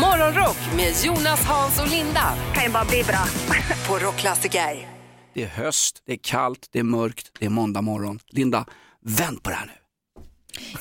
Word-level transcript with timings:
Morgonrock 0.00 0.56
med 0.76 0.92
Jonas, 1.04 1.44
Hans 1.44 1.80
och 1.80 1.88
Linda 1.88 2.34
Kan 2.54 2.64
ju 2.64 2.70
bara 2.70 2.84
bli 2.84 3.02
bra. 3.02 3.24
på 3.88 4.06
Rockklassiker. 4.06 4.88
Det 5.34 5.42
är 5.42 5.46
höst, 5.46 6.02
det 6.06 6.12
är 6.12 6.18
kallt, 6.22 6.68
det 6.72 6.78
är 6.78 6.82
mörkt, 6.82 7.30
det 7.38 7.46
är 7.46 7.50
måndag 7.50 7.82
morgon. 7.82 8.18
Linda, 8.28 8.66
vänd 9.04 9.42
på 9.42 9.50
det 9.50 9.56
här 9.56 9.66
nu. 9.66 9.72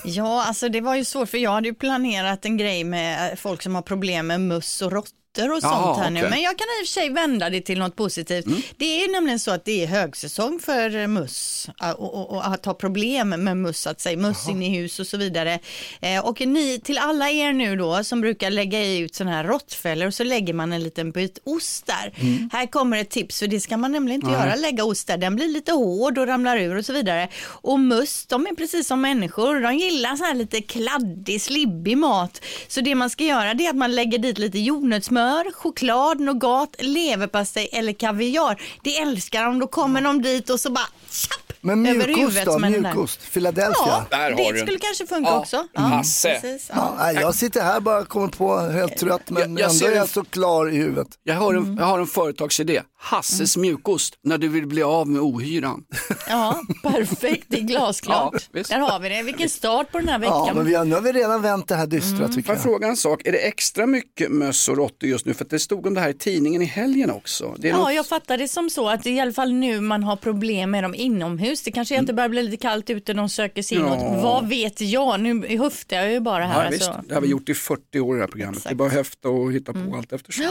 Ja, 0.03 0.43
alltså 0.43 0.69
det 0.69 0.81
var 0.81 0.95
ju 0.95 1.05
svårt 1.05 1.29
för 1.29 1.37
jag 1.37 1.51
hade 1.51 1.67
ju 1.67 1.73
planerat 1.73 2.45
en 2.45 2.57
grej 2.57 2.83
med 2.83 3.39
folk 3.39 3.61
som 3.61 3.75
har 3.75 3.81
problem 3.81 4.27
med 4.27 4.41
möss 4.41 4.81
och 4.81 4.91
råttor 4.91 5.13
och 5.43 5.59
Jaha, 5.61 5.83
sånt 5.83 5.97
här 5.97 6.09
nu. 6.09 6.19
okej. 6.19 6.29
Men 6.29 6.41
jag 6.41 6.57
kan 6.57 6.65
i 6.65 6.83
och 6.83 6.87
för 6.87 6.93
sig 6.93 7.09
vända 7.09 7.49
det 7.49 7.61
till 7.61 7.79
något 7.79 7.95
positivt. 7.95 8.45
Det 8.77 9.03
är 9.03 9.11
nämligen 9.11 9.39
så 9.39 9.51
att 9.51 9.65
det 9.65 9.83
är 9.83 9.87
högsäsong 9.87 10.59
för 10.59 11.07
möss 11.07 11.69
eh, 11.81 11.91
och, 11.91 12.13
och, 12.13 12.29
och 12.29 12.47
att 12.47 12.65
ha 12.65 12.73
problem 12.73 13.29
med 13.29 13.57
möss, 13.57 13.87
att 13.87 14.01
säga 14.01 14.17
möss 14.17 14.49
in 14.49 14.63
i 14.63 14.69
hus 14.77 14.99
och 14.99 15.07
så 15.07 15.17
vidare. 15.17 15.59
Eh, 16.01 16.25
och 16.25 16.41
ni, 16.41 16.79
till 16.83 16.97
alla 16.97 17.29
er 17.29 17.53
nu 17.53 17.75
då 17.75 18.03
som 18.03 18.21
brukar 18.21 18.49
lägga 18.49 18.93
ut 18.97 19.15
sådana 19.15 19.35
här 19.35 19.43
råttfällor 19.43 20.07
och 20.07 20.13
så 20.13 20.23
lägger 20.23 20.53
man 20.53 20.73
en 20.73 20.83
liten 20.83 21.11
bit 21.11 21.39
ost 21.43 21.85
där. 21.85 22.13
Här 22.51 22.65
kommer 22.65 22.97
ett 22.97 23.09
tips 23.09 23.39
för 23.39 23.47
det 23.47 23.59
ska 23.59 23.77
man 23.77 23.91
nämligen 23.91 24.21
inte 24.21 24.33
göra, 24.33 24.55
lägga 24.55 24.83
ost 24.83 25.07
där. 25.07 25.17
Den 25.17 25.35
blir 25.35 25.47
lite 25.47 25.71
hård 25.71 26.17
och 26.17 26.27
ramlar 26.27 26.57
ur 26.57 26.77
och 26.77 26.85
så 26.85 26.93
vidare. 26.93 27.29
Och 27.45 27.79
möss, 27.79 28.25
de 28.25 28.47
är 28.47 28.55
precis 28.55 28.87
som 28.87 29.01
människor, 29.01 29.61
de 29.61 29.75
gillar 29.75 30.15
så 30.15 30.23
här 30.23 30.35
lite 30.35 30.61
kladdig, 30.61 31.41
slibbig 31.41 31.97
mat. 31.97 32.41
Så 32.67 32.81
det 32.81 32.95
man 32.95 33.09
ska 33.09 33.23
göra 33.23 33.53
det 33.53 33.65
är 33.65 33.69
att 33.69 33.75
man 33.75 33.95
lägger 33.95 34.17
dit 34.17 34.37
lite 34.37 34.59
jordnötssmör, 34.59 35.26
choklad, 35.55 36.19
nougat, 36.19 36.75
leverpastej 36.79 37.69
eller 37.73 37.93
kaviar. 37.93 38.61
Det 38.83 38.97
älskar 38.97 39.43
de, 39.43 39.59
då 39.59 39.67
kommer 39.67 40.01
de 40.01 40.21
dit 40.21 40.49
och 40.49 40.59
så 40.59 40.71
bara 40.71 40.85
tjapp, 41.11 41.53
Men 41.61 41.81
mjukost 41.81 42.45
då? 42.45 42.59
Mjukost? 42.59 43.31
Philadelphia? 43.33 44.05
Ja, 44.09 44.17
det 44.29 44.51
du. 44.51 44.59
skulle 44.59 44.79
kanske 44.79 45.07
funka 45.07 45.29
Ja, 45.31 45.39
också. 45.39 45.67
Hasse. 45.73 46.39
precis, 46.41 46.71
Ja, 46.75 46.95
ja. 46.99 47.11
jag 47.21 47.35
sitter 47.35 47.61
här 47.61 47.79
bara 47.79 47.99
och 47.99 48.07
kommer 48.07 48.27
på 48.27 48.57
helt 48.59 48.97
trött 48.97 49.29
men 49.29 49.41
Jag- 49.57 49.61
jag 49.61 49.71
ändå 49.73 49.85
är 49.87 49.91
jag 49.95 50.09
så 50.09 50.23
klar 50.23 50.69
i 50.69 50.75
huvudet. 50.77 51.07
Jag 51.23 51.35
har, 51.35 51.53
en, 51.53 51.63
Mm. 51.63 51.77
jag 51.77 51.85
har 51.85 51.99
en 51.99 52.07
företagsidé. 52.07 52.81
Hasses 52.99 53.57
mjukost, 53.57 54.13
när 54.23 54.37
du 54.37 54.47
vill 54.47 54.67
bli 54.67 54.83
av 54.83 55.07
med 55.07 55.21
ohyran. 55.21 55.83
Ja, 56.29 56.61
perfekt, 56.83 57.45
det 57.47 57.57
är 57.57 57.61
glasklart. 57.61 58.47
Ja. 58.51 58.63
Där 58.69 58.79
har 58.79 58.99
vi 58.99 59.09
det. 59.09 59.21
Vilken 59.23 59.49
start 59.49 59.91
på 59.91 59.97
den 59.97 60.07
här 60.07 60.19
Ja, 60.23 60.39
veckan. 60.41 60.57
men 60.57 60.65
vi 60.65 60.75
har, 60.75 60.85
nu 60.85 60.95
har 60.95 61.01
vi 61.01 61.11
redan 61.11 61.41
vänt 61.41 61.67
det 61.67 61.75
här 61.75 61.87
dystra 61.87 62.17
Mm. 62.17 62.29
tycker 62.31 62.41
Får 62.43 62.53
jag 62.55 62.57
jag. 62.57 62.63
fråga 62.63 62.87
en 62.87 62.97
sak, 62.97 63.21
är 63.27 63.31
det 63.31 63.37
extra 63.37 63.85
mycket 63.85 64.31
möss 64.31 64.69
och 64.69 64.77
råttor 64.77 65.09
just 65.17 65.25
nu? 65.25 65.33
För 65.33 65.45
det 65.49 65.59
stod 65.59 65.85
om 65.87 65.93
det 65.93 66.01
här 66.01 66.09
i 66.09 66.13
tidningen 66.13 66.61
i 66.61 66.65
helgen 66.65 67.11
också. 67.11 67.55
Ja, 67.61 67.77
något- 67.77 67.93
jag 67.93 68.07
fattar 68.07 68.37
det 68.37 68.47
som 68.47 68.69
så 68.69 68.89
att 68.89 69.03
det 69.03 69.09
är 69.09 69.13
i 69.13 69.19
alla 69.19 69.31
fall 69.33 69.53
nu 69.53 69.81
man 69.81 70.03
har 70.03 70.15
problem 70.15 70.71
med 70.71 70.83
dem 70.83 70.95
inomhus. 70.95 71.61
Det 71.63 71.71
kanske 71.71 71.95
är 71.95 71.99
att 71.99 72.07
det 72.07 72.13
börjar 72.13 72.29
bli 72.29 72.43
lite 72.43 72.57
kallt 72.57 72.89
ute, 72.89 73.13
de 73.13 73.29
söker 73.29 73.61
sig 73.61 73.77
inåt. 73.77 73.99
Ja. 74.01 74.19
Vad 74.23 74.47
vet 74.49 74.81
jag? 74.81 75.19
Nu 75.19 75.57
höftar 75.57 75.95
jag 75.97 76.11
ju 76.11 76.19
bara 76.19 76.45
här. 76.45 76.63
Ja, 76.63 76.69
visst, 76.71 76.87
alltså. 76.87 77.03
det 77.07 77.13
har 77.13 77.21
vi 77.21 77.27
gjort 77.27 77.49
i 77.49 77.53
40 77.53 77.99
år 77.99 78.15
i 78.15 78.17
det 78.19 78.23
här 78.23 78.27
programmet. 78.31 78.63
Det 78.63 78.69
är 78.69 78.75
bara 78.75 78.87
att 78.87 78.93
höfta 78.93 79.29
och 79.29 79.53
hitta 79.53 79.73
på 79.73 79.79
allt 79.97 80.13
eftersom. 80.13 80.45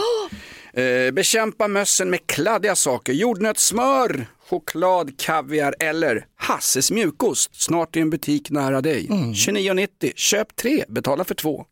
Eh, 0.73 1.11
bekämpa 1.13 1.69
mössen 1.69 2.11
med 2.11 2.27
kladdiga 2.27 2.75
saker. 2.77 3.13
Jordnötssmör, 3.13 4.27
choklad, 4.49 5.19
kaviar 5.21 5.75
eller 5.81 6.27
Hasses 6.37 6.91
mjukost. 6.91 7.63
Snart 7.63 7.97
i 7.97 8.01
en 8.01 8.11
butik 8.11 8.51
nära 8.51 8.81
dig. 8.81 9.07
29,90. 9.35 10.13
Köp 10.17 10.57
tre, 10.57 10.85
betala 10.89 11.25
för 11.25 11.35
två. 11.35 11.65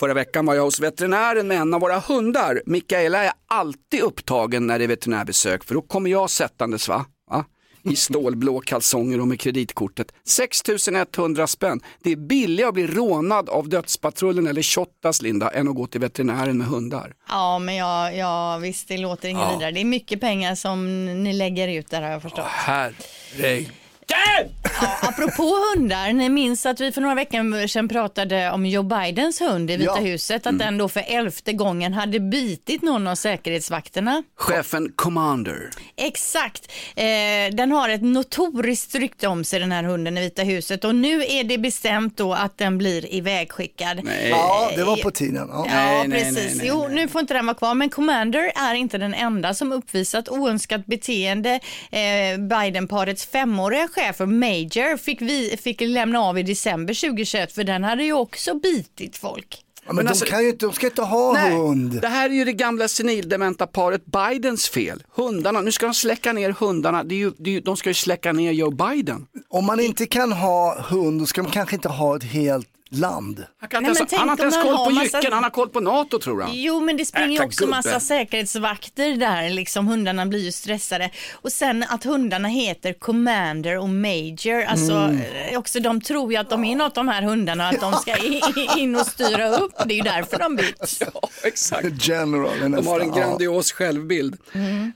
Förra 0.00 0.14
veckan 0.14 0.46
var 0.46 0.54
jag 0.54 0.62
hos 0.62 0.80
veterinären 0.80 1.48
med 1.48 1.58
en 1.58 1.74
av 1.74 1.80
våra 1.80 1.98
hundar. 1.98 2.62
Mikaela 2.66 3.24
är 3.24 3.32
alltid 3.48 4.00
upptagen 4.00 4.66
när 4.66 4.78
det 4.78 4.84
är 4.84 4.88
veterinärbesök 4.88 5.64
för 5.64 5.74
då 5.74 5.82
kommer 5.82 6.10
jag 6.10 6.30
sättandes 6.30 6.88
va? 6.88 7.04
va? 7.30 7.44
I 7.82 7.96
stålblå 7.96 8.60
kalsonger 8.60 9.20
och 9.20 9.28
med 9.28 9.40
kreditkortet. 9.40 10.12
6100 10.26 11.46
spänn. 11.46 11.80
Det 12.02 12.10
är 12.12 12.16
billigare 12.16 12.68
att 12.68 12.74
bli 12.74 12.86
rånad 12.86 13.48
av 13.48 13.68
dödspatrullen 13.68 14.46
eller 14.46 14.62
Shottaz 14.62 15.22
Linda 15.22 15.50
än 15.50 15.68
att 15.68 15.74
gå 15.74 15.86
till 15.86 16.00
veterinären 16.00 16.58
med 16.58 16.66
hundar. 16.66 17.14
Ja, 17.28 17.58
men 17.58 17.76
jag, 17.76 18.16
ja, 18.16 18.58
visst, 18.58 18.88
det 18.88 18.98
låter 18.98 19.28
inget 19.28 19.54
vidare. 19.54 19.70
Det 19.70 19.80
är 19.80 19.84
mycket 19.84 20.20
pengar 20.20 20.54
som 20.54 21.06
ni 21.22 21.32
lägger 21.32 21.68
ut 21.68 21.90
där 21.90 22.02
har 22.02 22.10
jag 22.10 22.22
förstått. 22.22 22.46
Herregud. 22.46 23.68
Ja, 24.10 24.98
apropå 25.02 25.54
hundar, 25.76 26.12
ni 26.12 26.28
minns 26.28 26.66
att 26.66 26.80
vi 26.80 26.92
för 26.92 27.00
några 27.00 27.14
veckor 27.14 27.66
sedan 27.66 27.88
pratade 27.88 28.50
om 28.50 28.66
Joe 28.66 28.82
Bidens 28.82 29.40
hund 29.40 29.70
i 29.70 29.76
Vita 29.76 29.92
Ja. 29.96 30.00
huset, 30.02 30.46
att 30.46 30.58
den 30.58 30.78
då 30.78 30.88
för 30.88 31.04
elfte 31.08 31.52
gången 31.52 31.92
hade 31.94 32.20
bitit 32.20 32.82
någon 32.82 33.06
av 33.06 33.14
säkerhetsvakterna. 33.14 34.22
Chefen 34.36 34.92
Commander. 34.96 35.70
Exakt. 35.96 36.72
Eh, 36.96 37.04
den 37.52 37.72
har 37.72 37.88
ett 37.88 38.02
notoriskt 38.02 38.94
rykte 38.94 39.26
om 39.28 39.44
sig 39.44 39.60
den 39.60 39.72
här 39.72 39.82
hunden 39.82 40.18
i 40.18 40.20
Vita 40.20 40.42
huset 40.42 40.84
och 40.84 40.94
nu 40.94 41.22
är 41.24 41.44
det 41.44 41.58
bestämt 41.58 42.16
då 42.16 42.34
att 42.34 42.58
den 42.58 42.78
blir 42.78 43.14
ivägskickad. 43.14 44.00
Nej. 44.04 44.28
Ja, 44.30 44.70
det 44.76 44.84
var 44.84 44.96
på 44.96 45.10
tiden. 45.10 45.48
Ja. 45.52 45.66
Ja, 45.68 45.74
Nej, 45.74 46.08
nej, 46.08 46.20
precis. 46.20 46.36
nej, 46.36 46.54
nej, 46.56 46.66
jo, 46.68 46.88
nu 46.88 47.08
får 47.08 47.20
inte 47.20 47.34
den 47.34 47.46
vara 47.46 47.56
kvar, 47.56 47.74
men 47.74 47.90
Commander 47.90 48.52
är 48.56 48.74
inte 48.74 48.98
den 48.98 49.14
enda 49.14 49.54
som 49.54 49.72
uppvisat 49.72 50.28
oönskat 50.28 50.86
beteende. 50.86 51.60
Eh, 51.90 52.38
Biden-parets 52.38 53.26
femåriga 53.26 53.88
chef 53.88 53.99
Major 54.26 54.96
fick, 54.96 55.22
vi, 55.22 55.56
fick 55.62 55.80
lämna 55.80 56.20
av 56.20 56.38
i 56.38 56.42
december 56.42 56.94
2021 56.94 57.52
för 57.52 57.64
den 57.64 57.84
hade 57.84 58.04
ju 58.04 58.12
också 58.12 58.54
bitit 58.54 59.16
folk. 59.16 59.64
Ja, 59.86 59.92
men 59.92 59.96
Men 59.96 60.04
de, 60.04 60.08
alltså- 60.10 60.24
kan 60.24 60.42
ju 60.42 60.48
inte, 60.48 60.66
de 60.66 60.72
ska 60.72 60.86
inte 60.86 61.02
ha 61.02 61.38
hund. 61.50 62.00
det 62.00 62.08
här 62.08 62.30
är 62.30 62.34
ju 62.34 62.44
det 62.44 62.52
gamla 62.52 62.88
senildementa 62.88 63.66
paret 63.66 64.02
Bidens 64.06 64.68
fel. 64.68 65.02
Hundarna, 65.14 65.60
nu 65.60 65.72
ska 65.72 65.86
de 65.86 65.94
släcka 65.94 66.32
ner 66.32 66.50
hundarna. 66.50 67.04
Det 67.04 67.14
är 67.14 67.18
ju, 67.18 67.32
det 67.38 67.50
är 67.50 67.54
ju, 67.54 67.60
de 67.60 67.76
ska 67.76 67.90
ju 67.90 67.94
släcka 67.94 68.32
ner 68.32 68.52
Joe 68.52 68.70
Biden. 68.70 69.26
Om 69.48 69.66
man 69.66 69.80
inte 69.80 70.06
kan 70.06 70.32
ha 70.32 70.80
hund, 70.80 71.20
då 71.20 71.26
ska 71.26 71.42
de 71.42 71.50
kanske 71.50 71.76
inte 71.76 71.88
ha 71.88 72.16
ett 72.16 72.24
helt 72.24 72.66
land. 72.90 73.44
Han, 73.60 73.68
kan 73.68 73.82
Nej, 73.82 73.92
ens, 73.96 74.12
han 74.12 74.28
har 74.28 74.32
inte 74.34 74.42
ens 74.42 74.56
koll 74.62 74.76
på 74.76 74.90
massa- 74.90 75.18
jycken, 75.18 75.32
han 75.32 75.42
har 75.42 75.50
koll 75.50 75.68
på 75.68 75.80
NATO 75.80 76.18
tror 76.18 76.40
han. 76.42 76.50
Jo, 76.54 76.80
men 76.80 76.96
det 76.96 77.04
springer 77.04 77.28
ju 77.28 77.34
Äta 77.34 77.44
också 77.44 77.60
gubbe. 77.64 77.70
massa 77.76 78.00
säkerhetsvakter 78.00 79.16
där, 79.16 79.50
liksom 79.50 79.86
hundarna 79.86 80.26
blir 80.26 80.38
ju 80.44 80.52
stressade. 80.52 81.10
Och 81.32 81.52
sen 81.52 81.84
att 81.88 82.04
hundarna 82.04 82.48
heter 82.48 82.92
Commander 82.92 83.78
och 83.78 83.88
Major, 83.88 84.62
alltså 84.62 84.92
Mm. 84.92 85.20
eh, 85.50 85.58
också 85.58 85.80
de 85.80 86.00
tror 86.00 86.32
ju 86.32 86.38
att 86.38 86.50
de 86.50 86.64
är 86.64 86.76
något 86.76 86.94
de 86.94 87.08
här 87.08 87.22
hundarna, 87.22 87.68
att 87.68 87.80
de 87.80 87.92
ska 87.92 88.16
in 88.78 88.96
och 88.96 89.06
styra 89.06 89.48
upp. 89.56 89.72
Det 89.86 89.94
är 89.94 89.96
ju 89.96 90.02
därför 90.02 90.38
de 90.38 90.56
byts. 90.56 91.00
Ja, 91.14 91.28
exakt. 91.44 91.86
General 92.08 92.70
De 92.72 92.86
har 92.86 93.00
en 93.00 93.08
ja. 93.08 93.14
grandios 93.14 93.72
självbild. 93.72 94.36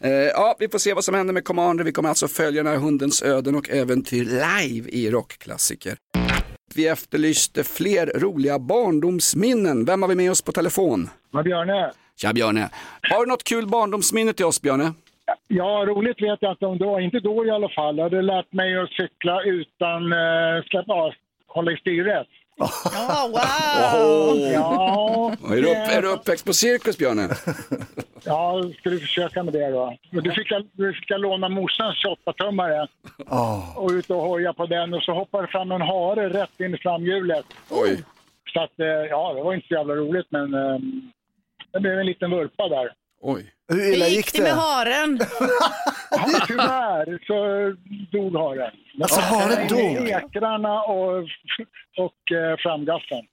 Eh, 0.00 0.11
ja, 0.11 0.56
vi 0.59 0.69
får 0.69 0.78
se 0.78 0.94
vad 0.94 1.05
som 1.05 1.15
händer 1.15 1.34
med 1.34 1.44
Commander. 1.44 1.84
Vi 1.84 1.93
kommer 1.93 2.09
alltså 2.09 2.28
följa 2.28 2.62
den 2.62 2.72
här 2.72 2.78
hundens 2.78 3.22
öden 3.22 3.55
och 3.55 3.71
äventyr 3.71 4.25
live 4.25 4.91
i 4.91 5.11
rockklassiker. 5.11 5.97
Vi 6.76 6.88
efterlyste 6.88 7.64
fler 7.64 8.20
roliga 8.20 8.58
barndomsminnen. 8.58 9.84
Vem 9.84 10.02
har 10.02 10.08
vi 10.08 10.14
med 10.14 10.30
oss 10.30 10.42
på 10.42 10.52
telefon? 10.52 11.08
Vad 11.30 11.44
Björne? 11.44 11.90
Tja 12.16 12.32
Björne. 12.32 12.70
Har 13.10 13.20
du 13.24 13.30
något 13.30 13.44
kul 13.44 13.66
barndomsminne 13.66 14.32
till 14.32 14.44
oss 14.44 14.62
Björne? 14.62 14.92
Ja, 15.48 15.84
roligt 15.88 16.22
vet 16.22 16.38
jag 16.40 16.62
om 16.62 16.78
det 16.78 16.84
var. 16.86 17.00
Inte 17.00 17.20
då 17.20 17.46
i 17.46 17.50
alla 17.50 17.68
fall. 17.68 17.96
Jag 17.96 18.04
hade 18.04 18.22
lärt 18.22 18.52
mig 18.52 18.76
att 18.76 18.90
cykla 18.90 19.42
utan 19.42 20.12
eh, 20.12 20.62
släppa 20.70 21.14
hålla 21.46 21.72
i 21.72 21.76
styret. 21.76 22.26
Ja, 22.56 23.28
wow! 23.28 24.38
Ja, 24.53 25.32
Är 25.50 25.62
du, 25.62 25.70
upp, 25.70 25.76
är 25.97 26.03
du 26.03 26.09
uppväxt 26.09 26.44
på 26.47 26.53
cirkus 26.53 26.98
Björne? 26.98 27.28
ja, 28.25 28.62
skulle 28.78 28.98
försöka 28.98 29.42
med 29.42 29.53
det 29.53 29.70
då. 29.70 29.97
Du 30.10 30.32
fick 30.32 30.48
du 30.72 30.93
fick 30.94 31.10
låna 31.10 31.48
morsans 31.48 31.97
28-tummare 32.26 32.88
Ja. 33.26 33.75
och 33.76 33.91
ut 33.91 34.10
och 34.10 34.16
hoja 34.22 34.53
på 34.53 34.66
den 34.66 34.94
och 34.94 35.03
så 35.03 35.12
hoppade 35.12 35.47
fram 35.48 35.72
en 35.72 35.81
hare 35.82 36.28
rätt 36.28 36.60
in 36.60 36.75
i 36.75 36.78
framhjulet. 36.78 37.44
Oj. 37.70 38.04
Så 38.53 38.60
att, 38.60 38.81
eh, 38.81 38.87
ja, 38.87 39.32
det 39.34 39.43
var 39.43 39.54
inte 39.54 39.69
så 39.69 39.75
jävla 39.75 39.94
roligt 39.94 40.26
men 40.31 40.54
eh, 40.54 40.78
det 41.72 41.81
blev 41.81 41.98
en 41.98 42.06
liten 42.06 42.31
vurpa 42.31 42.69
där. 42.69 42.93
Oj. 43.20 43.53
Hur 43.69 43.76
Hur 43.76 43.92
illa 43.92 44.08
gick 44.08 44.32
det 44.32 44.42
med 44.42 44.54
haren? 44.54 45.20
Ja, 46.10 46.44
tyvärr 46.47 47.26
så 47.26 47.36
dog 48.12 48.34
haren. 48.36 48.70
Alltså 49.02 49.20
haren 49.20 49.69
dog? 49.69 50.08
Ekrarna 50.08 50.82
och, 50.82 51.16
och 51.97 52.32
eh, 52.36 52.56
framgaffeln. 52.58 53.26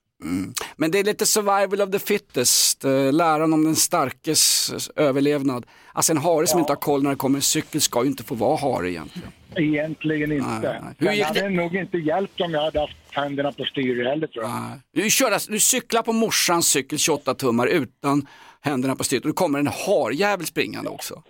Men 0.76 0.90
det 0.90 0.98
är 0.98 1.04
lite 1.04 1.26
survival 1.26 1.80
of 1.80 1.90
the 1.90 1.98
fittest, 1.98 2.84
eh, 2.84 3.12
läran 3.12 3.52
om 3.52 3.64
den 3.64 3.76
starkes 3.76 4.70
överlevnad. 4.96 5.66
Alltså 5.92 6.12
en 6.12 6.18
hare 6.18 6.46
som 6.46 6.60
inte 6.60 6.72
har 6.72 6.76
koll 6.76 7.02
när 7.02 7.10
det 7.10 7.16
kommer 7.16 7.38
en 7.38 7.42
cykel 7.42 7.80
ska 7.80 8.02
ju 8.02 8.08
inte 8.08 8.24
få 8.24 8.34
vara 8.34 8.56
hare 8.56 8.90
egentligen. 8.90 9.28
Egentligen 9.56 10.32
inte. 10.32 10.48
Nej, 10.62 10.80
nej. 10.82 10.94
Hur 10.98 11.10
gick 11.12 11.28
det 11.28 11.32
det? 11.34 11.40
hade 11.40 11.54
nog 11.54 11.76
inte 11.76 11.98
hjälpt 11.98 12.40
om 12.40 12.52
jag 12.52 12.60
hade 12.62 12.80
haft 12.80 12.96
händerna 13.10 13.52
på 13.52 13.64
styret 13.64 14.06
heller 14.08 14.26
tror 14.26 14.44
jag. 14.44 14.52
Nej. 14.52 14.80
Du, 15.04 15.10
kör, 15.10 15.30
alltså- 15.30 15.52
du 15.52 15.60
cyklar 15.60 16.02
på 16.02 16.12
morsans 16.12 16.66
cykel 16.68 16.98
28 16.98 17.34
tummar 17.34 17.66
utan 17.66 18.26
händerna 18.62 18.96
på 18.96 19.04
styret 19.04 19.24
och 19.24 19.28
då 19.30 19.34
kommer 19.34 19.58
en 19.58 19.66
harjävel 19.66 20.46
springande 20.46 20.90
också. 20.90 21.22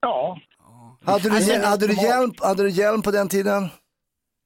Ja, 0.00 0.38
Hade 1.04 1.28
du, 1.28 1.36
Alltså, 1.36 1.60
hade, 1.60 1.86
du 1.86 1.94
hjälm, 1.94 2.32
hade 2.38 2.62
du 2.62 2.70
hjälm 2.70 3.02
på 3.02 3.10
den 3.10 3.28
tiden? 3.28 3.68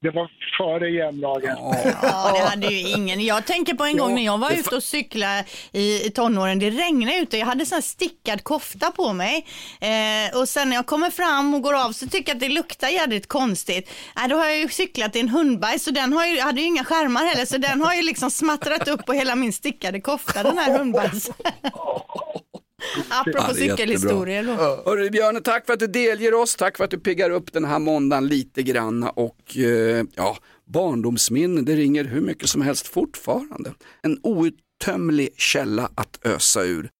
Det 0.02 0.10
var 0.10 0.30
före 0.58 0.90
jämnlagen. 0.90 1.56
Ja, 2.02 2.32
det 2.34 2.48
hade 2.48 2.66
ju 2.66 2.88
ingen. 2.88 3.20
Jag 3.20 3.46
tänker 3.46 3.74
på 3.74 3.84
en 3.84 3.96
gång 3.96 4.14
när 4.14 4.24
jag 4.24 4.38
var 4.38 4.50
ute 4.50 4.76
och 4.76 4.82
cyklade 4.82 5.44
i, 5.72 6.10
tonåren. 6.10 6.58
Det 6.58 6.70
regnade 6.70 7.16
ute 7.16 7.38
jag 7.38 7.46
hade 7.46 7.66
sån 7.66 7.82
stickad 7.82 8.44
kofta 8.44 8.90
på 8.90 9.12
mig. 9.12 9.46
Eh, 9.80 10.38
och 10.38 10.48
sen 10.48 10.68
när 10.68 10.76
jag 10.76 10.86
kommer 10.86 11.10
fram 11.10 11.54
och 11.54 11.62
går 11.62 11.74
av 11.84 11.92
så 11.92 12.06
tycker 12.06 12.30
jag 12.30 12.36
att 12.36 12.40
det 12.40 12.48
luktar 12.48 12.88
jädrigt 12.88 13.26
konstigt. 13.28 13.90
Eh, 14.16 14.28
då 14.28 14.36
har 14.36 14.46
jag 14.46 14.58
ju 14.58 14.68
cyklat 14.68 15.16
i 15.16 15.20
en 15.20 15.28
hundbajs 15.28 15.86
och 15.86 15.92
den 15.92 16.12
har 16.12 16.26
ju, 16.26 16.40
hade 16.40 16.60
ju 16.60 16.66
inga 16.66 16.84
skärmar 16.84 17.24
heller 17.24 17.46
så 17.46 17.58
den 17.58 17.80
har 17.80 17.94
ju 17.94 18.02
liksom 18.02 18.30
smattrat 18.30 18.88
upp 18.88 19.06
på 19.06 19.12
hela 19.12 19.36
min 19.36 19.52
stickade 19.52 20.00
kofta, 20.00 20.42
den 20.42 20.58
här 20.58 20.78
hundbajsen. 20.78 21.34
Apropå 23.08 23.38
Ja, 23.48 23.54
cykelhistorier 23.54 24.44
då. 24.44 24.52
Hörru 24.90 25.10
Björne, 25.10 25.40
tack 25.40 25.66
för 25.66 25.72
att 25.72 25.78
du 25.78 25.86
delger 25.86 26.34
oss, 26.34 26.56
tack 26.56 26.76
för 26.76 26.84
att 26.84 26.90
du 26.90 26.98
piggar 26.98 27.30
upp 27.30 27.52
den 27.52 27.64
här 27.64 27.78
måndagen 27.78 28.26
lite 28.26 28.62
grann 28.62 29.02
och 29.02 29.56
eh, 29.56 30.04
ja, 30.14 30.36
barndomsminnen, 30.64 31.64
det 31.64 31.72
ringer 31.76 32.04
hur 32.04 32.20
mycket 32.20 32.48
som 32.48 32.62
helst 32.62 32.88
fortfarande. 32.88 33.72
En 34.02 34.18
outtömlig 34.22 35.28
källa 35.36 35.90
att 35.94 36.18
ösa 36.24 36.62
ur. 36.64 36.90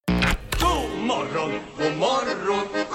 God 0.60 1.06
morgon, 1.06 1.50
god 1.78 1.96
morgon, 1.98 2.29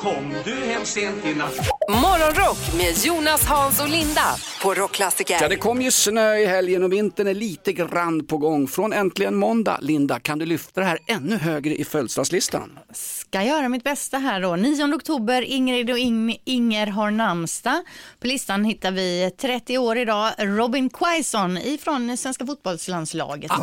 kom 0.06 0.34
du 0.46 0.52
hem 0.56 0.86
sent 0.86 1.26
i 1.26 1.34
natt? 1.34 1.56
Morgonrock 1.90 2.58
med 2.78 3.06
Jonas, 3.06 3.46
Hans 3.46 3.82
och 3.82 3.90
Linda 3.90 4.22
på 4.62 4.74
Rockklassiker. 4.74 5.38
Ja, 5.42 5.50
det 5.50 5.56
kom 5.56 5.82
ju 5.82 5.92
snö 5.92 6.36
i 6.36 6.46
helgen 6.46 6.84
och 6.84 6.94
vintern 6.94 7.28
är 7.28 7.34
lite 7.34 7.74
grann 7.74 8.26
på 8.26 8.38
gång. 8.38 8.68
Från 8.68 8.94
äntligen 8.94 9.36
måndag, 9.36 9.78
Linda, 9.82 10.20
kan 10.20 10.40
du 10.40 10.46
lyfta 10.46 10.82
det 10.82 10.88
här 10.88 10.98
ännu 11.08 11.38
högre 11.38 11.76
i 11.76 11.86
födelsedagslistan? 11.86 12.80
Ska 12.94 13.44
göra 13.44 13.70
mitt 13.70 13.84
bästa 13.84 14.18
här 14.18 14.42
då. 14.42 14.56
9 14.56 14.96
oktober, 14.96 15.42
Ingrid 15.42 15.90
och 15.92 15.98
Ing- 15.98 16.38
Inger 16.46 16.88
har 16.88 17.12
namnsdag. 17.12 17.82
På 18.20 18.28
listan 18.28 18.66
hittar 18.66 18.92
vi 18.92 19.32
30 19.42 19.78
år 19.78 19.98
idag, 19.98 20.32
Robin 20.38 20.90
Quaison 20.90 21.58
ifrån 21.58 22.18
svenska 22.18 22.46
fotbollslandslaget. 22.46 23.52
väl? 23.52 23.60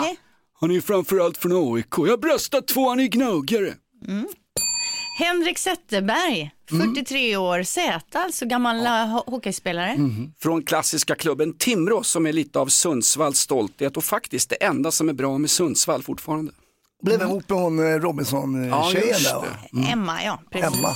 Nej. 0.00 0.16
Han 0.60 0.70
är 0.70 0.74
ju 0.74 0.80
framförallt 0.80 1.38
från 1.38 1.74
AIK. 1.76 1.94
Jag 2.08 2.20
bröstar 2.20 2.60
tvåan 2.60 3.00
i 3.00 3.08
gnugare. 3.08 3.74
Henrik 5.20 5.58
Zetterberg, 5.58 6.50
43 6.70 7.36
år, 7.36 7.62
Z, 7.62 8.00
alltså 8.18 8.46
gammal 8.46 8.76
ho- 8.76 9.30
hockeyspelare. 9.30 9.96
Från 10.42 10.62
klassiska 10.62 11.14
klubben 11.14 11.56
Timrå 11.58 12.02
som 12.02 12.26
är 12.26 12.32
lite 12.32 12.58
av 12.58 12.66
Sundsvalls 12.66 13.38
stolthet 13.38 13.96
och 13.96 14.04
faktiskt 14.04 14.50
det 14.50 14.56
enda 14.64 14.90
som 14.90 15.08
är 15.08 15.12
bra 15.12 15.38
med 15.38 15.50
Sundsvall 15.50 16.02
fortfarande. 16.02 16.52
Blev 17.02 17.20
ihop 17.22 17.48
med 17.48 17.58
hon 17.58 17.78
eh, 17.78 17.98
Robinson-tjejen 17.98 19.08
just 19.08 19.24
där 19.30 19.42
det. 19.72 19.88
Emma, 19.92 20.24
ja. 20.24 20.38
Precis. 20.50 20.78
Emma. 20.78 20.88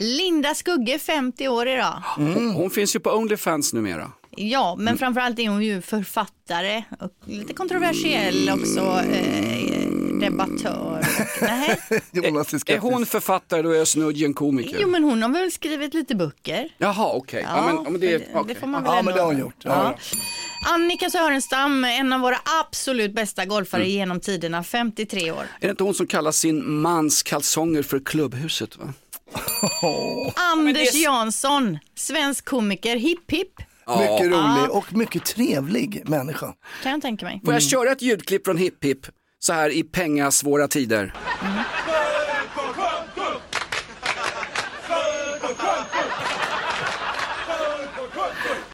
Linda 0.00 0.54
Skugge, 0.54 0.98
50 0.98 1.48
år 1.48 1.68
idag. 1.68 2.02
Hon, 2.16 2.50
hon 2.50 2.70
finns 2.70 2.96
ju 2.96 3.00
på 3.00 3.10
Onlyfans 3.10 3.72
numera. 3.72 4.12
Ja, 4.36 4.76
men 4.78 4.98
framförallt 4.98 5.38
är 5.38 5.48
hon 5.48 5.62
ju 5.62 5.82
författare 5.82 6.84
och 7.00 7.10
lite 7.24 7.52
kontroversiell 7.54 8.50
också, 8.50 8.80
eh, 9.12 9.85
debattör. 10.20 10.98
Och, 11.00 11.04
nej. 11.42 11.80
Jonas 12.12 12.52
är 12.52 12.56
Är 12.56 12.58
skeptisk. 12.58 12.82
hon 12.82 13.06
författare 13.06 13.62
då 13.62 13.70
är 13.70 13.84
Snudgen 13.84 14.34
komiker? 14.34 14.78
Jo, 14.80 14.88
men 14.88 15.04
hon 15.04 15.22
har 15.22 15.28
väl 15.30 15.52
skrivit 15.52 15.94
lite 15.94 16.14
böcker. 16.14 16.68
Jaha, 16.78 17.12
okej. 17.14 17.44
Ja, 17.48 17.66
men, 17.66 17.76
ja, 17.84 17.90
men 17.90 18.00
det, 18.00 18.18
det, 18.18 18.26
okej. 18.34 18.54
det 18.54 18.60
får 18.60 18.66
man 18.66 18.82
väl 18.82 18.92
Ja, 18.96 19.02
men 19.02 19.14
det 19.14 19.20
har 19.20 19.26
hon 19.26 19.38
gjort. 19.38 19.56
Ja. 19.64 19.94
Annika 20.68 21.10
Sörenstam, 21.10 21.84
en 21.84 22.12
av 22.12 22.20
våra 22.20 22.38
absolut 22.60 23.14
bästa 23.14 23.44
golfare 23.44 23.82
Mm. 23.82 23.92
genom 23.92 24.20
tiderna, 24.20 24.64
53 24.64 25.30
år. 25.30 25.38
Är 25.60 25.66
det 25.66 25.70
inte 25.70 25.84
hon 25.84 25.94
som 25.94 26.06
kallar 26.06 26.32
sin 26.32 26.70
mans 26.80 27.22
kalsonger 27.22 27.82
för 27.82 27.98
klubbhuset? 27.98 28.76
Va? 28.76 28.92
Anders 30.52 30.94
Jansson, 30.94 31.78
svensk 31.94 32.44
komiker, 32.44 32.96
hipp 32.96 33.30
hipp, 33.30 33.52
Mycket 33.98 34.26
rolig 34.32 34.70
och 34.70 34.94
mycket 34.96 35.24
trevlig 35.24 36.02
människa. 36.08 36.54
kan 36.82 36.92
jag 36.92 37.02
tänka 37.02 37.26
mig. 37.26 37.40
Får 37.44 37.52
jag 37.54 37.62
köra 37.62 37.92
ett 37.92 38.02
ljudklipp 38.02 38.44
från 38.44 38.56
Hipp 38.56 38.84
Hipp 38.84 39.06
så 39.38 39.52
här 39.52 39.70
i 39.70 39.82
pengasvåra 39.82 40.68
tider? 40.68 41.14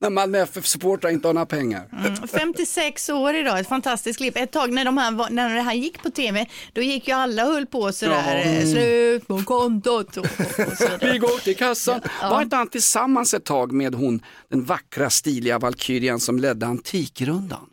När 0.03 0.11
Malmö 0.11 0.39
FF-supportrar 0.39 1.11
inte 1.11 1.29
har 1.29 1.35
några 1.35 1.47
pengar. 1.47 1.89
Mm, 1.93 2.29
56 2.29 3.09
år 3.09 3.35
idag, 3.35 3.59
ett 3.59 3.69
fantastiskt 3.69 4.17
klipp. 4.17 4.37
Ett 4.37 4.51
tag 4.53 4.73
när, 4.73 4.85
de 4.85 4.99
här, 4.99 5.31
när 5.31 5.55
det 5.55 5.61
här 5.61 5.75
gick 5.75 6.03
på 6.03 6.11
tv, 6.11 6.47
då 6.73 6.83
gick 6.83 7.09
ju 7.09 7.15
alla 7.15 7.47
och 7.47 7.53
höll 7.53 7.67
på 7.67 7.93
sådär, 7.93 8.43
eh, 8.47 8.65
slut 8.67 9.27
på 9.27 9.43
kontot 9.43 10.17
och, 10.17 10.25
och 10.25 10.77
sådär. 10.79 10.99
Vi 11.13 11.19
går 11.19 11.45
till 11.45 11.57
kassan. 11.57 12.01
Var 12.23 12.43
inte 12.43 12.57
han 12.57 12.69
tillsammans 12.69 13.35
ett 13.35 13.45
tag 13.45 13.73
med 13.73 13.95
hon, 13.95 14.23
den 14.51 14.65
vackra 14.65 15.11
stiliga 15.11 15.59
valkyrien 15.59 16.21
som 16.21 16.39
ledde 16.39 16.67
Antikrundan? 16.67 17.67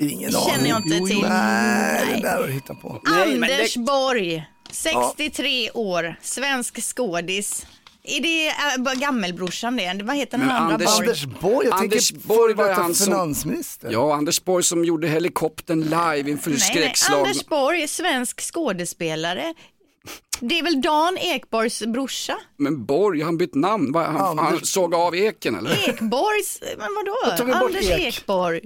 Ingen 0.00 0.32
Känner 0.32 0.54
aning. 0.54 0.66
jag 0.70 0.80
inte 0.86 0.96
till. 1.14 1.22
Nej, 1.28 2.04
Nej. 2.06 2.16
det 2.16 2.28
där 2.28 2.36
har 2.40 2.46
du 2.46 2.52
hittat 2.52 2.80
på. 2.82 3.00
Nej, 3.06 3.36
men 3.38 3.50
Anders 3.50 3.74
det- 3.74 3.80
Borg, 3.80 4.44
63 4.70 5.70
år, 5.70 6.16
svensk 6.22 6.80
skådis. 6.96 7.66
Är 8.04 8.20
det 8.20 8.48
äh, 8.92 9.00
gammelbrorsan 9.00 9.76
det? 9.76 10.00
Vad 10.02 10.16
heter 10.16 10.38
den 10.38 10.46
Men 10.46 10.56
andra 10.56 10.74
Anders- 10.74 10.96
Borg? 10.96 11.08
Anders 11.08 11.24
Borg, 11.40 11.66
jag 11.66 11.80
Anders 11.80 12.08
tänker 12.10 12.28
Borg 12.28 12.54
var 12.54 12.68
detta 12.68 12.82
han 12.82 12.94
som- 12.94 13.06
finansminister. 13.06 13.90
Ja, 13.92 14.14
Anders 14.14 14.44
Borg 14.44 14.64
som 14.64 14.84
gjorde 14.84 15.08
helikoptern 15.08 15.80
live 15.82 16.30
inför 16.30 16.52
skräckslag. 16.56 17.18
Anders 17.20 17.46
Borg, 17.46 17.88
svensk 17.88 18.40
skådespelare. 18.40 19.54
Det 20.40 20.58
är 20.58 20.62
väl 20.62 20.80
Dan 20.80 21.18
Ekborgs 21.18 21.82
brorsa? 21.86 22.38
Men 22.56 22.84
Borg, 22.86 23.22
han 23.22 23.36
bytt 23.38 23.54
namn. 23.54 23.92
Vad, 23.92 24.06
Han, 24.06 24.38
han 24.38 24.60
såg 24.64 24.94
av 24.94 25.16
eken 25.16 25.54
eller? 25.58 25.88
Ekborgs, 25.88 26.58
men 26.78 26.88
vadå? 26.94 27.36
tog 27.36 27.46
vi 27.46 27.52
bort 27.52 27.62
Anders 27.62 27.90
Ek. 27.90 28.00
Ekborg. 28.18 28.60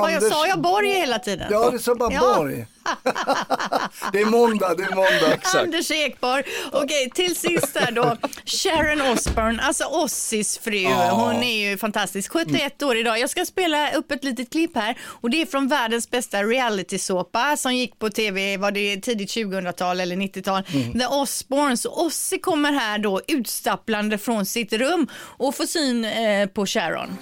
Vad 0.00 0.12
jag 0.12 0.22
sa 0.22 0.46
jag 0.46 0.60
Borg 0.60 0.88
hela 0.88 1.18
tiden? 1.18 1.46
Ja, 1.50 1.70
du 1.70 1.78
sa 1.78 1.94
bara 1.94 2.12
Ja. 2.12 2.34
Borg. 2.36 2.66
det 4.12 4.20
är 4.20 4.26
måndag, 4.26 4.74
det 4.74 4.82
är 4.82 4.94
måndag. 4.94 5.38
Anders 5.60 5.90
Ekborg. 5.90 6.42
Okej, 6.72 7.10
till 7.10 7.36
sist 7.36 7.74
där 7.74 7.90
då. 7.90 8.16
Sharon 8.44 9.00
Osbourne, 9.12 9.62
alltså 9.62 9.84
Ossis 9.84 10.58
fru. 10.58 10.84
Hon 11.10 11.42
är 11.42 11.70
ju 11.70 11.78
fantastisk. 11.78 12.32
71 12.32 12.82
år 12.82 12.96
idag. 12.96 13.18
Jag 13.18 13.30
ska 13.30 13.44
spela 13.44 13.92
upp 13.92 14.10
ett 14.12 14.24
litet 14.24 14.50
klipp 14.50 14.76
här 14.76 14.98
och 15.04 15.30
det 15.30 15.42
är 15.42 15.46
från 15.46 15.68
världens 15.68 16.10
bästa 16.10 16.42
reality-såpa 16.42 17.56
som 17.56 17.74
gick 17.74 17.98
på 17.98 18.10
tv, 18.10 18.56
var 18.56 18.70
det 18.70 18.96
tidigt 19.00 19.30
2000-tal 19.30 20.00
eller 20.00 20.16
90-tal. 20.16 20.62
The 20.98 21.06
Osbournes. 21.06 21.84
Ossie 21.84 22.38
kommer 22.38 22.72
här 22.72 22.98
då 22.98 23.20
utstapplande 23.28 24.18
från 24.18 24.46
sitt 24.46 24.72
rum 24.72 25.06
och 25.16 25.54
får 25.54 25.66
syn 25.66 26.04
eh, 26.04 26.46
på 26.46 26.66
Sharon. 26.66 27.16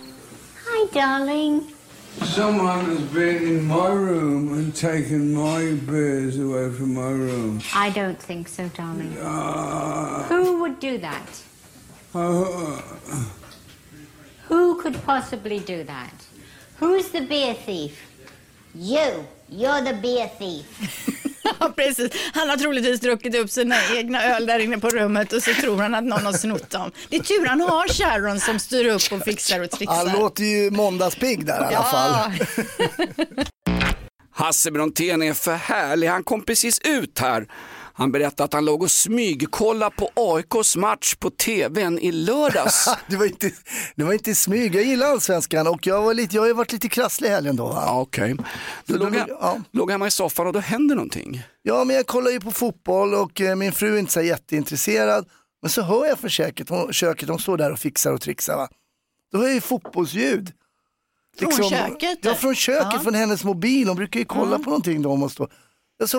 Hi, 0.64 1.00
darling. 1.00 1.74
Someone 2.20 2.84
has 2.84 3.00
been 3.12 3.42
in 3.42 3.64
my 3.64 3.88
room 3.88 4.52
and 4.52 4.74
taken 4.74 5.34
my 5.34 5.72
beers 5.86 6.38
away 6.38 6.70
from 6.70 6.94
my 6.94 7.10
room. 7.10 7.60
I 7.74 7.90
don't 7.90 8.20
think 8.20 8.48
so, 8.48 8.68
darling. 8.68 9.16
Ah. 9.20 10.26
Who 10.28 10.60
would 10.60 10.78
do 10.78 10.98
that? 10.98 11.42
Uh, 12.14 12.42
uh, 12.42 12.82
uh. 13.10 13.24
Who 14.48 14.80
could 14.82 15.02
possibly 15.04 15.58
do 15.58 15.82
that? 15.84 16.12
Who's 16.76 17.08
the 17.08 17.22
beer 17.22 17.54
thief? 17.54 17.98
You. 18.74 19.26
You're 19.58 19.84
the 19.84 19.94
beer 19.94 20.28
thief. 20.38 21.08
Ja, 21.60 21.72
precis. 21.76 22.12
Han 22.34 22.48
har 22.48 22.56
troligtvis 22.56 23.00
druckit 23.00 23.34
upp 23.34 23.50
sina 23.50 23.76
egna 23.96 24.24
öl 24.24 24.46
där 24.46 24.58
inne 24.58 24.78
på 24.78 24.88
rummet 24.88 25.32
och 25.32 25.42
så 25.42 25.54
tror 25.54 25.76
han 25.76 25.94
att 25.94 26.04
någon 26.04 26.26
har 26.26 26.32
snott 26.32 26.70
dem. 26.70 26.90
Det 27.08 27.16
är 27.16 27.22
tur 27.22 27.46
han 27.46 27.60
har 27.60 27.88
Sharon 27.88 28.40
som 28.40 28.58
styr 28.58 28.86
upp 28.86 29.12
och 29.12 29.24
fixar 29.24 29.60
och 29.60 29.70
trixar. 29.70 29.94
Han 29.96 30.12
låter 30.12 30.44
ju 30.44 30.70
måndagspigg 30.70 31.46
där 31.46 31.70
i 31.72 31.74
alla 31.74 31.84
fall. 31.84 32.32
Hasse 34.34 34.70
Brontén 34.70 35.22
är 35.22 35.34
för 35.34 35.54
härlig, 35.54 36.08
han 36.08 36.24
kom 36.24 36.44
precis 36.44 36.80
ut 36.84 37.18
här. 37.18 37.46
Han 37.94 38.12
berättade 38.12 38.44
att 38.44 38.52
han 38.52 38.64
låg 38.64 38.82
och 38.82 38.90
smygkollade 38.90 39.96
på 39.96 40.10
AIKs 40.14 40.76
match 40.76 41.14
på 41.14 41.30
tvn 41.30 41.98
i 41.98 42.12
lördags. 42.12 42.88
Det 43.06 43.16
var, 43.16 43.26
inte, 43.26 43.50
det 43.96 44.04
var 44.04 44.12
inte 44.12 44.34
smyg, 44.34 44.74
jag 44.74 44.84
gillar 44.84 45.06
allsvenskan 45.06 45.66
och 45.66 45.86
jag, 45.86 46.02
var 46.02 46.14
lite, 46.14 46.36
jag 46.36 46.42
har 46.42 46.46
ju 46.46 46.52
varit 46.52 46.72
lite 46.72 46.88
krasslig 46.88 47.28
i 47.28 47.30
helgen 47.30 47.56
då. 47.56 47.72
Ja, 47.76 48.00
Okej. 48.00 48.36
Du 48.86 48.92
Så 48.92 48.98
då 48.98 49.08
låg, 49.08 49.24
ja. 49.28 49.58
låg 49.70 49.90
hemma 49.90 50.06
i 50.06 50.10
soffan 50.10 50.46
och 50.46 50.52
då 50.52 50.58
händer 50.58 50.94
någonting. 50.94 51.42
Ja, 51.62 51.84
men 51.84 51.96
jag 51.96 52.06
kollar 52.06 52.30
ju 52.30 52.40
på 52.40 52.50
fotboll 52.50 53.14
och 53.14 53.40
eh, 53.40 53.56
min 53.56 53.72
fru 53.72 53.94
är 53.94 53.98
inte 53.98 54.12
så 54.12 54.20
jätteintresserad. 54.22 55.28
Men 55.62 55.70
så 55.70 55.82
hör 55.82 56.06
jag 56.06 56.18
från 56.18 56.30
köket, 56.30 56.68
hon, 56.68 56.92
köket, 56.92 57.28
de 57.28 57.38
står 57.38 57.56
där 57.56 57.72
och 57.72 57.78
fixar 57.78 58.12
och 58.12 58.20
trixar. 58.20 58.56
Va? 58.56 58.68
Då 59.32 59.38
hör 59.38 59.44
jag 59.44 59.54
ju 59.54 59.60
fotbollsljud. 59.60 60.52
Från 61.38 61.70
köket? 61.70 62.18
Ja, 62.22 62.34
från 62.34 62.54
köket, 62.54 62.88
Ja. 62.92 63.00
från 63.00 63.14
hennes 63.14 63.44
mobil. 63.44 63.88
Hon 63.88 63.96
brukar 63.96 64.20
ju 64.20 64.26
kolla 64.26 64.58
på 64.58 64.64
någonting 64.64 65.02
då. 65.02 65.08
Hon 65.10 65.20
måste... 65.20 65.46
Jag 65.98 66.08
sa, 66.08 66.18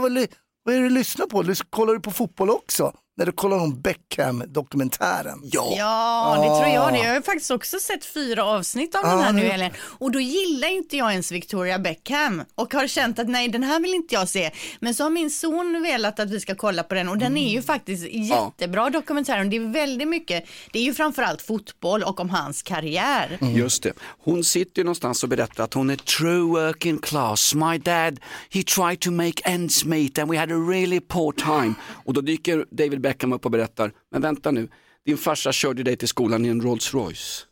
vad, 0.63 0.75
är 0.75 0.79
det 0.79 0.86
du 0.86 0.89
lyssnar 0.89 1.25
på? 1.25 1.43
Kollar 1.70 1.93
du 1.93 2.00
på 2.00 2.12
fotboll 2.12 2.50
också? 2.50 2.93
När 3.15 3.25
du 3.25 3.32
kollar 3.32 3.58
om 3.58 3.82
Beckham-dokumentären. 3.82 5.39
Ja, 5.43 6.38
det 6.38 6.60
tror 6.60 6.74
jag 6.74 6.93
det. 6.93 7.08
Jag 7.08 7.13
har 7.13 7.22
faktiskt 7.22 7.51
också 7.51 7.79
sett 7.79 8.05
fyra 8.05 8.46
avsnitt 8.46 8.96
av 8.96 9.01
den 9.03 9.20
här 9.20 9.34
nu 9.34 9.41
helgen. 9.41 9.72
Och 9.79 10.12
då 10.12 10.20
gillar 10.20 10.67
inte 10.67 10.98
jag 10.98 11.12
ens 11.12 11.32
Victoria 11.32 11.79
Beckham 11.79 12.43
och 12.55 12.74
har 12.74 12.88
känt 12.88 13.20
att 13.20 13.29
nej, 13.29 13.48
den 13.48 13.63
här 13.63 13.79
vill 13.79 13.93
inte 13.93 14.15
jag 14.15 14.29
se. 14.29 14.51
Men 14.79 14.96
så 14.96 15.03
har 15.03 15.10
min 15.10 15.29
son 15.29 15.82
velat 15.84 16.20
att 16.20 16.29
vi 16.29 16.39
ska 16.39 16.55
kolla 16.55 16.84
på 16.84 16.96
den 16.96 17.10
och 17.10 17.17
den 17.17 17.38
är 17.38 17.50
ju 17.50 17.62
faktiskt 17.62 18.08
jättebra 18.12 18.89
dokumentär. 18.89 19.39
Och 19.39 19.46
det 19.46 19.55
är 19.55 19.74
väldigt 19.74 20.08
mycket, 20.08 20.46
det 20.72 20.79
är 20.79 20.84
ju 20.84 20.93
framförallt 20.93 21.41
fotboll 21.41 22.03
och 22.03 22.20
om 22.20 22.29
hans 22.29 22.62
karriär. 22.62 23.38
Just 23.41 23.84
det. 23.84 23.93
Hon 24.24 24.43
sitter 24.43 24.79
ju 24.82 24.84
någonstans 24.84 25.24
och 25.24 25.29
berättar 25.29 25.63
att 25.63 25.74
hon 25.74 25.89
är 25.89 25.96
true 25.96 26.41
working 26.41 26.98
class. 26.98 27.55
My 27.55 27.77
dad, 27.77 28.20
he 28.50 28.63
tried 28.63 29.00
to 29.00 29.12
make 29.12 29.41
ends 29.46 29.86
meet 29.86 30.20
and 30.20 30.32
we 30.32 30.38
had 30.38 30.51
a 30.51 30.55
really 30.55 31.00
poor 31.00 31.32
time. 31.32 31.74
Och 32.05 32.13
då 32.13 32.22
dyker 32.22 32.65
David 32.72 33.02
Beckham 33.03 33.33
upp 33.33 33.45
och 33.45 33.51
berättar, 33.51 33.91
men 34.12 34.22
vänta 34.22 34.51
nu, 34.51 34.69
din 35.05 35.17
farsa 35.17 35.51
körde 35.51 35.83
dig 35.83 35.98
till 35.98 36.07
skolan 36.07 36.45
i 36.45 36.50
en 36.50 36.62
Rolls 36.62 36.93
Royce. 36.93 37.45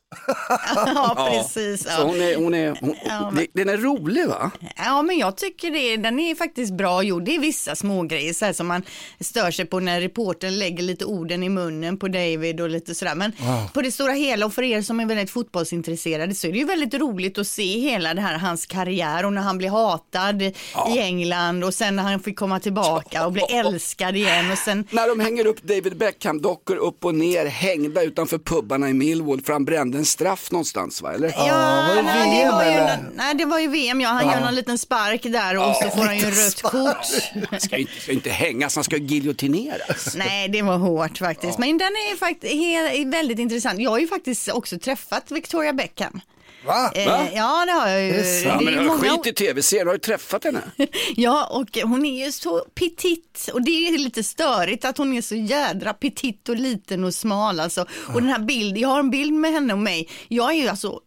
Ja, 0.75 1.29
precis. 1.31 1.83
Så 1.83 1.89
Ja. 1.89 2.03
hon 2.03 2.21
är, 2.21 2.35
hon 2.35 2.53
är, 2.53 2.77
hon, 2.81 2.95
Ja, 3.05 3.31
det- 3.35 3.47
den 3.53 3.69
är 3.69 3.77
rolig 3.77 4.27
va? 4.27 4.51
Ja, 4.77 5.01
men 5.01 5.17
jag 5.17 5.37
tycker 5.37 5.71
det, 5.71 5.97
den 5.97 6.19
är 6.19 6.35
faktiskt 6.35 6.73
bra 6.73 7.03
gjord. 7.03 7.23
Det 7.23 7.35
är 7.35 7.39
vissa 7.39 7.75
små 7.75 8.03
grejer 8.03 8.33
så 8.33 8.45
här 8.45 8.53
som 8.53 8.67
man 8.67 8.83
stör 9.19 9.51
sig 9.51 9.65
på 9.65 9.79
när 9.79 10.01
reportern 10.01 10.59
lägger 10.59 10.83
lite 10.83 11.05
orden 11.05 11.43
i 11.43 11.49
munnen 11.49 11.97
på 11.97 12.07
David 12.07 12.61
och 12.61 12.69
lite 12.69 12.95
sådär. 12.95 13.15
Men 13.15 13.31
på 13.73 13.81
det 13.81 13.91
stora 13.91 14.11
hela 14.11 14.45
och 14.45 14.53
för 14.53 14.63
er 14.63 14.81
som 14.81 14.99
är 14.99 15.05
väldigt 15.05 15.31
fotbollsintresserade 15.31 16.35
så 16.35 16.47
är 16.47 16.51
det 16.51 16.57
ju 16.57 16.65
väldigt 16.65 16.93
roligt 16.93 17.37
att 17.37 17.47
se 17.47 17.79
hela 17.79 18.13
det 18.13 18.21
här, 18.21 18.37
hans 18.37 18.65
karriär 18.65 19.25
och 19.25 19.33
när 19.33 19.41
han 19.41 19.57
blir 19.57 19.69
hatad 19.69 20.41
i 20.41 20.53
England 20.97 21.63
och 21.63 21.73
sen 21.73 21.95
när 21.95 22.03
han 22.03 22.19
fick 22.19 22.39
komma 22.39 22.59
tillbaka 22.59 23.25
och 23.25 23.31
bli 23.31 23.41
älskad 23.43 24.15
igen 24.15 24.51
och 24.51 24.57
sen 24.57 24.87
När 24.91 25.07
de 25.07 25.19
hänger 25.19 25.45
upp 25.47 25.63
David 25.63 25.97
Beckham-dockor 25.97 26.75
upp 26.75 27.05
och 27.05 27.15
ner 27.15 27.45
hängda 27.45 28.03
utanför 28.03 28.37
pubbarna 28.37 28.89
i 28.89 28.93
Millwall 28.93 29.41
för 29.41 29.53
han 29.53 29.65
brände 29.65 30.00
en 30.01 30.05
straff 30.05 30.51
någonstans 30.51 31.01
va? 31.01 31.13
Eller? 31.13 31.33
Ja, 31.37 31.85
var 31.87 31.95
det 31.95 32.01
nej, 32.01 32.29
VM 32.29 32.45
det 32.45 32.51
var 32.51 32.63
ju, 32.63 32.69
eller? 32.69 33.09
nej, 33.15 33.35
det 33.35 33.45
var 33.45 33.59
ju 33.59 33.67
VM, 33.67 34.01
ja. 34.01 34.09
Han 34.09 34.27
gör 34.27 34.39
någon 34.39 34.55
liten 34.55 34.77
spark 34.77 35.23
där 35.23 35.57
och 35.57 35.75
så 35.75 35.89
får 35.89 36.05
han 36.05 36.17
ju 36.17 36.25
rött 36.25 36.61
kort. 36.61 37.07
Han 37.49 37.59
ska 37.59 37.75
ju 37.75 37.81
inte, 37.81 38.01
ska 38.01 38.11
inte 38.11 38.29
hängas, 38.29 38.75
han 38.75 38.83
ska 38.83 38.97
giljotineras. 38.97 40.15
Nej, 40.15 40.49
det 40.49 40.61
var 40.61 40.77
hårt 40.77 41.17
faktiskt. 41.17 41.57
Men 41.57 41.77
den 41.77 41.87
är 41.87 42.15
faktiskt 42.17 43.13
väldigt 43.13 43.39
intressant. 43.39 43.79
Jag 43.79 43.89
har 43.89 43.99
ju 43.99 44.07
faktiskt 44.07 44.49
också 44.49 44.79
träffat 44.79 45.31
Victoria 45.31 45.73
Beckham. 45.73 46.21
Va? 46.65 46.91
Eh, 46.95 47.05
Va? 47.07 47.27
ja, 47.35 47.65
det 47.65 47.71
har 47.71 47.87
jag 47.89 48.03
ju. 48.05 48.11
Det? 48.11 48.41
Ja, 48.45 48.61
men 48.61 48.85
många- 48.85 48.99
skit 48.99 49.27
i 49.27 49.33
tv-serien, 49.33 49.87
har 49.87 49.93
du 49.93 49.99
träffat 49.99 50.43
henne? 50.43 50.61
Ja, 51.15 51.45
och 51.51 51.77
hon 51.83 52.05
är 52.05 52.25
ju 52.25 52.31
så 52.31 52.59
petit 52.75 53.49
och 53.53 53.61
det 53.61 53.71
är 53.87 53.97
lite 53.97 54.23
störigt 54.23 54.85
att 54.85 54.97
hon 54.97 55.13
är 55.13 55.21
så 55.21 55.35
jädra 55.35 55.93
petit 55.93 56.49
och 56.49 56.55
liten 56.55 57.03
och 57.03 57.13
smal 57.15 57.59
alltså. 57.59 57.85
Och 58.13 58.21
den 58.21 58.29
här 58.29 58.39
bilden, 58.39 58.81
jag 58.81 58.89
har 58.89 58.99
en 58.99 59.09
bild 59.09 59.33
med 59.33 59.51
henne 59.51 59.73
och 59.73 59.79
mig. 59.79 60.09
Jag 60.27 60.49
är 60.51 60.55
ju 60.61 60.67
alltså 60.67 60.99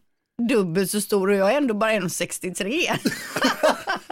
dubbelt 0.42 0.90
så 0.90 1.00
stor 1.00 1.28
och 1.28 1.36
jag 1.36 1.52
är 1.52 1.56
ändå 1.56 1.74
bara 1.74 1.92
1,63. 1.92 2.90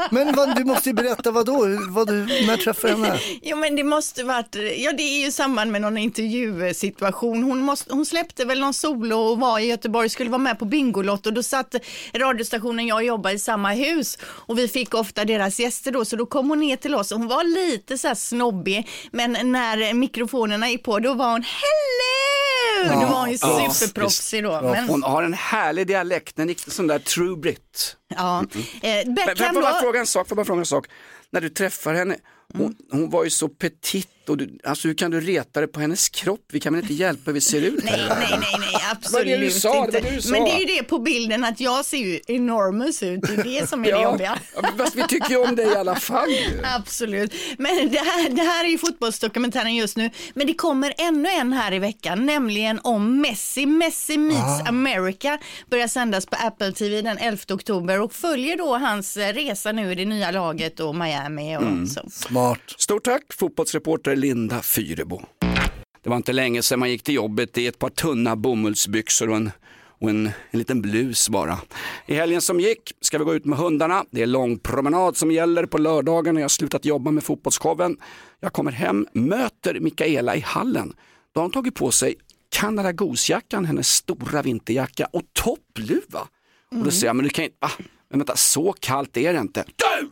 Men 0.11 0.37
vad, 0.37 0.57
du 0.57 0.65
måste 0.65 0.89
ju 0.89 0.95
berätta 0.95 1.31
vad 1.31 1.47
då? 1.47 1.67
Vad 1.89 2.07
du, 2.07 2.25
när 2.47 2.57
träffade 2.57 2.95
du 2.95 3.05
henne? 3.05 3.21
Ja 3.43 3.57
men 3.57 3.77
det 3.77 3.85
måste 3.85 4.25
varit, 4.25 4.57
ja 4.77 4.93
det 4.93 5.03
är 5.03 5.25
ju 5.25 5.33
samband 5.33 5.73
med 5.73 5.81
någon 5.81 5.99
intervjusituation. 5.99 7.43
Hon, 7.43 7.59
måste, 7.59 7.95
hon 7.95 8.07
släppte 8.07 8.45
väl 8.45 8.61
någon 8.61 8.75
solo 8.75 9.17
och 9.17 9.41
var 9.41 9.59
i 9.59 9.67
Göteborg, 9.67 10.09
skulle 10.09 10.31
vara 10.31 10.39
med 10.39 10.59
på 10.59 10.65
Bingolotto 10.65 11.29
och 11.29 11.35
då 11.35 11.43
satt 11.43 11.75
radiostationen 12.15 12.87
jag 12.87 13.05
jobbade 13.05 13.35
i 13.35 13.39
samma 13.39 13.73
hus 13.73 14.19
och 14.25 14.59
vi 14.59 14.69
fick 14.69 14.95
ofta 14.95 15.25
deras 15.25 15.61
gäster 15.61 15.93
då 15.93 16.05
så 16.05 16.17
då 16.17 16.27
kom 16.27 16.49
hon 16.49 16.61
ner 16.61 16.77
till 16.77 16.95
oss 16.95 17.13
och 17.13 17.19
hon 17.19 17.29
var 17.29 17.45
lite 17.45 17.99
så 17.99 18.09
här 18.09 18.15
snobbig 18.15 18.89
men 19.11 19.33
när 19.33 19.95
mikrofonerna 19.95 20.71
gick 20.71 20.85
på 20.85 20.99
då 20.99 21.15
var 21.15 21.31
hon 21.31 21.43
hello! 21.43 22.42
Då 22.89 23.07
var 23.07 23.21
hon 23.21 23.31
ju 23.31 23.39
Ja, 23.41 23.71
superproffsig 23.73 24.45
då. 24.45 24.61
Men, 24.63 24.89
Hon 24.89 25.03
har 25.03 25.23
en 25.23 25.35
härlig 25.35 25.87
dialekt, 25.87 26.39
en 26.39 26.49
riktig 26.49 26.73
sån 26.73 26.87
där 26.87 26.99
true 26.99 27.37
brit. 27.37 27.72
Ja. 28.09 28.41
Eh, 28.41 28.45
Men, 28.83 29.05
får 29.07 29.13
Beckham 29.15 29.55
jag 29.55 29.55
bara 29.55 29.73
då, 29.73 29.79
fråga 29.79 30.01
en 30.01 30.07
sak, 30.07 30.29
får 30.29 30.37
bara 30.37 30.47
fråga 30.47 30.61
en 30.61 30.67
sak. 30.67 30.87
När 31.31 31.41
du 31.41 31.49
träffar 31.49 31.95
henne, 31.95 32.17
hon, 32.55 32.77
hon 32.91 33.11
var 33.11 33.25
ju 33.25 33.31
så 33.31 33.49
petit 33.49 34.09
och 34.29 34.37
du, 34.37 34.59
alltså 34.65 34.89
hur 34.89 34.95
kan 34.95 35.11
du 35.11 35.21
reta 35.21 35.61
dig 35.61 35.69
på 35.69 35.81
hennes 35.81 36.09
kropp? 36.09 36.45
Vi 36.53 36.61
kan 36.61 36.75
väl 36.75 36.83
inte 36.83 36.95
hjälpa 36.95 37.23
hur 37.27 37.33
vi 37.33 37.41
ser 37.41 37.63
ut? 37.63 37.85
Nej, 37.85 38.05
nej, 38.09 38.29
nej, 38.31 38.55
nej, 38.59 38.75
absolut 38.93 39.41
det 39.41 39.51
sa, 39.51 39.87
det 39.87 39.99
inte. 39.99 40.11
det. 40.11 40.31
Men 40.31 40.45
det 40.45 40.51
är 40.51 40.59
ju 40.61 40.67
det 40.67 40.83
på 40.83 40.99
bilden 40.99 41.45
att 41.45 41.61
jag 41.61 41.85
ser 41.85 41.99
ju 41.99 42.21
enormous 42.27 43.03
ut, 43.03 43.21
det 43.23 43.35
är 43.35 43.61
det 43.61 43.69
som 43.69 43.81
är 43.81 43.85
det 43.85 43.91
Ja, 43.93 44.03
jobbiga. 44.03 44.39
ja, 44.55 44.61
men 44.63 44.79
fast 44.79 44.97
vi 44.97 45.03
tycker 45.09 45.31
ju 45.31 45.37
om 45.37 45.57
dig 45.57 45.67
i 45.67 45.77
alla 45.77 45.95
fall. 45.97 46.29
Absolut. 46.63 47.35
Men 47.59 47.91
det 47.91 47.99
här, 47.99 48.29
det 48.29 48.43
här 48.43 48.65
är 48.65 48.69
ju 48.69 48.79
fotbollsdokumentären 48.79 49.75
just 49.75 49.97
nu. 49.97 50.11
Men 50.35 50.47
det 50.47 50.55
kommer 50.55 50.95
ännu 50.99 51.29
en 51.29 51.53
här 51.53 51.73
i 51.73 51.79
veckan, 51.79 52.27
nämligen 52.27 52.81
om 52.83 53.21
Messi. 53.21 53.67
Messi 53.67 54.19
meets 54.19 54.69
America 54.69 55.39
börjar 55.71 55.89
sändas 55.89 56.27
på 56.27 56.37
Apple 56.37 56.73
TV 56.73 57.03
den 57.03 57.19
11 57.19 57.39
oktober 57.51 57.62
och 57.71 58.13
följer 58.13 58.57
då 58.57 58.77
hans 58.77 59.17
eh, 59.17 59.33
resa 59.33 59.73
nu 59.73 59.93
i 59.93 59.95
det 59.95 60.05
nya 60.05 60.31
laget 60.31 60.81
och 60.81 60.95
Miami 60.95 61.57
och 61.57 61.89
så. 61.89 62.11
Smart. 62.11 62.61
Stort 62.77 63.05
tack 63.05 63.23
fotbollsreporter 63.33 64.17
Linda 64.17 64.63
Fyrebo. 64.63 65.21
Det 66.03 66.11
var 66.11 66.17
inte 66.17 66.33
länge 66.33 66.63
sedan 66.63 66.79
man 66.79 66.91
gick 66.91 67.03
till 67.03 67.15
jobbet 67.15 67.59
i 67.59 67.67
ett 67.67 67.79
par 67.79 67.91
tunna 67.91 68.37
bomullsbyxor 68.37 69.31
och 69.31 69.37
en, 69.37 69.51
och 70.01 70.11
en, 70.11 70.27
en 70.51 70.59
liten 70.59 70.83
blus 70.83 71.29
bara. 71.29 71.59
I 72.07 72.15
helgen 72.15 72.41
som 72.41 72.61
gick 72.61 72.93
ska 73.01 73.19
vi 73.19 73.25
gå 73.25 73.35
ut 73.35 73.45
med 73.45 73.59
hundarna. 73.59 74.05
Det 74.11 74.23
är 74.23 74.27
lång 74.27 74.59
promenad 74.59 75.17
som 75.17 75.31
gäller 75.31 75.67
på 75.67 75.79
lördagen 75.79 76.35
när 76.35 76.41
jag 76.41 76.45
har 76.45 76.49
slutat 76.49 76.85
jobba 76.85 77.11
med 77.11 77.25
fotbollsshowen. 77.25 77.97
Jag 78.41 78.53
kommer 78.53 78.73
hem, 78.73 79.07
möter 79.13 79.81
Mikaela 79.81 80.37
i 80.37 80.41
hallen. 80.41 80.93
Då 81.33 81.41
har 81.41 81.43
hon 81.43 81.53
tagit 81.53 81.75
på 81.75 81.91
sig 81.91 82.15
Canada 82.51 82.93
Goose-jackan, 82.93 83.65
hennes 83.65 83.89
stora 83.89 84.43
vinterjacka 84.43 85.09
och 85.13 85.23
toppluva. 85.33 86.29
Och 86.79 86.85
då 86.85 86.91
säger 86.91 87.07
jag, 87.07 87.17
men 87.17 87.25
du 87.25 87.31
kan 87.31 87.45
inte, 87.45 87.57
ah, 87.61 87.71
men 88.11 88.19
vänta, 88.19 88.37
så 88.37 88.75
kallt 88.81 89.17
är 89.17 89.33
det 89.33 89.39
inte. 89.41 89.65
Du! 89.77 90.11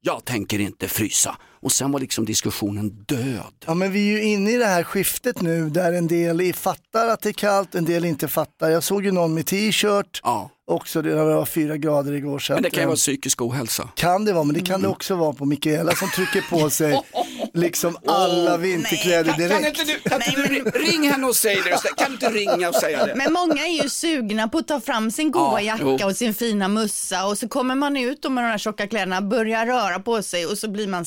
Jag 0.00 0.24
tänker 0.24 0.58
inte 0.58 0.88
frysa. 0.88 1.36
Och 1.60 1.72
sen 1.72 1.92
var 1.92 2.00
liksom 2.00 2.24
diskussionen 2.24 2.88
död. 2.88 3.52
Ja 3.66 3.74
men 3.74 3.92
vi 3.92 4.08
är 4.08 4.12
ju 4.12 4.22
inne 4.22 4.50
i 4.50 4.56
det 4.56 4.66
här 4.66 4.82
skiftet 4.82 5.40
nu 5.40 5.70
där 5.70 5.92
en 5.92 6.06
del 6.06 6.54
fattar 6.54 7.08
att 7.08 7.22
det 7.22 7.28
är 7.28 7.32
kallt, 7.32 7.74
en 7.74 7.84
del 7.84 8.04
inte 8.04 8.28
fattar. 8.28 8.70
Jag 8.70 8.82
såg 8.82 9.04
ju 9.04 9.12
någon 9.12 9.34
med 9.34 9.46
t-shirt 9.46 10.20
Ja, 10.24 10.50
också, 10.66 11.02
det 11.02 11.14
var 11.14 11.46
fyra 11.46 11.76
grader 11.76 12.12
igår. 12.12 12.38
Så 12.38 12.52
men 12.52 12.62
det 12.62 12.70
kan 12.70 12.78
ju 12.78 12.82
eh, 12.82 12.86
vara 12.86 12.96
psykisk 12.96 13.42
ohälsa. 13.42 13.88
Kan 13.94 14.24
det 14.24 14.32
vara, 14.32 14.44
men 14.44 14.54
det 14.54 14.60
kan 14.60 14.82
det 14.82 14.88
också 14.88 15.14
vara 15.14 15.32
på 15.32 15.44
Mikaela 15.44 15.92
som 15.92 16.10
trycker 16.10 16.40
på 16.50 16.70
sig 16.70 17.02
liksom 17.54 17.96
alla 18.06 18.56
vinterkläder 18.56 19.32
direkt. 19.32 19.86
du, 19.86 20.10
kan 20.10 20.22
inte 20.22 20.70
du 20.70 20.70
ring 20.70 21.10
henne 21.10 21.26
och 21.26 21.36
säg 21.36 21.56
det? 21.56 21.94
Kan 21.96 22.08
du 22.08 22.12
inte 22.12 22.30
ringa 22.30 22.68
och 22.68 22.74
säga 22.74 23.06
det? 23.06 23.14
Men 23.14 23.32
många 23.32 23.66
är 23.66 23.82
ju 23.82 23.88
sugna 23.88 24.48
på 24.48 24.58
att 24.58 24.68
ta 24.68 24.80
fram 24.80 25.10
sin 25.10 25.30
goa 25.30 25.52
Ja, 25.52 25.60
jacka 25.60 25.96
jo. 26.00 26.06
och 26.06 26.16
sin 26.16 26.34
fina 26.34 26.68
mössa 26.68 27.26
och 27.26 27.38
så 27.38 27.48
kommer 27.48 27.74
man 27.74 27.96
ut 27.96 28.22
med 28.22 28.44
de 28.44 28.48
här 28.50 28.58
tjocka 28.58 28.86
kläderna, 28.86 29.22
börjar 29.22 29.66
röra 29.66 29.98
på 29.98 30.22
sig 30.22 30.46
och 30.46 30.58
så 30.58 30.70
blir 30.70 30.86
man 30.86 31.04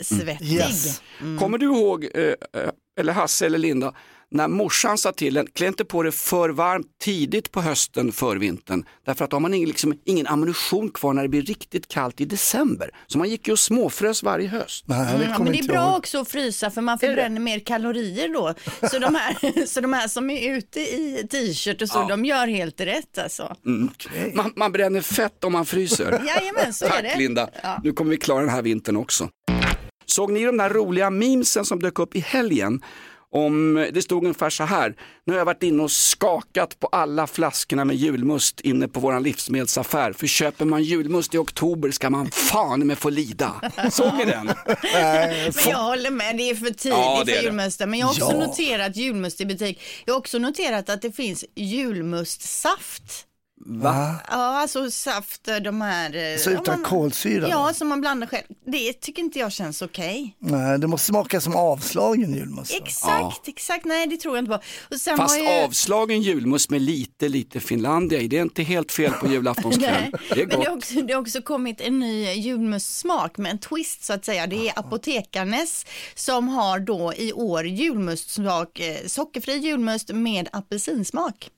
svinsvettig. 0.00 0.46
Yes. 0.52 1.02
Kommer 1.38 1.58
du 1.58 1.66
ihåg, 1.66 2.04
eh, 2.14 2.22
eh, 2.22 2.70
eller 3.00 3.12
Hasse 3.12 3.46
eller 3.46 3.58
Linda, 3.58 3.94
när 4.30 4.48
morsan 4.48 4.98
sa 4.98 5.12
till 5.12 5.36
en, 5.36 5.46
klä 5.46 5.66
inte 5.66 5.84
på 5.84 6.02
dig 6.02 6.12
för 6.12 6.48
varmt 6.48 6.86
tidigt 7.04 7.52
på 7.52 7.60
hösten, 7.60 8.12
för 8.12 8.36
vintern. 8.36 8.84
Därför 9.06 9.24
att 9.24 9.30
då 9.30 9.34
har 9.34 9.40
man 9.40 9.54
ingen, 9.54 9.68
liksom, 9.68 9.98
ingen 10.04 10.26
ammunition 10.26 10.90
kvar 10.90 11.12
när 11.12 11.22
det 11.22 11.28
blir 11.28 11.42
riktigt 11.42 11.88
kallt 11.88 12.20
i 12.20 12.24
december. 12.24 12.90
Så 13.06 13.18
man 13.18 13.28
gick 13.28 13.46
ju 13.48 13.52
och 13.52 13.58
småfrös 13.58 14.22
varje 14.22 14.48
höst. 14.48 14.84
Nej, 14.88 14.98
det 15.06 15.12
Mm, 15.14 15.28
ja, 15.30 15.38
men 15.38 15.52
det 15.52 15.58
är 15.58 15.68
bra 15.68 15.84
ihåg. 15.88 15.98
också 15.98 16.20
att 16.20 16.28
frysa 16.28 16.70
för 16.70 16.80
man 16.80 16.98
förbränner 16.98 17.40
mer 17.40 17.58
kalorier 17.58 18.28
då. 18.28 18.54
Så 18.90 18.98
de 18.98 19.14
här, 19.14 19.66
så 19.66 19.80
de 19.80 19.92
här 19.92 20.08
som 20.08 20.30
är 20.30 20.56
ute 20.56 20.80
i 20.80 21.26
t-shirt 21.30 21.82
och 21.82 21.88
så, 21.88 22.08
de 22.08 22.24
gör 22.24 22.46
helt 22.46 22.80
rätt 22.80 23.18
alltså. 23.18 23.56
Man, 24.34 24.52
man 24.56 24.72
bränner 24.72 25.00
fett 25.00 25.44
om 25.44 25.52
man 25.52 25.66
fryser. 25.66 26.12
Jajamän, 26.26 26.74
så 26.74 26.84
är 26.84 26.88
Tack 26.90 27.02
det. 27.02 27.18
Linda, 27.18 27.48
Ja. 27.62 27.80
nu 27.84 27.92
kommer 27.92 28.10
vi 28.10 28.16
klara 28.16 28.40
den 28.40 28.50
här 28.50 28.62
vintern 28.62 28.96
också. 28.96 29.28
Såg 30.06 30.32
ni 30.32 30.44
de 30.44 30.56
där 30.56 30.70
roliga 30.70 31.10
memesen 31.10 31.64
som 31.64 31.78
dök 31.80 31.98
upp 31.98 32.16
i 32.16 32.20
helgen? 32.20 32.82
Om, 33.32 33.74
det 33.92 34.02
stod 34.02 34.22
ungefär 34.22 34.50
så 34.50 34.64
här, 34.64 34.94
nu 35.24 35.32
har 35.32 35.38
jag 35.38 35.44
varit 35.44 35.62
inne 35.62 35.82
och 35.82 35.90
skakat 35.90 36.80
på 36.80 36.86
alla 36.86 37.26
flaskorna 37.26 37.84
med 37.84 37.96
julmust 37.96 38.60
inne 38.60 38.88
på 38.88 39.00
våran 39.00 39.22
livsmedelsaffär. 39.22 40.12
För 40.12 40.26
köper 40.26 40.64
man 40.64 40.82
julmust 40.82 41.34
i 41.34 41.38
oktober 41.38 41.90
ska 41.90 42.10
man 42.10 42.30
fan 42.30 42.86
med 42.86 42.98
få 42.98 43.10
lida. 43.10 43.54
Såg 43.90 44.14
ni 44.14 44.24
den? 44.24 44.46
Men 44.92 45.52
jag 45.70 45.78
håller 45.78 46.10
med, 46.10 46.36
det 46.36 46.50
är 46.50 46.54
för 46.54 46.64
tidigt 46.66 46.84
Ja, 46.98 47.22
för 47.26 47.42
julmusten. 47.42 47.90
Men 47.90 47.98
jag 47.98 48.06
har 48.06 48.12
också 48.12 48.32
Ja. 48.32 48.46
noterat 48.46 48.96
julmust 48.96 49.40
i 49.40 49.46
butik. 49.46 49.80
Jag 50.04 50.14
har 50.14 50.18
också 50.18 50.38
noterat 50.38 50.88
att 50.90 51.02
det 51.02 51.12
finns 51.12 51.44
julmustsaft. 51.54 53.26
Va? 53.58 54.14
Ja, 54.30 54.36
alltså 54.60 54.90
saft, 54.90 55.48
de 55.64 55.80
här... 55.80 56.32
eh, 56.32 56.38
Så 56.38 56.50
ja, 56.50 56.60
utan 56.60 56.80
man- 56.80 56.90
kolsyra? 56.90 57.48
Ja, 57.48 57.72
som 57.74 57.88
man 57.88 58.00
blandar 58.00 58.26
själv. 58.26 58.44
Det 58.72 58.92
tycker 58.92 59.22
inte 59.22 59.38
jag 59.38 59.52
känns 59.52 59.82
okej. 59.82 60.36
Nej, 60.38 60.78
det 60.78 60.86
måste 60.86 61.06
smaka 61.06 61.40
som 61.40 61.56
avslagen 61.56 62.34
julmust. 62.34 62.74
Exakt, 62.74 63.48
exakt. 63.48 63.84
Nej, 63.84 64.06
det 64.06 64.16
tror 64.16 64.36
jag 64.36 64.42
inte 64.42 64.52
på. 64.58 64.62
Och 64.94 65.00
sen 65.00 65.16
Fast 65.16 65.38
jag... 65.38 65.64
avslagen 65.64 66.22
julmust 66.22 66.70
med 66.70 66.82
lite, 66.82 67.28
lite 67.28 67.60
Finlandia 67.60 68.20
i, 68.20 68.28
det 68.28 68.38
är 68.38 68.42
inte 68.42 68.62
helt 68.62 68.92
fel 68.92 69.12
på 69.12 69.26
julaftonskväll. 69.32 70.12
Det 70.34 70.42
är 70.42 70.46
men 70.46 70.48
det 70.48 70.56
har, 70.56 70.64
gott. 70.64 70.76
också, 70.76 71.02
det 71.02 71.12
har 71.14 71.20
också 71.20 71.42
kommit 71.42 71.80
en 71.80 71.98
ny 71.98 72.32
julmustsmak 72.32 73.38
med 73.38 73.50
en 73.52 73.58
twist 73.58 74.04
så 74.04 74.12
att 74.12 74.24
säga. 74.24 74.46
Det 74.46 74.68
är 74.68 74.78
Apotekarnes 74.78 75.86
som 76.14 76.48
har 76.48 76.78
då 76.78 77.12
i 77.16 77.32
år 77.32 77.66
julmustsmak, 77.66 78.80
eh, 78.80 78.96
sockerfri 79.06 79.56
julmust 79.56 80.10
med 80.12 80.48
apelsinsmak. 80.52 81.50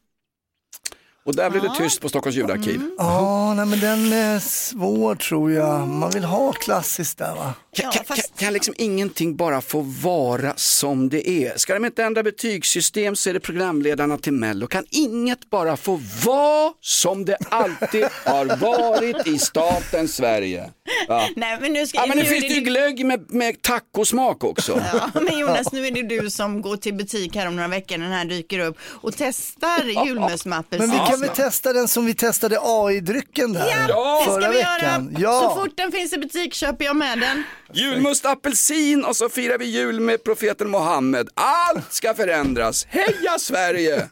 Och 1.28 1.35
där 1.35 1.50
blir 1.50 1.61
det 1.61 1.75
tyst 1.78 2.00
på 2.00 2.08
Stockholms 2.08 2.37
ljudarkiv. 2.37 2.75
Mm. 2.76 2.94
Ja, 2.99 3.54
nej 3.54 3.66
men 3.66 3.80
den 3.80 4.12
är 4.12 4.38
svår 4.38 5.14
tror 5.14 5.52
jag. 5.52 5.88
Man 5.88 6.11
vill 6.11 6.25
ha 6.25 6.52
klassiskt 6.52 7.18
där 7.18 7.35
va? 7.35 7.54
Kan, 7.76 7.85
Ja, 7.85 7.90
kan, 7.90 8.04
fast- 8.04 8.23
kan, 8.37 8.44
kan 8.47 8.52
liksom 8.52 8.75
ingenting 8.78 9.37
bara 9.37 9.61
få 9.61 9.80
vara 9.80 10.52
som 10.56 11.08
det 11.08 11.30
är? 11.30 11.58
Ska 11.58 11.75
de 11.75 11.85
inte 11.85 12.04
ändra 12.04 12.23
betygssystem 12.23 13.16
så 13.16 13.30
är 13.30 13.35
det 13.35 13.40
programledarna 13.40 14.18
till 14.18 14.32
Mello. 14.32 14.66
Kan 14.66 14.85
inget 14.90 15.50
bara 15.50 15.76
få 15.76 16.00
vara 16.25 16.73
som 16.80 17.25
det 17.25 17.37
alltid 17.50 18.04
har 18.25 18.56
varit 18.56 19.26
i 19.26 19.38
staten 19.38 20.08
Sverige? 20.08 20.70
Ja. 21.09 21.28
Nej, 21.37 21.59
men 21.61 21.73
nu 21.73 21.87
ska 21.87 21.99
Ja, 21.99 22.07
men 22.07 22.16
nu 22.16 22.23
nu 22.23 22.28
finns 22.28 22.49
det 22.49 22.54
ju 22.54 22.61
glögg 22.61 23.04
med, 23.07 23.30
med 23.30 23.62
tacosmak 23.62 24.45
också. 24.45 24.83
Ja, 24.92 25.21
men 25.21 25.38
Jonas, 25.38 25.73
nu 25.73 25.87
är 25.87 25.90
det 25.90 26.02
du 26.02 26.30
som 26.30 26.62
går 26.62 26.76
till 26.76 26.95
butik 26.95 27.37
här 27.37 27.49
om 27.49 27.57
några 27.57 27.68
veckor 27.68 27.99
när 27.99 28.04
den 28.04 28.14
här 28.14 28.25
dyker 28.25 28.59
upp 28.59 28.76
och 28.83 29.12
testar 29.16 30.04
julmust 30.07 30.45
med 30.47 30.64
Men 30.71 30.78
vi 30.80 30.85
apelsinsmak. 30.87 31.11
kan 31.11 31.21
väl 31.21 31.28
testa 31.30 31.73
den 31.73 31.88
som 31.88 32.07
vi 32.07 32.14
testade 32.14 32.59
AI-drycken 32.62 33.52
där 33.52 33.66
Ja, 33.88 34.18
Det 34.18 34.25
ska 34.25 34.33
förra 34.40 34.50
vi 34.50 34.57
veckan. 34.57 35.11
göra. 35.12 35.23
Ja. 35.23 35.40
Så 35.54 35.62
fort 35.62 35.76
den 35.76 35.92
finns 35.92 36.12
i 36.12 36.18
butik 36.18 36.54
köper 36.54 36.85
jag 36.85 36.97
med 36.97 37.21
den. 37.21 37.42
Julmust 37.73 38.26
apelsin 38.26 39.04
och 39.04 39.16
så 39.16 39.28
firar 39.28 39.59
vi 39.59 39.64
jul 39.64 40.00
med 40.00 40.25
profeten 40.25 40.71
Mohammed. 40.71 41.28
Allt 41.35 41.92
ska 41.92 42.14
förändras. 42.14 42.87
Heja 42.90 43.38
Sverige! 43.38 43.97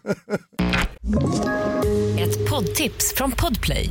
Ett 2.21 2.50
poddtips 2.50 3.14
från 3.14 3.33
Podplay. 3.33 3.90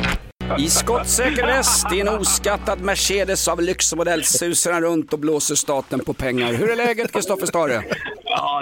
I 0.57 0.69
skottsäker 0.69 1.45
väst 1.45 1.93
i 1.93 1.99
en 1.99 2.07
oskattad 2.07 2.81
Mercedes 2.81 3.47
av 3.47 3.61
lyxmodell 3.61 4.23
susar 4.23 4.71
han 4.71 4.81
runt 4.81 5.13
och 5.13 5.19
blåser 5.19 5.55
staten 5.55 5.99
på 5.99 6.13
pengar. 6.13 6.53
Hur 6.53 6.71
är 6.71 6.75
läget 6.75 7.11
Kristoffer 7.11 7.45
Stare? 7.45 7.83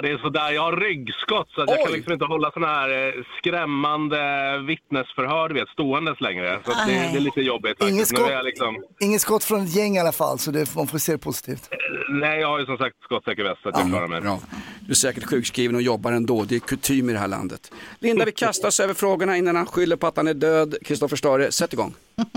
Ja, 0.02 0.08
det 0.08 0.12
är 0.12 0.18
sådär. 0.18 0.50
Jag 0.50 0.62
har 0.62 0.76
ryggskott 0.76 1.48
så 1.54 1.62
att 1.62 1.70
jag 1.70 1.84
kan 1.84 1.92
liksom 1.92 2.12
inte 2.12 2.24
hålla 2.24 2.50
sådana 2.50 2.72
här 2.72 3.06
eh, 3.06 3.24
skrämmande 3.38 4.18
vittnesförhör, 4.66 5.48
du 5.48 5.54
vet, 5.54 5.68
ståendes 5.68 6.20
längre. 6.20 6.60
Så 6.64 6.70
det, 6.70 6.92
det 7.12 7.16
är 7.16 7.20
lite 7.20 7.40
jobbigt. 7.40 7.82
Inget 7.84 8.08
skott, 8.08 8.44
liksom, 8.44 8.84
inget 9.00 9.20
skott 9.20 9.44
från 9.44 9.60
ett 9.60 9.76
gäng 9.76 9.96
i 9.96 10.00
alla 10.00 10.12
fall, 10.12 10.38
så 10.38 10.50
det, 10.50 10.74
man 10.76 10.86
får 10.86 10.98
se 10.98 11.12
det 11.12 11.18
positivt. 11.18 11.68
nej, 12.08 12.40
jag 12.40 12.48
har 12.48 12.58
ju 12.58 12.66
som 12.66 12.76
sagt 12.76 12.96
skottsäker 13.02 13.44
väst 13.44 13.62
så 13.62 13.68
att 13.68 13.78
jag 13.78 13.88
klarar 13.88 14.08
mig. 14.08 14.20
Bra. 14.20 14.40
Du 14.80 14.90
är 14.90 14.94
säkert 14.94 15.24
sjukskriven 15.24 15.76
och 15.76 15.82
jobbar 15.82 16.12
ändå. 16.12 16.44
Det 16.44 16.54
är 16.54 16.60
kutym 16.60 17.10
i 17.10 17.12
det 17.12 17.18
här 17.18 17.28
landet. 17.28 17.72
Linda, 17.98 18.24
vi 18.24 18.32
kastar 18.32 18.68
oss 18.68 18.80
över 18.80 18.94
frågorna 18.94 19.36
innan 19.36 19.56
han 19.56 19.66
skyller 19.66 19.96
på 19.96 20.06
att 20.06 20.16
han 20.16 20.28
är 20.28 20.34
död. 20.34 20.74
Kristoffer 20.84 21.16
Stare, 21.16 21.52
sätt 21.52 21.72
igång. 21.72 21.94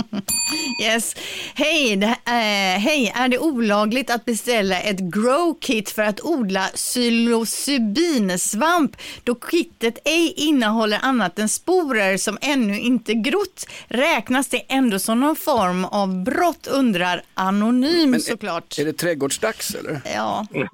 Yes. 0.82 1.16
Hej, 1.56 1.96
det, 1.96 2.08
eh, 2.08 2.80
hej, 2.80 3.13
är 3.16 3.28
det 3.28 3.40
olagligt 3.40 4.10
att 4.10 4.25
beställa 4.25 4.80
ett 4.80 5.00
grow 5.00 5.58
kit 5.62 5.90
för 5.90 6.02
att 6.02 6.22
odla 6.24 6.62
psilocybinsvamp 6.75 8.98
då 9.24 9.36
kittet 9.52 9.98
ej 10.06 10.34
innehåller 10.38 11.00
annat 11.02 11.40
än 11.40 11.50
sporer 11.50 12.18
som 12.18 12.38
ännu 12.42 12.80
inte 12.80 13.13
grott? 13.13 13.66
Räknas 13.88 14.50
det 14.50 14.62
ändå 14.70 15.00
som 15.00 15.20
någon 15.20 15.36
form 15.36 15.86
av 15.86 16.24
brott 16.24 16.68
undrar 16.68 17.22
Anonym 17.34 18.20
såklart. 18.20 18.80
Är 18.80 18.86
det 18.86 18.94
trädgårdsdags 18.94 19.75
eller? 19.75 20.02
Ja. 20.06 20.46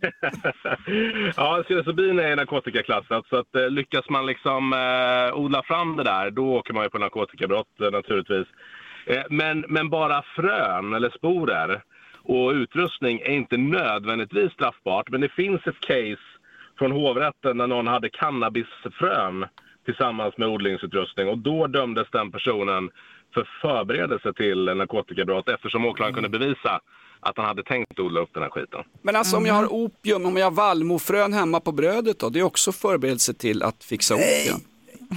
ja, 1.35 1.63
psilocybin 1.65 2.19
är 2.19 2.35
narkotikaklassat 2.35 3.27
så 3.29 3.37
att 3.37 3.55
eh, 3.55 3.69
lyckas 3.69 4.09
man 4.09 4.25
liksom 4.25 4.73
eh, 4.73 5.33
odla 5.39 5.63
fram 5.63 5.97
det 5.97 6.03
där, 6.03 6.31
då 6.31 6.55
åker 6.55 6.73
man 6.73 6.83
ju 6.83 6.89
på 6.89 6.97
narkotikabrott 6.97 7.81
eh, 7.81 7.91
naturligtvis. 7.91 8.47
Eh, 9.09 9.23
men, 9.29 9.65
men 9.69 9.89
bara 9.89 10.23
frön 10.35 10.93
eller 10.93 11.09
sporer 11.09 11.83
och 12.23 12.51
utrustning 12.51 13.19
är 13.19 13.31
inte 13.31 13.57
nödvändigtvis 13.57 14.51
straffbart. 14.51 15.09
Men 15.09 15.21
det 15.21 15.29
finns 15.29 15.67
ett 15.67 15.79
case 15.79 16.17
från 16.77 16.91
hovrätten 16.91 17.57
där 17.57 17.67
någon 17.67 17.87
hade 17.87 18.09
cannabisfrön 18.09 19.45
tillsammans 19.85 20.37
med 20.37 20.47
odlingsutrustning 20.47 21.27
och 21.27 21.37
då 21.37 21.67
dömdes 21.67 22.07
den 22.11 22.31
personen 22.31 22.89
för 23.33 23.49
förberedelse 23.61 24.33
till 24.33 24.65
narkotikabrott 24.65 25.49
eftersom 25.49 25.85
åklagaren 25.85 26.13
kunde 26.13 26.39
bevisa 26.39 26.81
att 27.19 27.37
han 27.37 27.45
hade 27.45 27.63
tänkt 27.63 27.99
odla 27.99 28.19
upp 28.19 28.29
den 28.33 28.43
här 28.43 28.49
skiten. 28.49 28.83
Men 29.01 29.15
alltså 29.15 29.37
om 29.37 29.45
jag 29.45 29.53
har 29.53 29.73
opium, 29.73 30.25
om 30.25 30.37
jag 30.37 30.45
har 30.45 30.51
vallmofrön 30.51 31.33
hemma 31.33 31.59
på 31.59 31.71
brödet 31.71 32.19
då, 32.19 32.29
det 32.29 32.39
är 32.39 32.43
också 32.43 32.71
förberedelse 32.71 33.33
till 33.33 33.63
att 33.63 33.83
fixa 33.83 34.15
opium. 34.15 34.68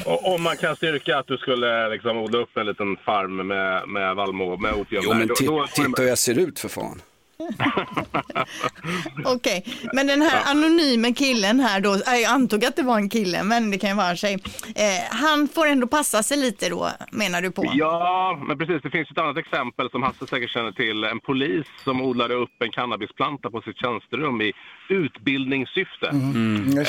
Och 0.07 0.35
om 0.35 0.43
man 0.43 0.57
kan 0.57 0.77
styrka 0.77 1.19
att 1.19 1.27
du 1.27 1.37
skulle 1.39 1.89
liksom 1.89 2.17
odla 2.17 2.39
upp 2.39 2.57
en 2.57 2.67
liten 2.67 2.97
farm 2.97 3.37
med, 3.47 3.89
med 3.89 4.17
vallmo, 4.17 4.57
med 4.57 4.73
opium 4.75 5.03
Jo 5.07 5.15
men 5.15 5.27
då- 5.29 5.35
då- 5.41 5.67
titta 5.67 6.03
hur 6.03 6.09
jag 6.09 6.19
ser 6.19 6.39
ut 6.39 6.59
för 6.59 6.69
fan. 6.69 7.03
Okej, 9.25 9.65
men 9.93 10.07
den 10.07 10.23
här 10.23 10.43
anonyma 10.51 11.13
killen 11.15 11.61
här 11.61 11.81
då, 11.81 11.97
jag 12.07 12.25
antog 12.25 12.65
att 12.65 12.77
det 12.77 12.83
var 12.83 12.97
en 12.97 13.09
kille, 13.09 13.43
men 13.43 13.71
det 13.71 13.79
kan 13.79 13.91
ju 13.91 13.97
vara 13.97 14.09
en 14.11 14.17
tjej. 14.17 14.35
Eh, 14.77 15.17
han 15.17 15.49
får 15.49 15.67
ändå 15.67 15.87
passa 15.87 16.23
sig 16.23 16.37
lite 16.37 16.69
då, 16.69 16.89
menar 17.11 17.43
du 17.43 17.51
på? 17.51 17.71
Ja, 17.75 18.39
men 18.49 18.59
precis. 18.59 18.83
Det 18.83 18.91
finns 18.91 19.11
ett 19.11 19.19
annat 19.19 19.37
exempel 19.39 19.91
som 19.91 20.03
Hasse 20.03 20.27
säkert 20.27 20.51
känner 20.51 20.73
till. 20.73 21.05
En 21.05 21.21
polis 21.21 21.67
som 21.85 22.01
odlade 22.01 22.35
upp 22.35 22.63
en 22.65 22.71
cannabisplanta 22.73 23.51
på 23.51 23.61
sitt 23.63 23.77
tjänsterum 23.77 24.41
i 24.41 24.53
utbildningssyfte. 24.89 26.09
Mm. 26.09 26.79
Eh, 26.79 26.85